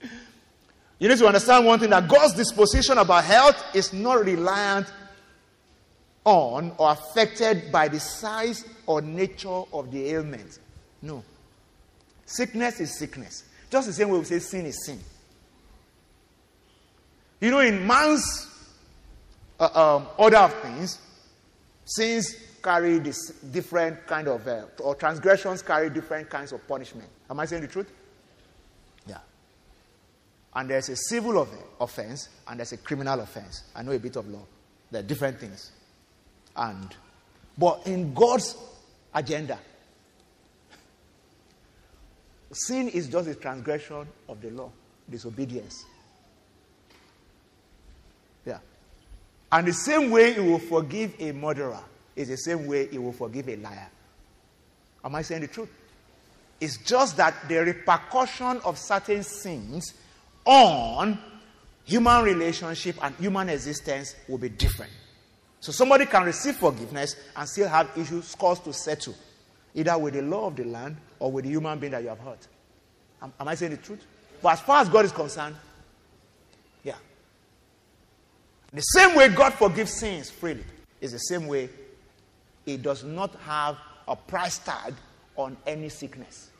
you 0.98 1.06
need 1.06 1.18
to 1.18 1.26
understand 1.26 1.66
one 1.66 1.78
thing 1.78 1.90
that 1.90 2.08
God's 2.08 2.32
disposition 2.32 2.96
about 2.96 3.24
health 3.24 3.62
is 3.74 3.92
not 3.92 4.24
reliant 4.24 4.90
on 6.24 6.72
or 6.78 6.92
affected 6.92 7.70
by 7.70 7.88
the 7.88 8.00
size 8.00 8.66
or 8.86 9.02
nature 9.02 9.64
of 9.70 9.90
the 9.90 10.12
ailment. 10.12 10.60
No. 11.02 11.22
Sickness 12.24 12.80
is 12.80 12.98
sickness. 12.98 13.44
Just 13.70 13.88
the 13.88 13.92
same 13.92 14.08
way 14.08 14.18
we 14.18 14.24
say 14.24 14.38
sin 14.38 14.64
is 14.64 14.82
sin. 14.86 14.98
You 17.38 17.50
know, 17.50 17.58
in 17.58 17.86
man's 17.86 18.48
uh, 19.60 19.96
um, 19.96 20.06
order 20.16 20.38
of 20.38 20.54
things, 20.62 20.98
sins 21.84 22.34
carry 22.64 22.98
this 22.98 23.30
different 23.52 24.06
kind 24.06 24.26
of, 24.26 24.48
uh, 24.48 24.64
or 24.80 24.94
transgressions 24.94 25.60
carry 25.62 25.90
different 25.90 26.30
kinds 26.30 26.50
of 26.50 26.66
punishment. 26.66 27.08
Am 27.28 27.38
I 27.38 27.44
saying 27.44 27.62
the 27.62 27.68
truth? 27.68 27.92
Yeah. 29.06 29.18
And 30.54 30.70
there's 30.70 30.88
a 30.88 30.96
civil 30.96 31.46
offense 31.78 32.30
and 32.48 32.58
there's 32.58 32.72
a 32.72 32.78
criminal 32.78 33.20
offense. 33.20 33.64
I 33.76 33.82
know 33.82 33.92
a 33.92 33.98
bit 33.98 34.16
of 34.16 34.26
law. 34.28 34.42
They're 34.90 35.02
different 35.02 35.38
things. 35.38 35.72
And, 36.56 36.88
but 37.58 37.86
in 37.86 38.14
God's 38.14 38.56
agenda, 39.14 39.58
sin 42.50 42.88
is 42.88 43.08
just 43.08 43.28
a 43.28 43.34
transgression 43.34 44.06
of 44.26 44.40
the 44.40 44.50
law, 44.50 44.70
disobedience. 45.10 45.84
Yeah. 48.46 48.58
And 49.52 49.66
the 49.68 49.72
same 49.74 50.10
way 50.10 50.32
he 50.32 50.40
will 50.40 50.58
forgive 50.58 51.14
a 51.18 51.32
murderer 51.32 51.80
is 52.16 52.28
the 52.28 52.36
same 52.36 52.66
way 52.66 52.86
he 52.88 52.98
will 52.98 53.12
forgive 53.12 53.48
a 53.48 53.56
liar. 53.56 53.88
Am 55.04 55.14
I 55.14 55.22
saying 55.22 55.42
the 55.42 55.48
truth? 55.48 55.70
It's 56.60 56.78
just 56.78 57.16
that 57.16 57.48
the 57.48 57.56
repercussion 57.58 58.60
of 58.64 58.78
certain 58.78 59.22
sins 59.22 59.92
on 60.44 61.18
human 61.84 62.22
relationship 62.22 62.96
and 63.02 63.14
human 63.16 63.48
existence 63.48 64.14
will 64.28 64.38
be 64.38 64.48
different. 64.48 64.92
So 65.60 65.72
somebody 65.72 66.06
can 66.06 66.24
receive 66.24 66.56
forgiveness 66.56 67.16
and 67.36 67.48
still 67.48 67.68
have 67.68 67.90
issues, 67.96 68.28
scores 68.28 68.60
to 68.60 68.72
settle, 68.72 69.14
either 69.74 69.96
with 69.98 70.14
the 70.14 70.22
law 70.22 70.46
of 70.46 70.56
the 70.56 70.64
land 70.64 70.96
or 71.18 71.32
with 71.32 71.44
the 71.44 71.50
human 71.50 71.78
being 71.78 71.92
that 71.92 72.02
you 72.02 72.08
have 72.08 72.20
hurt. 72.20 72.46
Am, 73.22 73.32
am 73.40 73.48
I 73.48 73.54
saying 73.54 73.72
the 73.72 73.78
truth? 73.78 74.04
But 74.42 74.54
as 74.54 74.60
far 74.60 74.82
as 74.82 74.88
God 74.88 75.06
is 75.06 75.12
concerned, 75.12 75.56
yeah. 76.82 76.96
The 78.72 78.82
same 78.82 79.16
way 79.16 79.28
God 79.28 79.54
forgives 79.54 79.92
sins 79.94 80.30
freely 80.30 80.64
is 81.00 81.12
the 81.12 81.18
same 81.18 81.46
way 81.46 81.70
He 82.64 82.76
does 82.76 83.04
not 83.04 83.34
have 83.46 83.76
a 84.08 84.16
price 84.16 84.58
tag 84.58 84.94
on 85.36 85.56
any 85.66 85.88
sickness. 85.88 86.50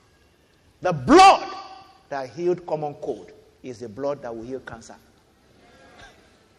The 0.81 0.93
blood 0.93 1.51
that 2.09 2.31
healed 2.31 2.67
common 2.67 2.95
cold 2.95 3.33
is 3.62 3.79
the 3.79 3.88
blood 3.88 4.23
that 4.23 4.35
will 4.35 4.45
heal 4.45 4.61
cancer. 4.61 4.97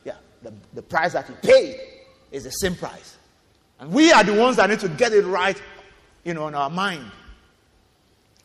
Yeah, 0.03 0.15
the, 0.41 0.53
the 0.73 0.81
price 0.81 1.13
that 1.13 1.27
He 1.27 1.34
paid 1.47 1.79
is 2.31 2.43
the 2.45 2.51
same 2.51 2.75
price. 2.75 3.17
And 3.79 3.91
we 3.91 4.12
are 4.12 4.23
the 4.23 4.34
ones 4.34 4.58
that 4.58 4.69
need 4.69 4.79
to 4.79 4.89
get 4.89 5.13
it 5.13 5.23
right, 5.25 5.62
you 6.23 6.34
know, 6.34 6.47
in 6.47 6.55
our 6.55 6.69
mind. 6.69 7.12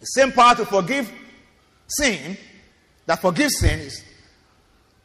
The 0.01 0.07
same 0.07 0.33
power 0.33 0.55
to 0.57 0.67
forgive 0.67 1.11
sin, 1.87 2.37
that 3.07 3.21
forgives 3.21 3.59
sin, 3.59 3.79
is 3.81 4.05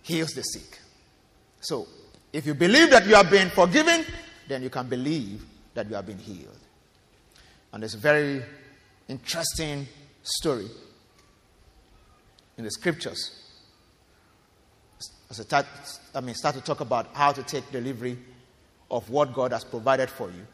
heals 0.01 0.31
the 0.31 0.41
sick. 0.41 0.79
So, 1.62 1.88
if 2.31 2.45
you 2.45 2.53
believe 2.53 2.91
that 2.91 3.08
you 3.08 3.15
have 3.15 3.29
been 3.29 3.49
forgiven, 3.49 4.05
then 4.47 4.62
you 4.62 4.69
can 4.69 4.88
believe 4.88 5.43
that 5.75 5.88
you 5.88 5.95
have 5.95 6.07
been 6.07 6.17
healed. 6.17 6.57
And 7.71 7.83
there's 7.83 7.93
a 7.93 7.99
very 7.99 8.41
interesting 9.07 9.88
story 10.23 10.67
in 12.57 12.63
the 12.63 12.71
scriptures. 12.71 13.41
As 15.29 15.39
I 15.39 15.43
start, 15.43 15.65
I 16.13 16.21
mean, 16.21 16.35
start 16.35 16.55
to 16.55 16.61
talk 16.61 16.79
about 16.79 17.13
how 17.13 17.31
to 17.31 17.43
take 17.43 17.69
delivery 17.71 18.17
of 18.89 19.09
what 19.09 19.33
God 19.33 19.51
has 19.51 19.63
provided 19.63 20.09
for 20.09 20.29
you. 20.29 20.45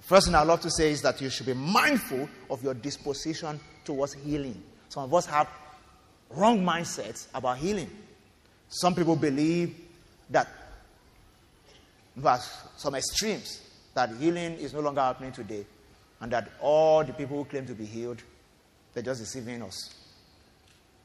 First 0.00 0.26
thing 0.26 0.34
I 0.34 0.42
love 0.42 0.60
to 0.60 0.70
say 0.70 0.90
is 0.90 1.02
that 1.02 1.20
you 1.20 1.30
should 1.30 1.46
be 1.46 1.54
mindful 1.54 2.28
of 2.50 2.62
your 2.62 2.74
disposition 2.74 3.58
towards 3.84 4.14
healing. 4.14 4.62
Some 4.88 5.04
of 5.04 5.14
us 5.14 5.26
have 5.26 5.48
wrong 6.30 6.64
mindsets 6.64 7.26
about 7.34 7.58
healing. 7.58 7.90
Some 8.68 8.94
people 8.94 9.16
believe 9.16 9.74
that, 10.30 10.48
but 12.16 12.40
some 12.76 12.94
extremes, 12.94 13.60
that 13.94 14.10
healing 14.16 14.54
is 14.54 14.74
no 14.74 14.80
longer 14.80 15.00
happening 15.00 15.32
today, 15.32 15.64
and 16.20 16.30
that 16.32 16.50
all 16.60 17.04
the 17.04 17.12
people 17.12 17.36
who 17.36 17.44
claim 17.44 17.66
to 17.66 17.74
be 17.74 17.84
healed, 17.84 18.22
they're 18.92 19.02
just 19.02 19.20
deceiving 19.20 19.62
us. 19.62 19.94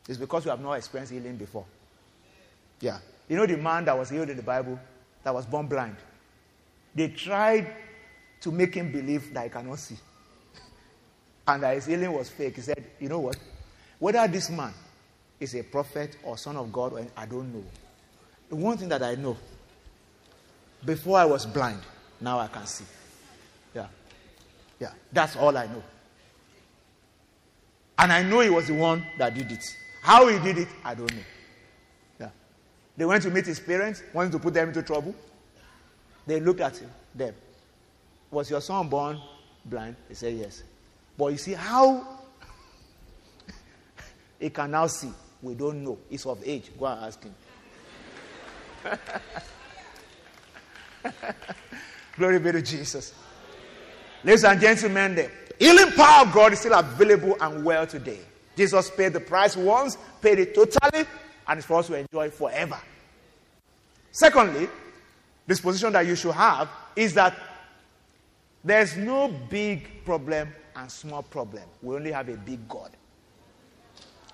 It's 0.08 0.18
because 0.18 0.46
we 0.46 0.50
have 0.50 0.62
not 0.62 0.74
experienced 0.74 1.14
healing 1.14 1.38
before. 1.38 1.66
Yeah. 2.80 3.00
You 3.28 3.38
know 3.38 3.46
the 3.46 3.58
man 3.58 3.86
that 3.86 3.98
was 3.98 4.10
healed 4.10 4.30
in 4.30 4.38
the 4.38 4.44
Bible 4.44 4.80
that 5.24 5.34
was 5.34 5.46
born 5.46 5.68
blind? 5.68 5.98
They 6.96 7.10
tried 7.10 7.72
to 8.42 8.52
make 8.52 8.74
him 8.74 8.92
believe 8.92 9.34
that 9.34 9.44
he 9.44 9.50
cannot 9.50 9.80
see. 9.80 9.98
And 11.48 11.64
that 11.64 11.76
his 11.76 11.86
healing 11.86 12.12
was 12.12 12.30
fake. 12.30 12.56
He 12.56 12.62
said, 12.62 12.84
You 13.00 13.10
know 13.10 13.20
what? 13.20 13.38
Whether 14.00 14.28
this 14.28 14.50
man 14.50 14.74
is 15.40 15.56
a 15.56 15.64
prophet 15.64 16.18
or 16.24 16.38
son 16.38 16.58
of 16.58 16.72
God, 16.72 17.08
I 17.16 17.26
don't 17.26 17.54
know. 17.54 17.64
The 18.50 18.56
one 18.56 18.78
thing 18.78 18.90
that 18.90 19.04
I 19.04 19.16
know, 19.16 19.38
before 20.86 21.18
I 21.20 21.26
was 21.26 21.46
blind, 21.46 21.82
now 22.22 22.40
I 22.40 22.48
can 22.48 22.66
see. 22.66 22.86
Yeah. 23.74 23.88
Yeah. 24.80 24.92
That's 25.12 25.36
all 25.36 25.56
I 25.56 25.68
know. 25.68 25.84
And 27.98 28.14
I 28.14 28.24
know 28.24 28.40
he 28.40 28.50
was 28.50 28.68
the 28.68 28.74
one 28.74 29.06
that 29.18 29.34
did 29.34 29.52
it. 29.52 29.64
How 30.02 30.28
he 30.28 30.40
did 30.40 30.58
it, 30.58 30.70
I 30.84 30.96
don't 30.96 31.14
know. 31.14 31.22
Yeah. 32.20 32.30
They 32.96 33.06
went 33.06 33.24
to 33.24 33.30
meet 33.30 33.46
his 33.46 33.60
parents, 33.60 34.02
wanted 34.14 34.32
to 34.34 34.40
put 34.40 34.54
them 34.54 34.70
into 34.70 34.82
trouble. 34.82 35.14
They 36.26 36.40
looked 36.40 36.62
at 36.62 36.78
him, 36.78 36.90
them. 37.14 37.34
Was 38.32 38.50
your 38.50 38.62
son 38.62 38.88
born 38.88 39.20
blind? 39.66 39.96
He 40.08 40.14
said, 40.16 40.36
Yes. 40.36 40.64
But 41.18 41.28
you 41.28 41.38
see 41.38 41.54
how 41.54 42.08
he 44.40 44.50
can 44.50 44.72
now 44.72 44.88
see. 44.88 45.12
We 45.42 45.56
don't 45.56 45.84
know. 45.84 45.98
He's 46.10 46.26
of 46.26 46.42
age. 46.46 46.72
Go 46.78 46.86
and 46.86 47.06
ask 47.06 47.22
him. 47.24 47.36
Glory 52.18 52.40
be 52.40 52.52
to 52.52 52.62
Jesus. 52.62 53.14
Ladies 54.24 54.44
and 54.44 54.60
gentlemen, 54.60 55.16
the 55.16 55.32
healing 55.58 55.92
power 55.94 56.26
of 56.26 56.34
God 56.34 56.54
is 56.54 56.60
still 56.60 56.78
available 56.78 57.38
and 57.40 57.64
well 57.64 57.88
today. 57.88 58.20
Jesus 58.58 58.90
paid 58.92 59.14
the 59.14 59.20
price 59.20 59.56
once, 59.56 59.98
paid 60.22 60.40
it 60.40 60.54
totally, 60.54 61.06
and 61.48 61.58
it's 61.58 61.66
for 61.66 61.80
us 61.80 61.88
to 61.88 61.96
enjoy 61.96 62.30
forever. 62.30 62.80
Secondly, 64.12 64.68
this 65.48 65.62
position 65.62 65.94
that 65.94 66.06
you 66.06 66.16
should 66.16 66.34
have 66.34 66.70
is 66.96 67.14
that 67.14 67.36
there's 68.64 68.98
no 68.98 69.30
big 69.50 70.04
problem 70.04 70.54
and 70.76 70.92
small 70.92 71.24
problem. 71.24 71.64
We 71.82 71.96
only 71.96 72.12
have 72.12 72.28
a 72.30 72.36
big 72.36 72.68
God 72.68 72.92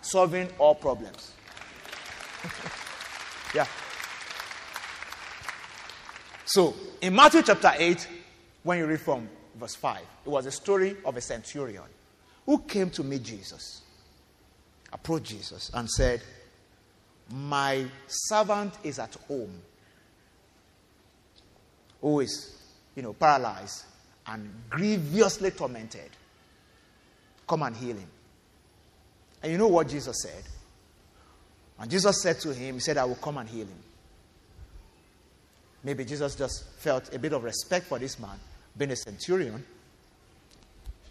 solving 0.01 0.47
all 0.57 0.75
problems. 0.75 1.33
yeah. 3.55 3.67
So, 6.55 6.73
in 7.01 7.13
Matthew 7.13 7.41
chapter 7.41 7.73
8, 7.77 8.07
when 8.63 8.77
you 8.77 8.85
read 8.85 9.01
from 9.01 9.27
verse 9.59 9.75
5, 9.75 9.99
it 10.25 10.29
was 10.29 10.45
a 10.45 10.51
story 10.51 10.95
of 11.03 11.17
a 11.17 11.19
centurion 11.19 11.83
who 12.45 12.59
came 12.59 12.89
to 12.91 13.03
meet 13.03 13.23
Jesus, 13.23 13.81
approached 14.93 15.25
Jesus, 15.25 15.69
and 15.73 15.89
said, 15.89 16.21
My 17.29 17.83
servant 18.07 18.73
is 18.85 18.99
at 18.99 19.15
home, 19.27 19.51
who 21.99 22.21
is, 22.21 22.55
you 22.95 23.01
know, 23.03 23.11
paralyzed 23.11 23.83
and 24.25 24.49
grievously 24.69 25.51
tormented. 25.51 26.11
Come 27.45 27.63
and 27.63 27.75
heal 27.75 27.97
him. 27.97 28.07
And 29.43 29.51
you 29.51 29.57
know 29.57 29.67
what 29.67 29.89
Jesus 29.89 30.21
said? 30.21 30.43
And 31.77 31.91
Jesus 31.91 32.21
said 32.21 32.39
to 32.39 32.53
him, 32.53 32.75
He 32.75 32.79
said, 32.79 32.95
I 32.95 33.03
will 33.03 33.15
come 33.15 33.39
and 33.39 33.49
heal 33.49 33.65
him. 33.65 33.85
Maybe 35.86 36.04
Jesus 36.04 36.36
just 36.36 36.63
felt 36.80 37.13
a 37.13 37.19
bit 37.19 37.32
of 37.32 37.43
respect 37.43 37.86
for 37.86 38.00
this 38.00 38.17
man, 38.19 38.39
being 38.76 38.89
a 38.89 38.95
centurion, 38.95 39.63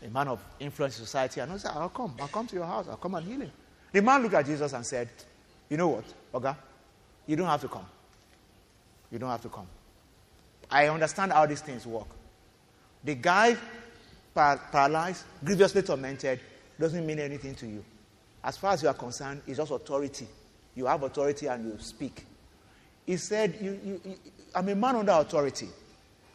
a 0.04 0.08
man 0.10 0.26
of 0.26 0.40
influence 0.58 0.98
in 0.98 1.04
society, 1.06 1.40
and 1.40 1.52
he 1.52 1.58
said, 1.58 1.70
I'll 1.72 1.88
come. 1.88 2.16
I'll 2.20 2.26
come 2.26 2.48
to 2.48 2.56
your 2.56 2.66
house. 2.66 2.88
I'll 2.90 2.96
come 2.96 3.14
and 3.14 3.24
heal 3.24 3.40
him. 3.40 3.52
The 3.92 4.02
man 4.02 4.22
looked 4.22 4.34
at 4.34 4.44
Jesus 4.44 4.72
and 4.72 4.84
said, 4.84 5.08
You 5.70 5.76
know 5.76 5.86
what, 5.86 6.04
Oga? 6.34 6.56
You 7.28 7.36
don't 7.36 7.46
have 7.46 7.60
to 7.60 7.68
come. 7.68 7.86
You 9.12 9.20
don't 9.20 9.30
have 9.30 9.42
to 9.42 9.48
come. 9.48 9.68
I 10.68 10.88
understand 10.88 11.32
how 11.32 11.46
these 11.46 11.60
things 11.60 11.86
work. 11.86 12.08
The 13.04 13.14
guy 13.14 13.56
paralyzed, 14.34 15.22
grievously 15.44 15.82
tormented, 15.82 16.40
doesn't 16.80 17.06
mean 17.06 17.20
anything 17.20 17.54
to 17.54 17.66
you. 17.68 17.84
As 18.42 18.56
far 18.56 18.72
as 18.72 18.82
you 18.82 18.88
are 18.88 18.94
concerned, 18.94 19.42
it's 19.46 19.58
just 19.58 19.70
authority. 19.70 20.26
You 20.74 20.86
have 20.86 21.04
authority 21.04 21.46
and 21.46 21.64
you 21.64 21.78
speak. 21.78 22.26
He 23.06 23.16
said, 23.18 23.56
you, 23.60 23.78
you, 23.84 24.00
you, 24.04 24.16
I'm 24.54 24.68
a 24.68 24.74
man 24.74 24.96
under 24.96 25.12
authority. 25.12 25.68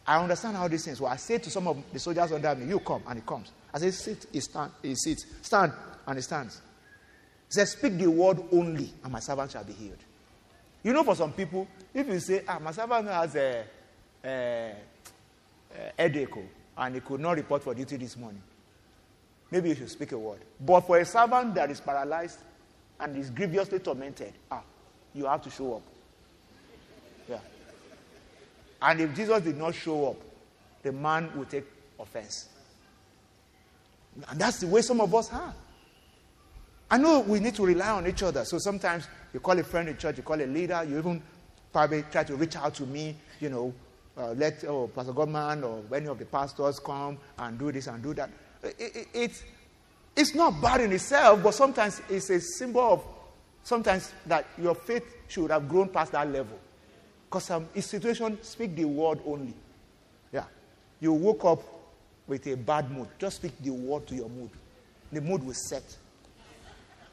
I 0.06 0.20
understand 0.20 0.56
how 0.56 0.66
these 0.68 0.84
things 0.84 1.00
work. 1.00 1.12
I 1.12 1.16
say 1.16 1.38
to 1.38 1.50
some 1.50 1.68
of 1.68 1.82
the 1.92 1.98
soldiers 1.98 2.32
under 2.32 2.54
me, 2.54 2.66
You 2.66 2.80
come, 2.80 3.02
and 3.06 3.20
he 3.20 3.24
comes. 3.26 3.52
I 3.72 3.78
say, 3.78 3.90
Sit, 3.90 4.26
he, 4.32 4.40
stand, 4.40 4.72
he 4.82 4.94
sits. 4.94 5.26
Stand, 5.42 5.72
and 6.06 6.16
he 6.18 6.22
stands. 6.22 6.60
He 7.48 7.54
says, 7.54 7.72
Speak 7.72 7.96
the 7.98 8.08
word 8.10 8.42
only, 8.52 8.92
and 9.04 9.12
my 9.12 9.20
servant 9.20 9.52
shall 9.52 9.64
be 9.64 9.72
healed. 9.72 9.98
You 10.82 10.92
know, 10.92 11.04
for 11.04 11.14
some 11.14 11.32
people, 11.32 11.68
if 11.94 12.06
you 12.06 12.18
say, 12.18 12.42
Ah, 12.48 12.58
my 12.58 12.72
servant 12.72 13.06
has 13.08 13.36
a, 13.36 13.64
a, 14.24 14.74
a 15.76 15.92
headache, 16.02 16.36
oh, 16.36 16.42
and 16.78 16.94
he 16.94 17.00
could 17.00 17.20
not 17.20 17.36
report 17.36 17.62
for 17.62 17.74
duty 17.74 17.96
this 17.96 18.16
morning, 18.16 18.42
maybe 19.50 19.68
you 19.68 19.74
should 19.74 19.90
speak 19.90 20.12
a 20.12 20.18
word. 20.18 20.40
But 20.58 20.80
for 20.80 20.98
a 20.98 21.04
servant 21.04 21.54
that 21.54 21.70
is 21.70 21.80
paralyzed 21.80 22.38
and 22.98 23.16
is 23.16 23.30
grievously 23.30 23.78
tormented, 23.80 24.32
ah, 24.50 24.62
you 25.14 25.26
have 25.26 25.42
to 25.42 25.50
show 25.50 25.74
up. 25.74 25.82
And 28.82 29.00
if 29.00 29.14
Jesus 29.14 29.42
did 29.42 29.56
not 29.56 29.74
show 29.74 30.10
up, 30.10 30.16
the 30.82 30.92
man 30.92 31.30
will 31.36 31.44
take 31.44 31.64
offense. 31.98 32.48
And 34.28 34.40
that's 34.40 34.60
the 34.60 34.66
way 34.66 34.82
some 34.82 35.00
of 35.00 35.14
us 35.14 35.32
are. 35.32 35.54
I 36.90 36.98
know 36.98 37.20
we 37.20 37.38
need 37.38 37.54
to 37.54 37.64
rely 37.64 37.90
on 37.90 38.06
each 38.06 38.22
other. 38.22 38.44
So 38.44 38.58
sometimes 38.58 39.06
you 39.32 39.40
call 39.40 39.58
a 39.58 39.62
friend 39.62 39.88
in 39.88 39.96
church, 39.96 40.16
you 40.16 40.22
call 40.22 40.40
a 40.40 40.46
leader, 40.46 40.82
you 40.88 40.98
even 40.98 41.22
probably 41.72 42.02
try 42.10 42.24
to 42.24 42.34
reach 42.34 42.56
out 42.56 42.74
to 42.74 42.86
me, 42.86 43.14
you 43.38 43.48
know, 43.48 43.72
uh, 44.16 44.32
let 44.32 44.64
oh, 44.64 44.88
Pastor 44.88 45.12
Godman 45.12 45.62
or 45.62 45.82
any 45.94 46.08
of 46.08 46.18
the 46.18 46.24
pastors 46.24 46.80
come 46.80 47.16
and 47.38 47.58
do 47.58 47.70
this 47.70 47.86
and 47.86 48.02
do 48.02 48.12
that. 48.14 48.30
It, 48.62 48.74
it, 48.78 49.08
it's, 49.14 49.44
it's 50.16 50.34
not 50.34 50.60
bad 50.60 50.80
in 50.80 50.92
itself, 50.92 51.42
but 51.42 51.54
sometimes 51.54 52.02
it's 52.10 52.28
a 52.30 52.40
symbol 52.40 52.92
of 52.92 53.04
sometimes 53.62 54.12
that 54.26 54.46
your 54.60 54.74
faith 54.74 55.04
should 55.28 55.50
have 55.50 55.68
grown 55.68 55.88
past 55.88 56.12
that 56.12 56.28
level. 56.28 56.58
Because 57.30 57.44
some 57.44 57.68
um, 57.72 57.80
situation 57.80 58.42
speak 58.42 58.74
the 58.74 58.84
word 58.84 59.20
only. 59.24 59.54
Yeah. 60.32 60.44
You 60.98 61.12
woke 61.12 61.44
up 61.44 61.62
with 62.26 62.44
a 62.48 62.56
bad 62.56 62.90
mood. 62.90 63.06
Just 63.20 63.36
speak 63.36 63.52
the 63.60 63.70
word 63.70 64.08
to 64.08 64.16
your 64.16 64.28
mood. 64.28 64.50
The 65.12 65.20
mood 65.20 65.44
will 65.44 65.54
set. 65.54 65.84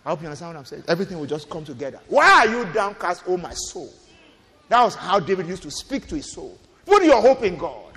I 0.04 0.10
hope 0.10 0.22
you 0.22 0.26
understand 0.26 0.56
what 0.56 0.60
I'm 0.60 0.66
saying. 0.66 0.84
Everything 0.88 1.20
will 1.20 1.28
just 1.28 1.48
come 1.52 1.64
together. 1.64 2.00
Why 2.08 2.32
are 2.32 2.48
you 2.48 2.66
downcast, 2.74 3.26
oh 3.28 3.38
my 3.38 3.54
soul? 3.54 3.94
That 4.70 4.82
was 4.84 4.96
how 4.96 5.20
David 5.20 5.46
used 5.48 5.62
to 5.64 5.72
speak 5.72 6.08
to 6.08 6.16
his 6.16 6.34
soul. 6.34 6.58
Put 6.84 7.04
your 7.04 7.22
hope 7.22 7.44
in 7.44 7.56
God. 7.56 7.94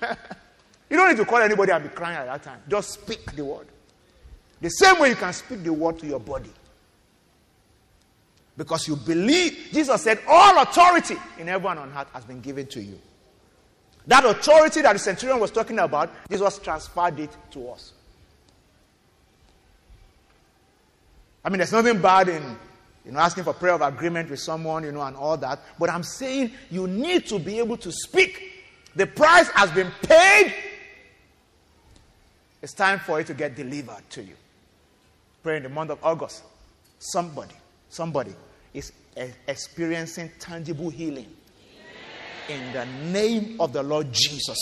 you 0.88 0.96
don't 0.96 1.08
need 1.08 1.16
to 1.16 1.24
call 1.24 1.38
anybody 1.38 1.72
and 1.72 1.82
be 1.82 1.90
crying 1.90 2.16
at 2.16 2.26
that 2.26 2.42
time. 2.44 2.60
Just 2.68 2.90
speak 2.90 3.32
the 3.34 3.44
word. 3.44 3.66
The 4.60 4.68
same 4.68 5.00
way 5.00 5.08
you 5.08 5.16
can 5.16 5.32
speak 5.32 5.64
the 5.64 5.72
word 5.72 5.98
to 5.98 6.06
your 6.06 6.20
body. 6.20 6.50
Because 8.56 8.86
you 8.86 8.96
believe, 8.96 9.68
Jesus 9.72 10.02
said, 10.02 10.20
all 10.28 10.60
authority 10.60 11.16
in 11.38 11.46
heaven 11.46 11.70
and 11.72 11.80
on 11.80 11.92
earth 11.96 12.10
has 12.12 12.24
been 12.24 12.40
given 12.40 12.66
to 12.66 12.82
you. 12.82 12.98
That 14.06 14.24
authority 14.24 14.82
that 14.82 14.92
the 14.92 14.98
centurion 14.98 15.40
was 15.40 15.50
talking 15.50 15.78
about, 15.78 16.10
Jesus 16.30 16.58
transferred 16.58 17.18
it 17.20 17.30
to 17.52 17.68
us. 17.68 17.92
I 21.44 21.48
mean, 21.48 21.58
there's 21.58 21.72
nothing 21.72 22.00
bad 22.00 22.28
in 22.28 22.56
you 23.04 23.10
know, 23.10 23.18
asking 23.18 23.44
for 23.44 23.52
prayer 23.52 23.74
of 23.74 23.82
agreement 23.82 24.30
with 24.30 24.38
someone, 24.38 24.84
you 24.84 24.92
know, 24.92 25.02
and 25.02 25.16
all 25.16 25.36
that. 25.38 25.60
But 25.78 25.90
I'm 25.90 26.04
saying 26.04 26.52
you 26.70 26.86
need 26.86 27.26
to 27.26 27.38
be 27.38 27.58
able 27.58 27.76
to 27.78 27.90
speak. 27.90 28.40
The 28.94 29.06
price 29.06 29.48
has 29.50 29.70
been 29.72 29.90
paid. 30.02 30.54
It's 32.60 32.74
time 32.74 33.00
for 33.00 33.18
it 33.18 33.26
to 33.26 33.34
get 33.34 33.56
delivered 33.56 34.08
to 34.10 34.22
you. 34.22 34.34
Pray 35.42 35.56
in 35.56 35.64
the 35.64 35.68
month 35.68 35.90
of 35.90 35.98
August. 36.04 36.44
Somebody, 37.00 37.54
somebody 37.92 38.34
is 38.72 38.92
experiencing 39.46 40.30
tangible 40.38 40.90
healing. 40.90 41.26
In 42.48 42.72
the 42.72 42.86
name 43.12 43.60
of 43.60 43.72
the 43.72 43.82
Lord 43.82 44.12
Jesus. 44.12 44.58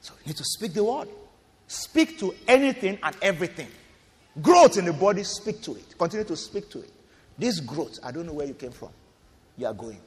So 0.00 0.14
you 0.20 0.28
need 0.28 0.36
to 0.36 0.44
speak 0.44 0.74
the 0.74 0.84
word. 0.84 1.08
Speak 1.66 2.18
to 2.20 2.34
anything 2.46 2.98
and 3.02 3.16
everything. 3.20 3.68
Growth 4.40 4.78
in 4.78 4.84
the 4.84 4.92
body, 4.92 5.24
speak 5.24 5.60
to 5.62 5.72
it. 5.72 5.98
Continue 5.98 6.24
to 6.26 6.36
speak 6.36 6.70
to 6.70 6.80
it. 6.80 6.90
This 7.36 7.60
growth, 7.60 7.98
I 8.04 8.12
don't 8.12 8.26
know 8.26 8.34
where 8.34 8.46
you 8.46 8.54
came 8.54 8.70
from. 8.70 8.90
You 9.56 9.66
are 9.66 9.74
going. 9.74 9.98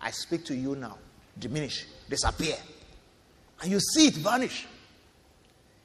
I 0.00 0.10
speak 0.10 0.44
to 0.46 0.54
you 0.54 0.74
now. 0.74 0.98
Diminish, 1.38 1.86
disappear. 2.08 2.56
And 3.62 3.70
you 3.70 3.78
see 3.78 4.08
it 4.08 4.14
vanish. 4.14 4.66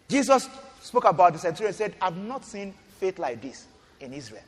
Jesus 0.07 0.49
spoke 0.81 1.05
about 1.05 1.33
the 1.33 1.39
centurion 1.39 1.67
and 1.67 1.75
said, 1.75 1.95
I've 2.01 2.17
not 2.17 2.43
seen 2.43 2.73
faith 2.99 3.19
like 3.19 3.41
this 3.41 3.67
in 3.99 4.13
Israel. 4.13 4.43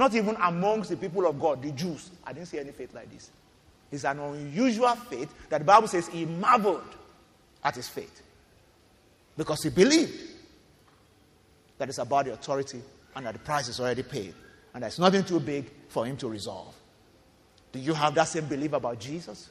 Not 0.00 0.14
even 0.14 0.34
amongst 0.36 0.88
the 0.88 0.96
people 0.96 1.26
of 1.26 1.38
God, 1.38 1.62
the 1.62 1.72
Jews. 1.72 2.08
I 2.24 2.32
didn't 2.32 2.48
see 2.48 2.58
any 2.58 2.70
faith 2.70 2.94
like 2.94 3.12
this. 3.12 3.28
It's 3.92 4.04
an 4.04 4.18
unusual 4.18 4.94
faith 4.96 5.30
that 5.50 5.58
the 5.58 5.64
Bible 5.66 5.88
says 5.88 6.08
he 6.08 6.24
marveled 6.24 6.96
at 7.62 7.76
his 7.76 7.86
faith. 7.86 8.22
Because 9.36 9.62
he 9.62 9.68
believed 9.68 10.18
that 11.76 11.90
it's 11.90 11.98
about 11.98 12.24
the 12.24 12.32
authority 12.32 12.80
and 13.14 13.26
that 13.26 13.34
the 13.34 13.40
price 13.40 13.68
is 13.68 13.78
already 13.78 14.02
paid. 14.02 14.32
And 14.72 14.84
there's 14.84 14.98
nothing 14.98 15.22
too 15.22 15.38
big 15.38 15.70
for 15.90 16.06
him 16.06 16.16
to 16.16 16.30
resolve. 16.30 16.74
Do 17.70 17.78
you 17.78 17.92
have 17.92 18.14
that 18.14 18.28
same 18.28 18.46
belief 18.46 18.72
about 18.72 18.98
Jesus? 18.98 19.50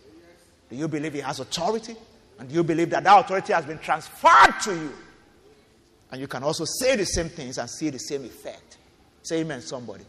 Do 0.67 0.75
you 0.75 0.87
believe 0.87 1.13
he 1.13 1.19
has 1.19 1.39
authority? 1.39 1.95
And 2.39 2.49
do 2.49 2.55
you 2.55 2.63
believe 2.63 2.89
that 2.89 3.03
that 3.03 3.19
authority 3.19 3.53
has 3.53 3.65
been 3.65 3.77
transferred 3.77 4.59
to 4.63 4.73
you? 4.73 4.93
And 6.11 6.19
you 6.19 6.27
can 6.27 6.41
also 6.41 6.65
say 6.65 6.95
the 6.95 7.05
same 7.05 7.29
things 7.29 7.59
and 7.59 7.69
see 7.69 7.91
the 7.91 7.99
same 7.99 8.25
effect. 8.25 8.77
Say 9.21 9.41
amen, 9.41 9.61
somebody. 9.61 10.05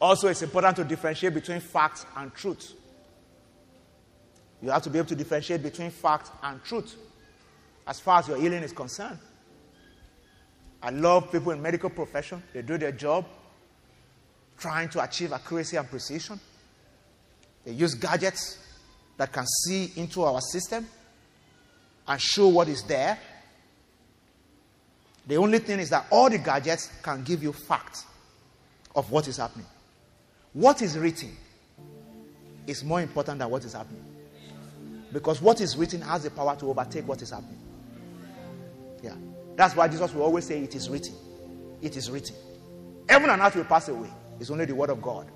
Also, 0.00 0.28
it's 0.28 0.42
important 0.42 0.76
to 0.76 0.84
differentiate 0.84 1.34
between 1.34 1.60
facts 1.60 2.06
and 2.16 2.34
truth. 2.34 2.72
You 4.62 4.70
have 4.70 4.82
to 4.82 4.90
be 4.90 4.98
able 4.98 5.08
to 5.08 5.14
differentiate 5.14 5.62
between 5.62 5.90
fact 5.90 6.30
and 6.42 6.62
truth 6.64 6.96
as 7.86 8.00
far 8.00 8.20
as 8.20 8.28
your 8.28 8.38
healing 8.38 8.62
is 8.62 8.72
concerned. 8.72 9.18
I 10.82 10.90
love 10.90 11.30
people 11.30 11.52
in 11.52 11.60
medical 11.60 11.90
profession. 11.90 12.42
They 12.54 12.62
do 12.62 12.78
their 12.78 12.92
job 12.92 13.26
trying 14.58 14.88
to 14.90 15.02
achieve 15.02 15.32
accuracy 15.32 15.76
and 15.76 15.88
precision. 15.88 16.40
They 17.64 17.72
use 17.72 17.94
gadgets 17.94 18.58
that 19.16 19.32
can 19.32 19.46
see 19.46 19.92
into 19.96 20.22
our 20.22 20.40
system 20.40 20.86
and 22.08 22.20
show 22.20 22.48
what 22.48 22.68
is 22.68 22.82
there. 22.84 23.18
The 25.26 25.36
only 25.36 25.58
thing 25.58 25.78
is 25.78 25.90
that 25.90 26.06
all 26.10 26.30
the 26.30 26.38
gadgets 26.38 26.90
can 27.02 27.22
give 27.22 27.42
you 27.42 27.52
facts 27.52 28.06
of 28.94 29.10
what 29.10 29.28
is 29.28 29.36
happening. 29.36 29.66
What 30.52 30.82
is 30.82 30.98
written 30.98 31.36
is 32.66 32.82
more 32.84 33.00
important 33.00 33.38
than 33.38 33.50
what 33.50 33.64
is 33.64 33.72
happening. 33.72 34.04
Because 35.12 35.40
what 35.42 35.60
is 35.60 35.76
written 35.76 36.00
has 36.02 36.22
the 36.22 36.30
power 36.30 36.56
to 36.56 36.66
overtake 36.66 37.06
what 37.06 37.20
is 37.22 37.30
happening. 37.30 37.58
Yeah. 39.02 39.14
That's 39.56 39.74
why 39.74 39.88
Jesus 39.88 40.14
will 40.14 40.22
always 40.22 40.44
say, 40.46 40.62
It 40.62 40.74
is 40.74 40.88
written. 40.88 41.14
It 41.82 41.96
is 41.96 42.10
written. 42.10 42.36
Heaven 43.08 43.30
and 43.30 43.42
earth 43.42 43.56
will 43.56 43.64
pass 43.64 43.88
away. 43.88 44.08
It's 44.38 44.50
only 44.50 44.64
the 44.66 44.74
word 44.74 44.90
of 44.90 45.02
God 45.02 45.26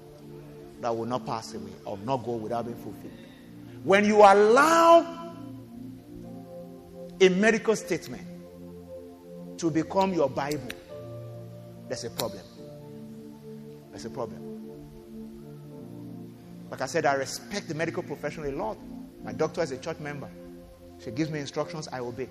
that 0.80 0.94
will 0.96 1.06
not 1.06 1.26
pass 1.26 1.54
away 1.54 1.72
or 1.84 1.98
not 1.98 2.18
go 2.18 2.32
without 2.32 2.66
being 2.66 2.76
fulfilled. 2.76 3.12
When 3.82 4.04
you 4.04 4.16
allow 4.18 5.34
a 7.20 7.28
medical 7.28 7.76
statement 7.76 8.26
to 9.58 9.70
become 9.70 10.14
your 10.14 10.28
Bible, 10.28 10.70
there's 11.88 12.04
a 12.04 12.10
problem. 12.10 12.42
There's 13.90 14.04
a 14.04 14.10
problem. 14.10 14.43
Like 16.70 16.80
I 16.80 16.86
said, 16.86 17.06
I 17.06 17.14
respect 17.14 17.68
the 17.68 17.74
medical 17.74 18.02
profession 18.02 18.44
a 18.44 18.50
lot. 18.50 18.76
My 19.22 19.32
doctor 19.32 19.62
is 19.62 19.70
a 19.70 19.78
church 19.78 20.00
member. 20.00 20.28
She 21.02 21.10
gives 21.10 21.30
me 21.30 21.38
instructions, 21.40 21.88
I 21.92 22.00
obey. 22.00 22.28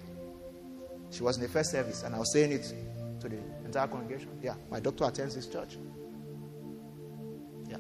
She 1.12 1.24
was 1.24 1.38
in 1.38 1.44
the 1.44 1.50
first 1.50 1.72
service, 1.72 2.04
and 2.04 2.16
I 2.16 2.20
was 2.20 2.32
saying 2.34 2.52
it 2.52 2.74
to 3.22 3.30
the 3.30 3.38
entire 3.66 3.88
congregation. 3.88 4.30
Yeah, 4.42 4.56
my 4.72 4.80
doctor 4.80 5.06
attends 5.06 5.36
this 5.36 5.48
church. 5.48 5.78
Yeah. 7.68 7.78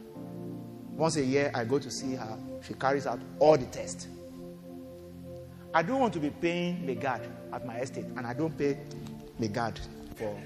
Once 0.91 1.15
a 1.15 1.23
year, 1.23 1.51
I 1.53 1.65
go 1.65 1.79
to 1.79 1.89
see 1.89 2.15
her. 2.15 2.37
She 2.61 2.73
carries 2.75 3.07
out 3.07 3.19
all 3.39 3.57
the 3.57 3.65
tests. 3.65 4.07
I 5.73 5.81
don't 5.81 5.99
want 5.99 6.13
to 6.13 6.19
be 6.19 6.29
paying 6.29 6.85
Megad 6.85 7.27
at 7.51 7.65
my 7.65 7.77
estate, 7.79 8.05
and 8.05 8.27
I 8.27 8.33
don't 8.33 8.55
pay 8.55 8.77
Megad 9.41 9.79
for. 10.15 10.39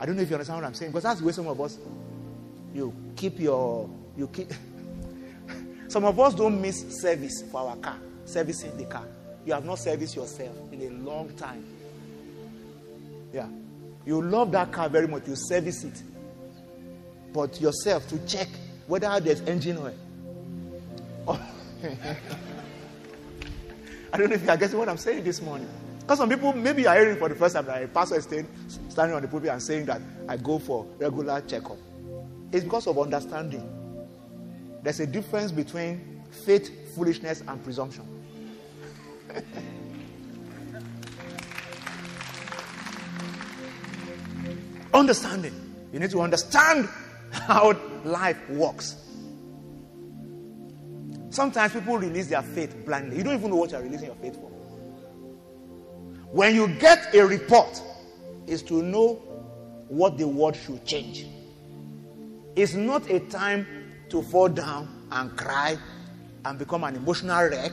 I 0.00 0.06
don't 0.06 0.16
know 0.16 0.22
if 0.22 0.30
you 0.30 0.36
understand 0.36 0.62
what 0.62 0.66
I'm 0.66 0.74
saying, 0.74 0.92
because 0.92 1.02
that's 1.02 1.20
the 1.20 1.26
way 1.26 1.32
some 1.32 1.48
of 1.48 1.60
us, 1.60 1.78
you 2.72 2.94
keep 3.16 3.38
your, 3.38 3.90
you 4.16 4.28
keep. 4.28 4.50
Some 5.88 6.04
of 6.04 6.20
us 6.20 6.34
don't 6.34 6.60
miss 6.60 7.00
service 7.00 7.42
for 7.50 7.60
our 7.60 7.76
car, 7.76 7.96
servicing 8.26 8.76
the 8.76 8.84
car. 8.84 9.06
You 9.46 9.54
have 9.54 9.64
not 9.64 9.78
serviced 9.78 10.14
yourself 10.14 10.54
in 10.72 10.82
a 10.82 10.90
long 10.90 11.30
time. 11.36 11.64
Yeah. 13.32 13.48
You 14.04 14.22
love 14.22 14.52
that 14.52 14.70
car 14.72 14.88
very 14.88 15.08
much, 15.08 15.26
you 15.26 15.34
service 15.36 15.84
it. 15.84 16.02
But 17.32 17.60
yourself 17.60 18.06
to 18.08 18.18
check 18.26 18.48
whether 18.86 19.18
there's 19.20 19.40
engine 19.42 19.78
oil. 19.78 19.94
Oh. 21.26 21.50
I 24.12 24.16
don't 24.16 24.30
know 24.30 24.34
if 24.36 24.42
you 24.42 24.50
are 24.50 24.78
what 24.78 24.88
I'm 24.88 24.96
saying 24.96 25.24
this 25.24 25.40
morning. 25.42 25.68
Because 26.00 26.18
some 26.18 26.28
people, 26.30 26.54
maybe 26.54 26.86
are 26.86 26.96
hearing 26.96 27.16
for 27.16 27.28
the 27.28 27.34
first 27.34 27.54
time 27.54 27.66
that 27.66 27.82
a 27.82 27.88
pastor 27.88 28.16
is 28.16 28.24
staying, 28.24 28.48
standing 28.88 29.14
on 29.14 29.20
the 29.20 29.28
pulpit 29.28 29.50
and 29.50 29.62
saying 29.62 29.84
that 29.86 30.00
I 30.26 30.38
go 30.38 30.58
for 30.58 30.86
regular 30.98 31.42
checkup. 31.42 31.76
It's 32.50 32.64
because 32.64 32.86
of 32.86 32.98
understanding. 32.98 33.77
There's 34.82 35.00
a 35.00 35.06
difference 35.06 35.52
between 35.52 36.22
faith, 36.44 36.94
foolishness, 36.94 37.42
and 37.46 37.62
presumption. 37.62 38.06
understanding. 44.94 45.54
You 45.92 46.00
need 46.00 46.10
to 46.10 46.20
understand 46.20 46.88
how 47.30 47.72
life 48.04 48.38
works. 48.50 48.96
Sometimes 51.30 51.72
people 51.72 51.98
release 51.98 52.28
their 52.28 52.42
faith 52.42 52.74
blindly. 52.84 53.18
You 53.18 53.22
don't 53.22 53.34
even 53.34 53.50
know 53.50 53.56
what 53.56 53.70
you're 53.70 53.82
releasing 53.82 54.06
your 54.06 54.16
faith 54.16 54.34
for. 54.34 54.50
When 56.30 56.54
you 56.54 56.68
get 56.68 57.14
a 57.14 57.26
report, 57.26 57.80
is 58.48 58.62
to 58.62 58.82
know 58.82 59.14
what 59.88 60.18
the 60.18 60.26
word 60.26 60.56
should 60.56 60.84
change. 60.84 61.26
It's 62.56 62.74
not 62.74 63.08
a 63.10 63.20
time 63.20 63.66
to 64.10 64.22
fall 64.22 64.48
down 64.48 65.06
and 65.10 65.36
cry 65.36 65.76
and 66.44 66.58
become 66.58 66.84
an 66.84 66.96
emotional 66.96 67.48
wreck 67.48 67.72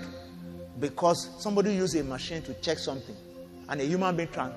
because 0.80 1.30
somebody 1.42 1.74
used 1.74 1.96
a 1.96 2.04
machine 2.04 2.42
to 2.44 2.54
check 2.56 2.78
something 2.78 3.16
and 3.70 3.82
a 3.82 3.86
human 3.86 4.16
being 4.16 4.30
uh, 4.36 4.52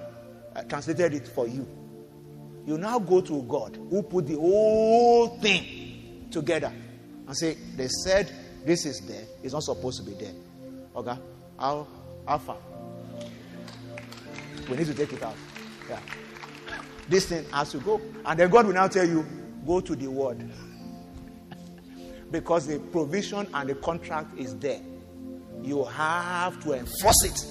translated 0.69 1.15
it 1.15 1.29
for 1.29 1.47
you. 1.47 1.67
You 2.67 2.77
now 2.79 2.99
go 2.99 3.21
to 3.21 3.43
God 3.43 3.79
who 3.91 4.03
put 4.03 4.27
the 4.27 4.35
whole 4.35 5.39
thing 5.39 6.27
together 6.31 6.73
and 7.27 7.37
say, 7.37 7.57
They 7.77 7.89
said 7.89 8.31
this 8.65 8.85
is 8.85 9.01
there. 9.01 9.25
It's 9.43 9.55
not 9.55 9.63
supposed 9.63 10.05
to 10.05 10.11
be 10.11 10.13
there. 10.13 10.35
Okay? 10.97 11.17
How, 11.59 11.87
how 12.27 12.39
far? 12.39 12.57
We 14.69 14.77
need 14.77 14.87
to 14.87 14.95
take 14.95 15.13
it 15.13 15.23
out. 15.23 15.35
Yeah. 15.89 16.01
This 17.09 17.27
thing 17.27 17.45
has 17.53 17.71
to 17.73 17.79
go. 17.79 18.01
And 18.27 18.39
then 18.39 18.51
God 18.51 18.67
will 18.67 18.75
now 18.75 18.89
tell 18.89 19.07
you, 19.07 19.25
go 19.67 19.81
to 19.81 19.97
the 19.97 20.09
word. 20.09 20.51
Because 22.31 22.67
the 22.67 22.79
provision 22.79 23.47
and 23.55 23.69
the 23.69 23.75
contract 23.77 24.39
is 24.39 24.57
there. 24.57 24.81
You 25.63 25.85
have 25.85 26.63
to 26.65 26.73
enforce 26.75 27.25
it. 27.25 27.45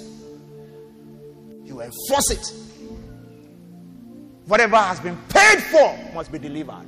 You 1.65 1.81
enforce 1.81 2.31
it. 2.31 2.53
Whatever 4.45 4.77
has 4.77 4.99
been 4.99 5.17
paid 5.29 5.61
for 5.63 6.13
must 6.13 6.31
be 6.31 6.39
delivered. 6.39 6.87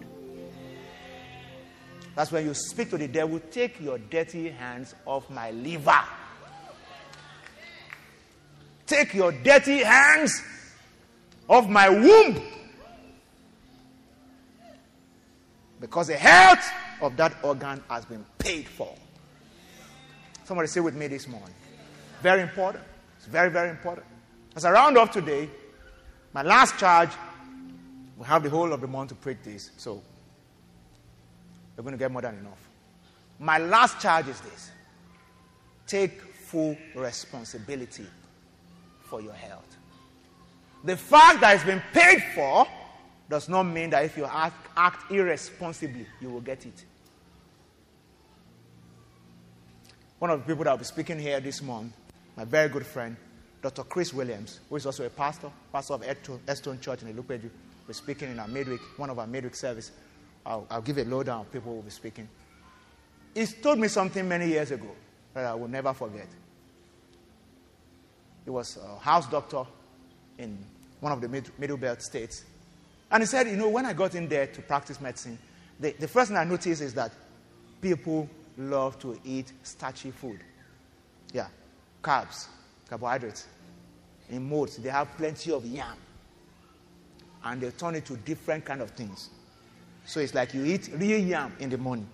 That's 2.16 2.32
when 2.32 2.46
you 2.46 2.54
speak 2.54 2.90
to 2.92 2.98
the 2.98 3.08
devil, 3.08 3.40
take 3.52 3.80
your 3.80 3.98
dirty 3.98 4.50
hands 4.50 4.96
off 5.06 5.30
my 5.30 5.52
liver. 5.52 6.02
Take 8.86 9.14
your 9.14 9.32
dirty 9.32 9.84
hands 9.84 10.42
off 11.48 11.68
my 11.68 11.90
womb. 11.90 12.42
Because 15.80 16.08
the 16.08 16.16
health 16.16 16.70
of 17.02 17.16
that 17.18 17.36
organ 17.44 17.82
has 17.90 18.06
been 18.06 18.26
paid 18.38 18.68
for. 18.68 18.94
Somebody 20.44 20.68
say 20.68 20.80
with 20.80 20.96
me 20.96 21.08
this 21.08 21.28
morning. 21.28 21.54
Very 22.22 22.42
important. 22.42 22.84
It's 23.18 23.28
very, 23.28 23.50
very 23.50 23.70
important. 23.70 24.06
As 24.56 24.66
I 24.66 24.72
round 24.72 24.98
off 24.98 25.12
today, 25.12 25.50
my 26.34 26.42
last 26.42 26.78
charge, 26.78 27.10
we 28.18 28.26
have 28.26 28.44
the 28.44 28.50
whole 28.50 28.74
of 28.74 28.82
the 28.82 28.88
month 28.88 29.10
to 29.10 29.16
preach 29.16 29.38
this, 29.44 29.72
so 29.78 30.02
we're 31.78 31.84
going 31.84 31.94
to 31.94 32.00
get 32.00 32.12
more 32.12 32.22
than 32.22 32.38
enough. 32.38 32.60
My 33.40 33.58
last 33.58 34.02
charge 34.02 34.28
is 34.28 34.40
this 34.42 34.72
take 35.88 36.22
full 36.22 36.78
responsibility 36.96 38.06
for 39.06 39.22
your 39.22 39.34
health. 39.34 39.78
The 40.84 40.98
fact 40.98 41.42
that 41.42 41.56
it's 41.56 41.64
been 41.64 41.82
paid 41.94 42.24
for 42.36 42.68
does 43.30 43.50
not 43.50 43.64
mean 43.64 43.90
that 43.92 44.06
if 44.06 44.18
you 44.18 44.26
act, 44.26 44.68
act 44.76 45.12
irresponsibly, 45.12 46.06
you 46.20 46.30
will 46.30 46.42
get 46.42 46.66
it. 46.66 46.86
One 50.20 50.32
of 50.32 50.40
the 50.40 50.46
people 50.46 50.66
that 50.66 50.72
will 50.72 50.78
be 50.80 50.84
speaking 50.84 51.20
here 51.20 51.40
this 51.40 51.62
month, 51.62 51.94
my 52.36 52.46
very 52.46 52.70
good 52.70 52.86
friend, 52.86 53.16
Dr. 53.62 53.84
Chris 53.84 54.14
Williams, 54.14 54.60
who 54.70 54.76
is 54.76 54.86
also 54.86 55.06
a 55.06 55.10
pastor, 55.10 55.50
pastor 55.72 55.94
of 55.94 56.02
Estone 56.02 56.80
Church 56.82 57.02
in 57.02 57.14
Ilupeju, 57.14 57.44
will 57.44 57.50
be 57.88 57.94
speaking 57.94 58.32
in 58.32 58.40
our 58.40 58.48
midweek, 58.48 58.82
one 58.98 59.10
of 59.10 59.20
our 59.20 59.28
midweek 59.28 59.56
service. 59.56 59.92
I'll, 60.46 60.66
I'll 60.70 60.82
give 60.82 60.98
a 60.98 61.04
lowdown 61.04 61.42
of 61.42 61.52
people 61.52 61.72
who 61.72 61.76
will 61.78 61.84
be 61.84 61.90
speaking. 61.90 62.28
He's 63.34 63.54
told 63.54 63.80
me 63.80 63.88
something 63.88 64.28
many 64.28 64.48
years 64.48 64.72
ago 64.72 64.92
that 65.34 65.46
I 65.46 65.54
will 65.54 65.68
never 65.68 65.94
forget. 65.94 66.28
He 68.46 68.50
was 68.50 68.78
a 68.78 69.00
house 69.00 69.28
doctor 69.28 69.66
in 70.38 70.58
one 71.00 71.12
of 71.12 71.22
the 71.22 71.28
mid, 71.28 71.50
middle 71.58 71.78
belt 71.78 72.02
states 72.02 72.44
and 73.12 73.24
he 73.24 73.28
said, 73.28 73.48
You 73.48 73.56
know, 73.56 73.70
when 73.70 73.86
I 73.86 73.94
got 73.94 74.16
in 74.16 74.28
there 74.28 74.48
to 74.48 74.62
practice 74.62 75.02
medicine, 75.02 75.38
the, 75.80 75.92
the 75.92 76.08
first 76.08 76.30
thing 76.30 76.38
I 76.38 76.44
noticed 76.44 76.82
is 76.82 76.94
that 76.94 77.12
people 77.82 78.30
love 78.60 79.00
to 79.00 79.20
eat 79.24 79.54
starchy 79.64 80.12
food. 80.12 80.40
Yeah, 81.34 81.48
carbs, 82.04 82.48
carbohydrates. 82.88 83.48
In 84.30 84.48
modes, 84.48 84.78
they 84.78 84.90
have 84.90 85.16
plenty 85.18 85.52
of 85.52 85.66
yam. 85.66 85.98
And 87.44 87.62
they 87.62 87.72
turn 87.72 87.96
it 87.96 88.06
to 88.06 88.18
different 88.18 88.66
kind 88.66 88.82
of 88.82 88.92
things. 88.92 89.30
So 90.06 90.20
it's 90.20 90.34
like 90.34 90.54
you 90.54 90.66
eat 90.66 90.90
real 90.96 91.20
yam 91.20 91.54
in 91.60 91.70
the 91.70 91.78
morning, 91.78 92.08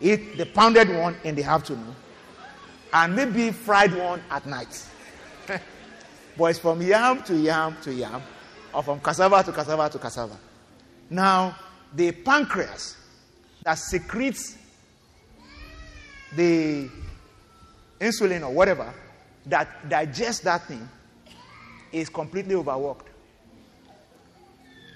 eat 0.00 0.36
the 0.36 0.46
pounded 0.46 0.88
one 0.88 1.16
in 1.24 1.34
the 1.34 1.44
afternoon, 1.44 1.94
and 2.92 3.14
maybe 3.14 3.50
fried 3.50 3.94
one 3.94 4.22
at 4.30 4.46
night. 4.46 4.84
but 6.38 6.44
it's 6.44 6.58
from 6.58 6.80
yam 6.80 7.22
to 7.24 7.36
yam 7.36 7.76
to 7.82 7.92
yam 7.92 8.22
or 8.72 8.82
from 8.82 9.00
cassava 9.00 9.42
to 9.42 9.52
cassava 9.52 9.88
to 9.90 9.98
cassava. 9.98 10.38
Now, 11.10 11.56
the 11.94 12.12
pancreas 12.12 12.96
that 13.64 13.74
secretes 13.74 14.57
the 16.36 16.88
insulin 18.00 18.42
or 18.42 18.52
whatever 18.52 18.92
that 19.46 19.88
digests 19.88 20.42
that 20.42 20.66
thing 20.66 20.88
is 21.92 22.08
completely 22.08 22.54
overworked. 22.54 23.08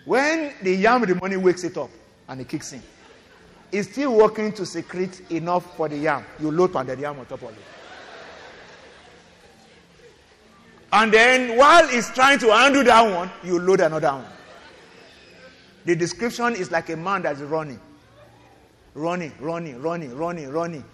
When 0.05 0.53
the 0.62 0.74
yam 0.74 1.03
in 1.05 1.11
the 1.11 1.14
morning 1.14 1.43
wakes 1.43 1.64
it 1.64 1.76
up 1.76 1.91
and 2.28 2.41
it 2.41 2.49
kicks 2.49 2.72
in, 2.72 2.83
it's 3.70 3.91
still 3.91 4.14
working 4.14 4.53
to 4.53 4.66
secrete 4.66 5.22
enough 5.30 5.76
for 5.76 5.89
the 5.89 5.97
yam. 5.97 6.24
You 6.41 6.51
load 6.51 6.72
pounded 6.72 6.99
yam 6.99 7.18
on 7.18 7.26
top 7.26 7.43
of 7.43 7.51
it. 7.51 7.64
And 10.93 11.11
then 11.11 11.57
while 11.57 11.89
it's 11.89 12.12
trying 12.12 12.39
to 12.41 12.51
undo 12.53 12.85
that 12.85 13.03
one, 13.03 13.30
you 13.43 13.59
load 13.59 13.80
another 13.80 14.12
one. 14.12 14.26
The 15.87 15.97
description 15.97 16.55
is 16.55 16.70
like 16.70 16.91
a 16.91 16.97
man 16.97 17.22
that's 17.22 17.41
running. 17.41 17.80
Running, 18.95 19.33
running, 19.41 19.80
running, 19.80 20.14
running, 20.14 20.51
running. 20.51 20.85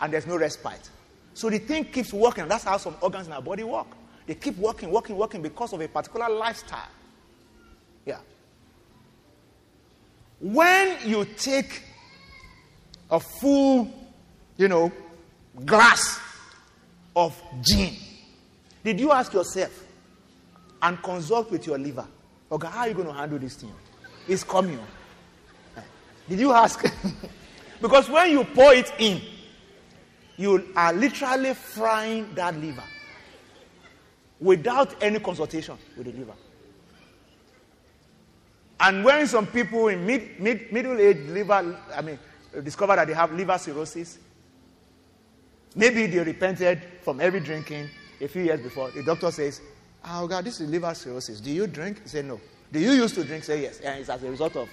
And 0.00 0.12
there's 0.12 0.26
no 0.26 0.36
respite. 0.36 0.88
So 1.34 1.50
the 1.50 1.58
thing 1.58 1.84
keeps 1.84 2.12
working. 2.12 2.48
That's 2.48 2.64
how 2.64 2.76
some 2.76 2.96
organs 3.00 3.26
in 3.26 3.32
our 3.32 3.42
body 3.42 3.62
work. 3.62 3.86
They 4.26 4.34
keep 4.34 4.56
working, 4.58 4.90
working, 4.90 5.16
working 5.16 5.42
because 5.42 5.72
of 5.72 5.80
a 5.80 5.88
particular 5.88 6.28
lifestyle. 6.28 6.88
Yeah. 8.04 8.18
When 10.40 10.96
you 11.04 11.24
take 11.24 11.82
a 13.10 13.20
full, 13.20 13.92
you 14.56 14.68
know, 14.68 14.92
glass 15.64 16.20
of 17.16 17.40
gin 17.62 17.94
did 18.82 18.98
you 18.98 19.12
ask 19.12 19.32
yourself 19.32 19.84
and 20.82 21.02
consult 21.02 21.50
with 21.50 21.66
your 21.66 21.78
liver? 21.78 22.06
Okay, 22.50 22.66
how 22.66 22.80
are 22.80 22.88
you 22.88 22.94
going 22.94 23.06
to 23.08 23.12
handle 23.12 23.38
this 23.38 23.56
thing? 23.56 23.72
It's 24.26 24.42
coming. 24.42 24.78
Did 26.28 26.40
you 26.40 26.52
ask? 26.52 26.82
because 27.82 28.08
when 28.08 28.30
you 28.30 28.44
pour 28.44 28.72
it 28.72 28.90
in, 28.98 29.20
you 30.40 30.72
are 30.74 30.94
literally 30.94 31.52
frying 31.52 32.34
that 32.34 32.56
liver 32.56 32.82
without 34.40 35.02
any 35.02 35.18
consultation 35.18 35.76
with 35.98 36.06
the 36.06 36.12
liver. 36.18 36.32
And 38.80 39.04
when 39.04 39.26
some 39.26 39.46
people 39.46 39.88
in 39.88 40.06
mid, 40.06 40.40
mid, 40.40 40.72
middle 40.72 40.98
age 40.98 41.18
liver, 41.28 41.78
I 41.94 42.00
mean, 42.00 42.18
discover 42.64 42.96
that 42.96 43.06
they 43.06 43.12
have 43.12 43.34
liver 43.34 43.58
cirrhosis, 43.58 44.18
maybe 45.76 46.06
they 46.06 46.20
repented 46.20 46.80
from 47.02 47.20
every 47.20 47.40
drinking 47.40 47.90
a 48.18 48.26
few 48.26 48.42
years 48.42 48.60
before, 48.60 48.90
the 48.92 49.02
doctor 49.02 49.30
says, 49.30 49.60
ah, 50.02 50.22
Oh 50.22 50.26
God, 50.26 50.46
this 50.46 50.58
is 50.58 50.70
liver 50.70 50.94
cirrhosis. 50.94 51.38
Do 51.42 51.50
you 51.50 51.66
drink? 51.66 52.00
Said, 52.06 52.24
No. 52.24 52.40
Do 52.72 52.80
you 52.80 52.92
used 52.92 53.14
to 53.16 53.24
drink? 53.24 53.44
Say 53.44 53.60
yes. 53.60 53.80
And 53.80 54.00
it's 54.00 54.08
as 54.08 54.22
a 54.22 54.30
result 54.30 54.56
of 54.56 54.70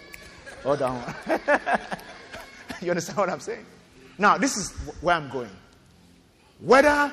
all 0.64 0.78
that 0.78 2.00
you 2.82 2.90
understand 2.90 3.18
what 3.18 3.30
I'm 3.30 3.42
saying? 3.42 3.66
Now, 4.18 4.38
this 4.38 4.58
is 4.58 4.72
where 5.02 5.16
I'm 5.16 5.30
going. 5.30 5.50
Whether 6.60 7.12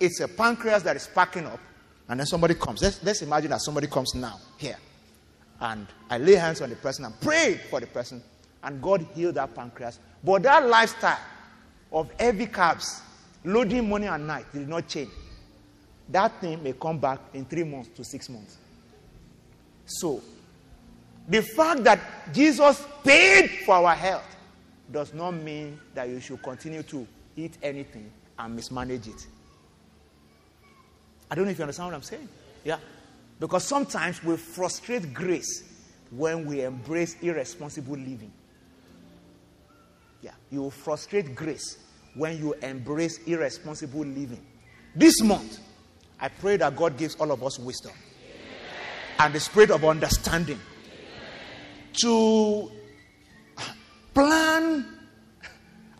it's 0.00 0.20
a 0.20 0.28
pancreas 0.28 0.82
that 0.84 0.96
is 0.96 1.06
packing 1.06 1.46
up, 1.46 1.60
and 2.08 2.20
then 2.20 2.26
somebody 2.26 2.54
comes. 2.54 2.82
Let's, 2.82 3.02
let's 3.02 3.22
imagine 3.22 3.50
that 3.50 3.60
somebody 3.60 3.88
comes 3.88 4.14
now, 4.14 4.38
here. 4.58 4.76
And 5.60 5.86
I 6.08 6.18
lay 6.18 6.34
hands 6.34 6.60
on 6.60 6.70
the 6.70 6.76
person 6.76 7.04
and 7.04 7.18
pray 7.20 7.60
for 7.70 7.80
the 7.80 7.86
person, 7.86 8.22
and 8.62 8.80
God 8.80 9.06
healed 9.14 9.34
that 9.34 9.54
pancreas. 9.54 9.98
But 10.22 10.42
that 10.44 10.66
lifestyle 10.66 11.18
of 11.92 12.10
heavy 12.18 12.46
carbs, 12.46 13.00
loading 13.44 13.88
morning 13.88 14.08
and 14.08 14.26
night, 14.26 14.46
did 14.52 14.68
not 14.68 14.88
change 14.88 15.10
that 16.08 16.40
thing 16.40 16.62
may 16.62 16.72
come 16.72 16.98
back 16.98 17.20
in 17.34 17.44
three 17.44 17.64
months 17.64 17.90
to 17.96 18.04
six 18.04 18.28
months. 18.28 18.58
So, 19.86 20.22
The 21.28 21.42
fact 21.42 21.82
that 21.84 22.00
Jesus 22.32 22.84
paid 23.02 23.50
for 23.64 23.74
our 23.74 23.94
health 23.94 24.35
does 24.92 25.12
not 25.12 25.32
mean 25.32 25.78
that 25.94 26.08
you 26.08 26.20
should 26.20 26.42
continue 26.42 26.82
to 26.84 27.06
eat 27.36 27.58
anything 27.62 28.10
and 28.38 28.54
mismanage 28.54 29.08
it. 29.08 29.26
I 31.30 31.34
don't 31.34 31.44
know 31.44 31.50
if 31.50 31.58
you 31.58 31.62
understand 31.62 31.88
what 31.88 31.94
I'm 31.94 32.02
saying. 32.02 32.28
Yeah. 32.64 32.78
Because 33.40 33.64
sometimes 33.64 34.22
we 34.22 34.36
frustrate 34.36 35.12
grace 35.12 35.64
when 36.10 36.46
we 36.46 36.62
embrace 36.62 37.16
irresponsible 37.20 37.96
living. 37.96 38.32
Yeah. 40.22 40.32
You 40.50 40.62
will 40.62 40.70
frustrate 40.70 41.34
grace 41.34 41.78
when 42.14 42.38
you 42.38 42.54
embrace 42.54 43.18
irresponsible 43.26 44.04
living. 44.04 44.44
This 44.94 45.20
month, 45.20 45.58
I 46.18 46.28
pray 46.28 46.56
that 46.56 46.76
God 46.76 46.96
gives 46.96 47.14
all 47.16 47.30
of 47.30 47.42
us 47.42 47.58
wisdom 47.58 47.92
and 49.18 49.34
the 49.34 49.40
spirit 49.40 49.70
of 49.70 49.84
understanding 49.84 50.60
to 52.00 52.70
plan 54.16 54.86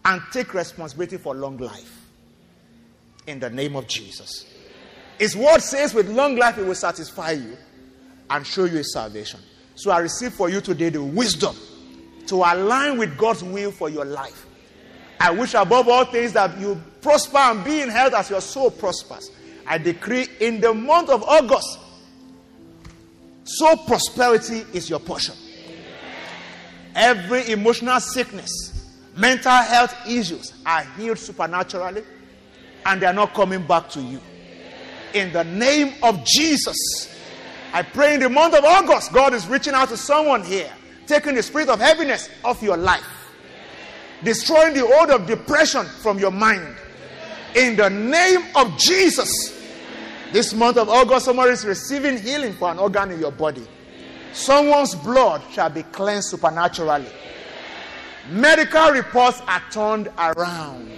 and 0.06 0.22
take 0.32 0.54
responsibility 0.54 1.18
for 1.18 1.34
long 1.34 1.58
life. 1.58 2.08
In 3.26 3.38
the 3.38 3.50
name 3.50 3.76
of 3.76 3.86
Jesus. 3.86 4.46
His 5.18 5.36
word 5.36 5.60
says, 5.60 5.92
with 5.92 6.08
long 6.08 6.36
life, 6.36 6.56
it 6.56 6.64
will 6.64 6.74
satisfy 6.74 7.32
you 7.32 7.58
and 8.30 8.46
show 8.46 8.64
you 8.64 8.78
his 8.78 8.94
salvation. 8.94 9.40
So 9.74 9.90
I 9.90 9.98
receive 9.98 10.32
for 10.32 10.48
you 10.48 10.62
today 10.62 10.88
the 10.88 11.02
wisdom 11.02 11.54
to 12.28 12.36
align 12.36 12.96
with 12.96 13.18
God's 13.18 13.44
will 13.44 13.70
for 13.70 13.90
your 13.90 14.06
life. 14.06 14.46
I 15.20 15.30
wish 15.30 15.52
above 15.52 15.86
all 15.86 16.06
things 16.06 16.32
that 16.32 16.58
you 16.58 16.80
prosper 17.02 17.36
and 17.36 17.62
be 17.64 17.82
in 17.82 17.90
health 17.90 18.14
as 18.14 18.30
your 18.30 18.40
soul 18.40 18.70
prospers. 18.70 19.30
I 19.66 19.76
decree 19.76 20.26
in 20.40 20.60
the 20.60 20.72
month 20.72 21.10
of 21.10 21.22
August, 21.22 21.78
so 23.44 23.76
prosperity 23.76 24.64
is 24.72 24.88
your 24.88 25.00
portion. 25.00 25.34
Every 26.96 27.50
emotional 27.50 28.00
sickness, 28.00 28.50
mental 29.14 29.52
health 29.52 29.94
issues 30.08 30.54
are 30.64 30.82
healed 30.96 31.18
supernaturally 31.18 32.02
and 32.86 33.02
they 33.02 33.06
are 33.06 33.12
not 33.12 33.34
coming 33.34 33.66
back 33.66 33.90
to 33.90 34.00
you. 34.00 34.18
In 35.12 35.30
the 35.30 35.44
name 35.44 35.92
of 36.02 36.24
Jesus, 36.24 37.14
I 37.74 37.82
pray 37.82 38.14
in 38.14 38.20
the 38.20 38.30
month 38.30 38.54
of 38.54 38.64
August, 38.64 39.12
God 39.12 39.34
is 39.34 39.46
reaching 39.46 39.74
out 39.74 39.90
to 39.90 39.96
someone 39.98 40.42
here, 40.42 40.72
taking 41.06 41.34
the 41.34 41.42
spirit 41.42 41.68
of 41.68 41.80
heaviness 41.80 42.30
off 42.42 42.62
your 42.62 42.78
life, 42.78 43.04
destroying 44.24 44.72
the 44.72 44.86
hold 44.86 45.10
of 45.10 45.26
depression 45.26 45.84
from 45.84 46.18
your 46.18 46.30
mind. 46.30 46.76
In 47.54 47.76
the 47.76 47.90
name 47.90 48.40
of 48.54 48.74
Jesus, 48.78 49.52
this 50.32 50.54
month 50.54 50.78
of 50.78 50.88
August, 50.88 51.26
someone 51.26 51.50
is 51.50 51.66
receiving 51.66 52.16
healing 52.16 52.54
for 52.54 52.70
an 52.70 52.78
organ 52.78 53.10
in 53.10 53.20
your 53.20 53.32
body. 53.32 53.66
Someone's 54.36 54.94
blood 54.94 55.42
shall 55.50 55.70
be 55.70 55.82
cleansed 55.82 56.28
supernaturally. 56.28 57.06
Medical 58.28 58.90
reports 58.90 59.40
are 59.48 59.62
turned 59.70 60.08
around. 60.18 60.90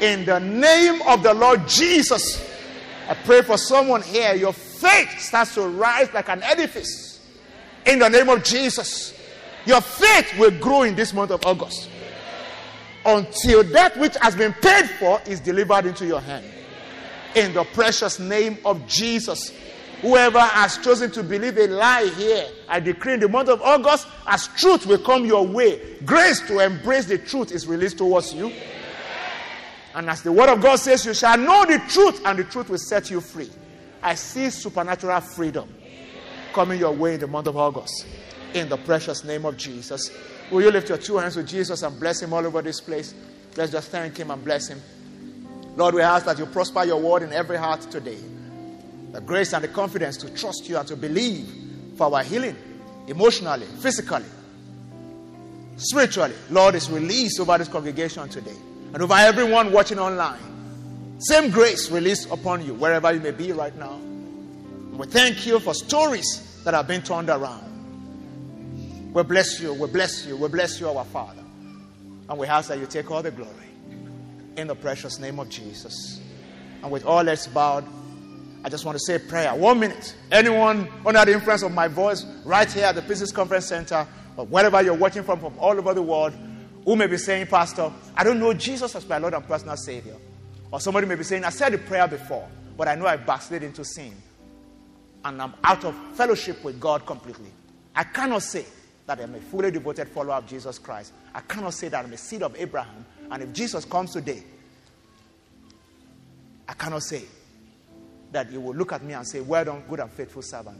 In 0.00 0.24
the 0.24 0.38
name 0.38 1.02
of 1.08 1.24
the 1.24 1.34
Lord 1.34 1.66
Jesus, 1.66 2.48
I 3.08 3.14
pray 3.14 3.42
for 3.42 3.58
someone 3.58 4.00
here. 4.00 4.34
Your 4.34 4.52
faith 4.52 5.18
starts 5.18 5.54
to 5.54 5.62
rise 5.62 6.12
like 6.14 6.28
an 6.28 6.40
edifice. 6.44 7.20
In 7.84 7.98
the 7.98 8.08
name 8.08 8.28
of 8.28 8.44
Jesus, 8.44 9.12
your 9.64 9.80
faith 9.80 10.38
will 10.38 10.56
grow 10.60 10.82
in 10.82 10.94
this 10.94 11.12
month 11.12 11.32
of 11.32 11.44
August 11.44 11.90
until 13.04 13.64
that 13.64 13.96
which 13.98 14.16
has 14.20 14.36
been 14.36 14.52
paid 14.52 14.88
for 15.00 15.20
is 15.26 15.40
delivered 15.40 15.84
into 15.84 16.06
your 16.06 16.20
hand. 16.20 16.46
In 17.34 17.52
the 17.54 17.64
precious 17.64 18.20
name 18.20 18.58
of 18.64 18.86
Jesus. 18.86 19.52
Whoever 20.02 20.40
has 20.40 20.76
chosen 20.78 21.10
to 21.12 21.22
believe 21.22 21.56
a 21.56 21.68
lie 21.68 22.06
here, 22.16 22.46
I 22.68 22.80
decree 22.80 23.14
in 23.14 23.20
the 23.20 23.28
month 23.28 23.48
of 23.48 23.62
August, 23.62 24.06
as 24.26 24.46
truth 24.48 24.86
will 24.86 24.98
come 24.98 25.24
your 25.24 25.46
way, 25.46 25.96
grace 26.04 26.40
to 26.48 26.58
embrace 26.60 27.06
the 27.06 27.18
truth 27.18 27.50
is 27.50 27.66
released 27.66 27.98
towards 27.98 28.34
you. 28.34 28.52
And 29.94 30.10
as 30.10 30.20
the 30.20 30.30
word 30.30 30.50
of 30.50 30.60
God 30.60 30.76
says, 30.76 31.06
you 31.06 31.14
shall 31.14 31.38
know 31.38 31.64
the 31.64 31.78
truth, 31.88 32.20
and 32.26 32.38
the 32.38 32.44
truth 32.44 32.68
will 32.68 32.78
set 32.78 33.10
you 33.10 33.22
free. 33.22 33.48
I 34.02 34.14
see 34.14 34.50
supernatural 34.50 35.20
freedom 35.22 35.72
coming 36.52 36.78
your 36.78 36.92
way 36.92 37.14
in 37.14 37.20
the 37.20 37.26
month 37.26 37.46
of 37.46 37.56
August. 37.56 38.06
In 38.52 38.68
the 38.68 38.76
precious 38.76 39.24
name 39.24 39.46
of 39.46 39.56
Jesus. 39.56 40.10
Will 40.50 40.62
you 40.62 40.70
lift 40.70 40.90
your 40.90 40.98
two 40.98 41.16
hands 41.16 41.34
to 41.34 41.42
Jesus 41.42 41.82
and 41.82 41.98
bless 41.98 42.20
him 42.20 42.34
all 42.34 42.46
over 42.46 42.60
this 42.60 42.80
place? 42.80 43.14
Let's 43.56 43.72
just 43.72 43.90
thank 43.90 44.18
him 44.18 44.30
and 44.30 44.44
bless 44.44 44.68
him. 44.68 44.80
Lord, 45.74 45.94
we 45.94 46.02
ask 46.02 46.26
that 46.26 46.38
you 46.38 46.46
prosper 46.46 46.84
your 46.84 47.00
word 47.00 47.22
in 47.22 47.32
every 47.32 47.56
heart 47.56 47.80
today 47.90 48.18
the 49.16 49.22
grace 49.22 49.54
and 49.54 49.64
the 49.64 49.68
confidence 49.68 50.18
to 50.18 50.28
trust 50.34 50.68
you 50.68 50.76
and 50.76 50.86
to 50.86 50.94
believe 50.94 51.50
for 51.96 52.14
our 52.14 52.22
healing 52.22 52.54
emotionally, 53.08 53.64
physically, 53.80 54.26
spiritually. 55.78 56.34
Lord, 56.50 56.74
is 56.74 56.90
released 56.90 57.40
over 57.40 57.56
this 57.56 57.68
congregation 57.68 58.28
today 58.28 58.54
and 58.92 59.02
over 59.02 59.14
everyone 59.14 59.72
watching 59.72 59.98
online. 59.98 61.16
Same 61.18 61.50
grace 61.50 61.90
released 61.90 62.30
upon 62.30 62.66
you 62.66 62.74
wherever 62.74 63.10
you 63.10 63.20
may 63.20 63.30
be 63.30 63.52
right 63.52 63.74
now. 63.78 63.96
We 64.92 65.06
thank 65.06 65.46
you 65.46 65.60
for 65.60 65.72
stories 65.72 66.62
that 66.64 66.74
have 66.74 66.86
been 66.86 67.00
turned 67.00 67.30
around. 67.30 69.14
We 69.14 69.22
bless 69.22 69.60
you, 69.60 69.72
we 69.72 69.86
bless 69.86 70.26
you, 70.26 70.36
we 70.36 70.48
bless 70.48 70.78
you, 70.78 70.90
our 70.90 71.06
Father. 71.06 71.42
And 72.28 72.38
we 72.38 72.46
ask 72.48 72.68
that 72.68 72.78
you 72.78 72.84
take 72.84 73.10
all 73.10 73.22
the 73.22 73.30
glory 73.30 73.50
in 74.58 74.66
the 74.66 74.74
precious 74.74 75.18
name 75.18 75.38
of 75.38 75.48
Jesus. 75.48 76.20
And 76.82 76.92
with 76.92 77.06
all 77.06 77.24
that's 77.24 77.46
bowed, 77.46 77.86
I 78.66 78.68
just 78.68 78.84
want 78.84 78.98
to 78.98 79.04
say 79.06 79.14
a 79.14 79.20
prayer. 79.20 79.54
One 79.54 79.78
minute. 79.78 80.16
Anyone 80.32 80.88
under 81.06 81.24
the 81.24 81.34
influence 81.34 81.62
of 81.62 81.70
my 81.70 81.86
voice, 81.86 82.24
right 82.44 82.70
here 82.70 82.86
at 82.86 82.96
the 82.96 83.02
Business 83.02 83.30
Conference 83.30 83.66
Center, 83.66 84.04
or 84.36 84.44
wherever 84.44 84.82
you're 84.82 84.92
watching 84.92 85.22
from, 85.22 85.38
from 85.38 85.56
all 85.60 85.78
over 85.78 85.94
the 85.94 86.02
world, 86.02 86.32
who 86.84 86.96
may 86.96 87.06
be 87.06 87.16
saying, 87.16 87.46
Pastor, 87.46 87.92
I 88.16 88.24
don't 88.24 88.40
know 88.40 88.52
Jesus 88.52 88.96
as 88.96 89.08
my 89.08 89.18
Lord 89.18 89.34
and 89.34 89.46
personal 89.46 89.76
Savior. 89.76 90.16
Or 90.72 90.80
somebody 90.80 91.06
may 91.06 91.14
be 91.14 91.22
saying, 91.22 91.44
I 91.44 91.50
said 91.50 91.74
the 91.74 91.78
prayer 91.78 92.08
before, 92.08 92.48
but 92.76 92.88
I 92.88 92.96
know 92.96 93.06
I 93.06 93.16
backslid 93.16 93.62
into 93.62 93.84
sin. 93.84 94.12
And 95.24 95.40
I'm 95.40 95.54
out 95.62 95.84
of 95.84 95.94
fellowship 96.16 96.64
with 96.64 96.80
God 96.80 97.06
completely. 97.06 97.52
I 97.94 98.02
cannot 98.02 98.42
say 98.42 98.66
that 99.06 99.20
I'm 99.20 99.36
a 99.36 99.40
fully 99.42 99.70
devoted 99.70 100.08
follower 100.08 100.34
of 100.34 100.46
Jesus 100.48 100.76
Christ. 100.80 101.12
I 101.32 101.40
cannot 101.42 101.74
say 101.74 101.86
that 101.86 102.04
I'm 102.04 102.12
a 102.12 102.16
seed 102.16 102.42
of 102.42 102.56
Abraham. 102.56 103.06
And 103.30 103.44
if 103.44 103.52
Jesus 103.52 103.84
comes 103.84 104.12
today, 104.12 104.42
I 106.68 106.72
cannot 106.72 107.04
say 107.04 107.26
that 108.36 108.52
you 108.52 108.60
will 108.60 108.74
look 108.74 108.92
at 108.92 109.02
me 109.02 109.14
and 109.14 109.26
say, 109.26 109.40
Well 109.40 109.64
done, 109.64 109.82
good 109.88 109.98
and 109.98 110.10
faithful 110.10 110.42
servant. 110.42 110.76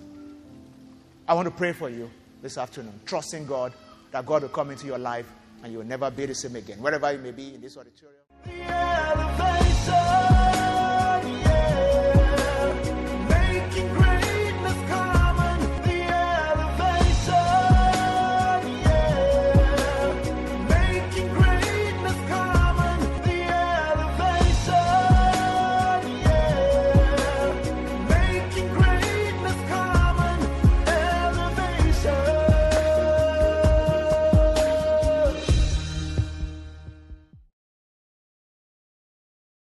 I 1.27 1.33
want 1.33 1.47
to 1.47 1.51
pray 1.51 1.73
for 1.73 1.89
you 1.89 2.11
this 2.43 2.59
afternoon, 2.59 3.01
trusting 3.07 3.47
God 3.47 3.73
that 4.13 4.27
God 4.27 4.43
will 4.43 4.51
come 4.51 4.71
into 4.71 4.87
your 4.87 4.99
life 4.99 5.27
and 5.63 5.73
you 5.73 5.79
will 5.79 5.87
never 5.87 6.11
be 6.11 6.27
the 6.27 6.35
same 6.35 6.55
again, 6.57 6.83
wherever 6.83 7.11
you 7.11 7.19
may 7.19 7.31
be 7.31 7.55
in 7.55 7.63
this 7.63 7.79
auditorium. 7.79 8.21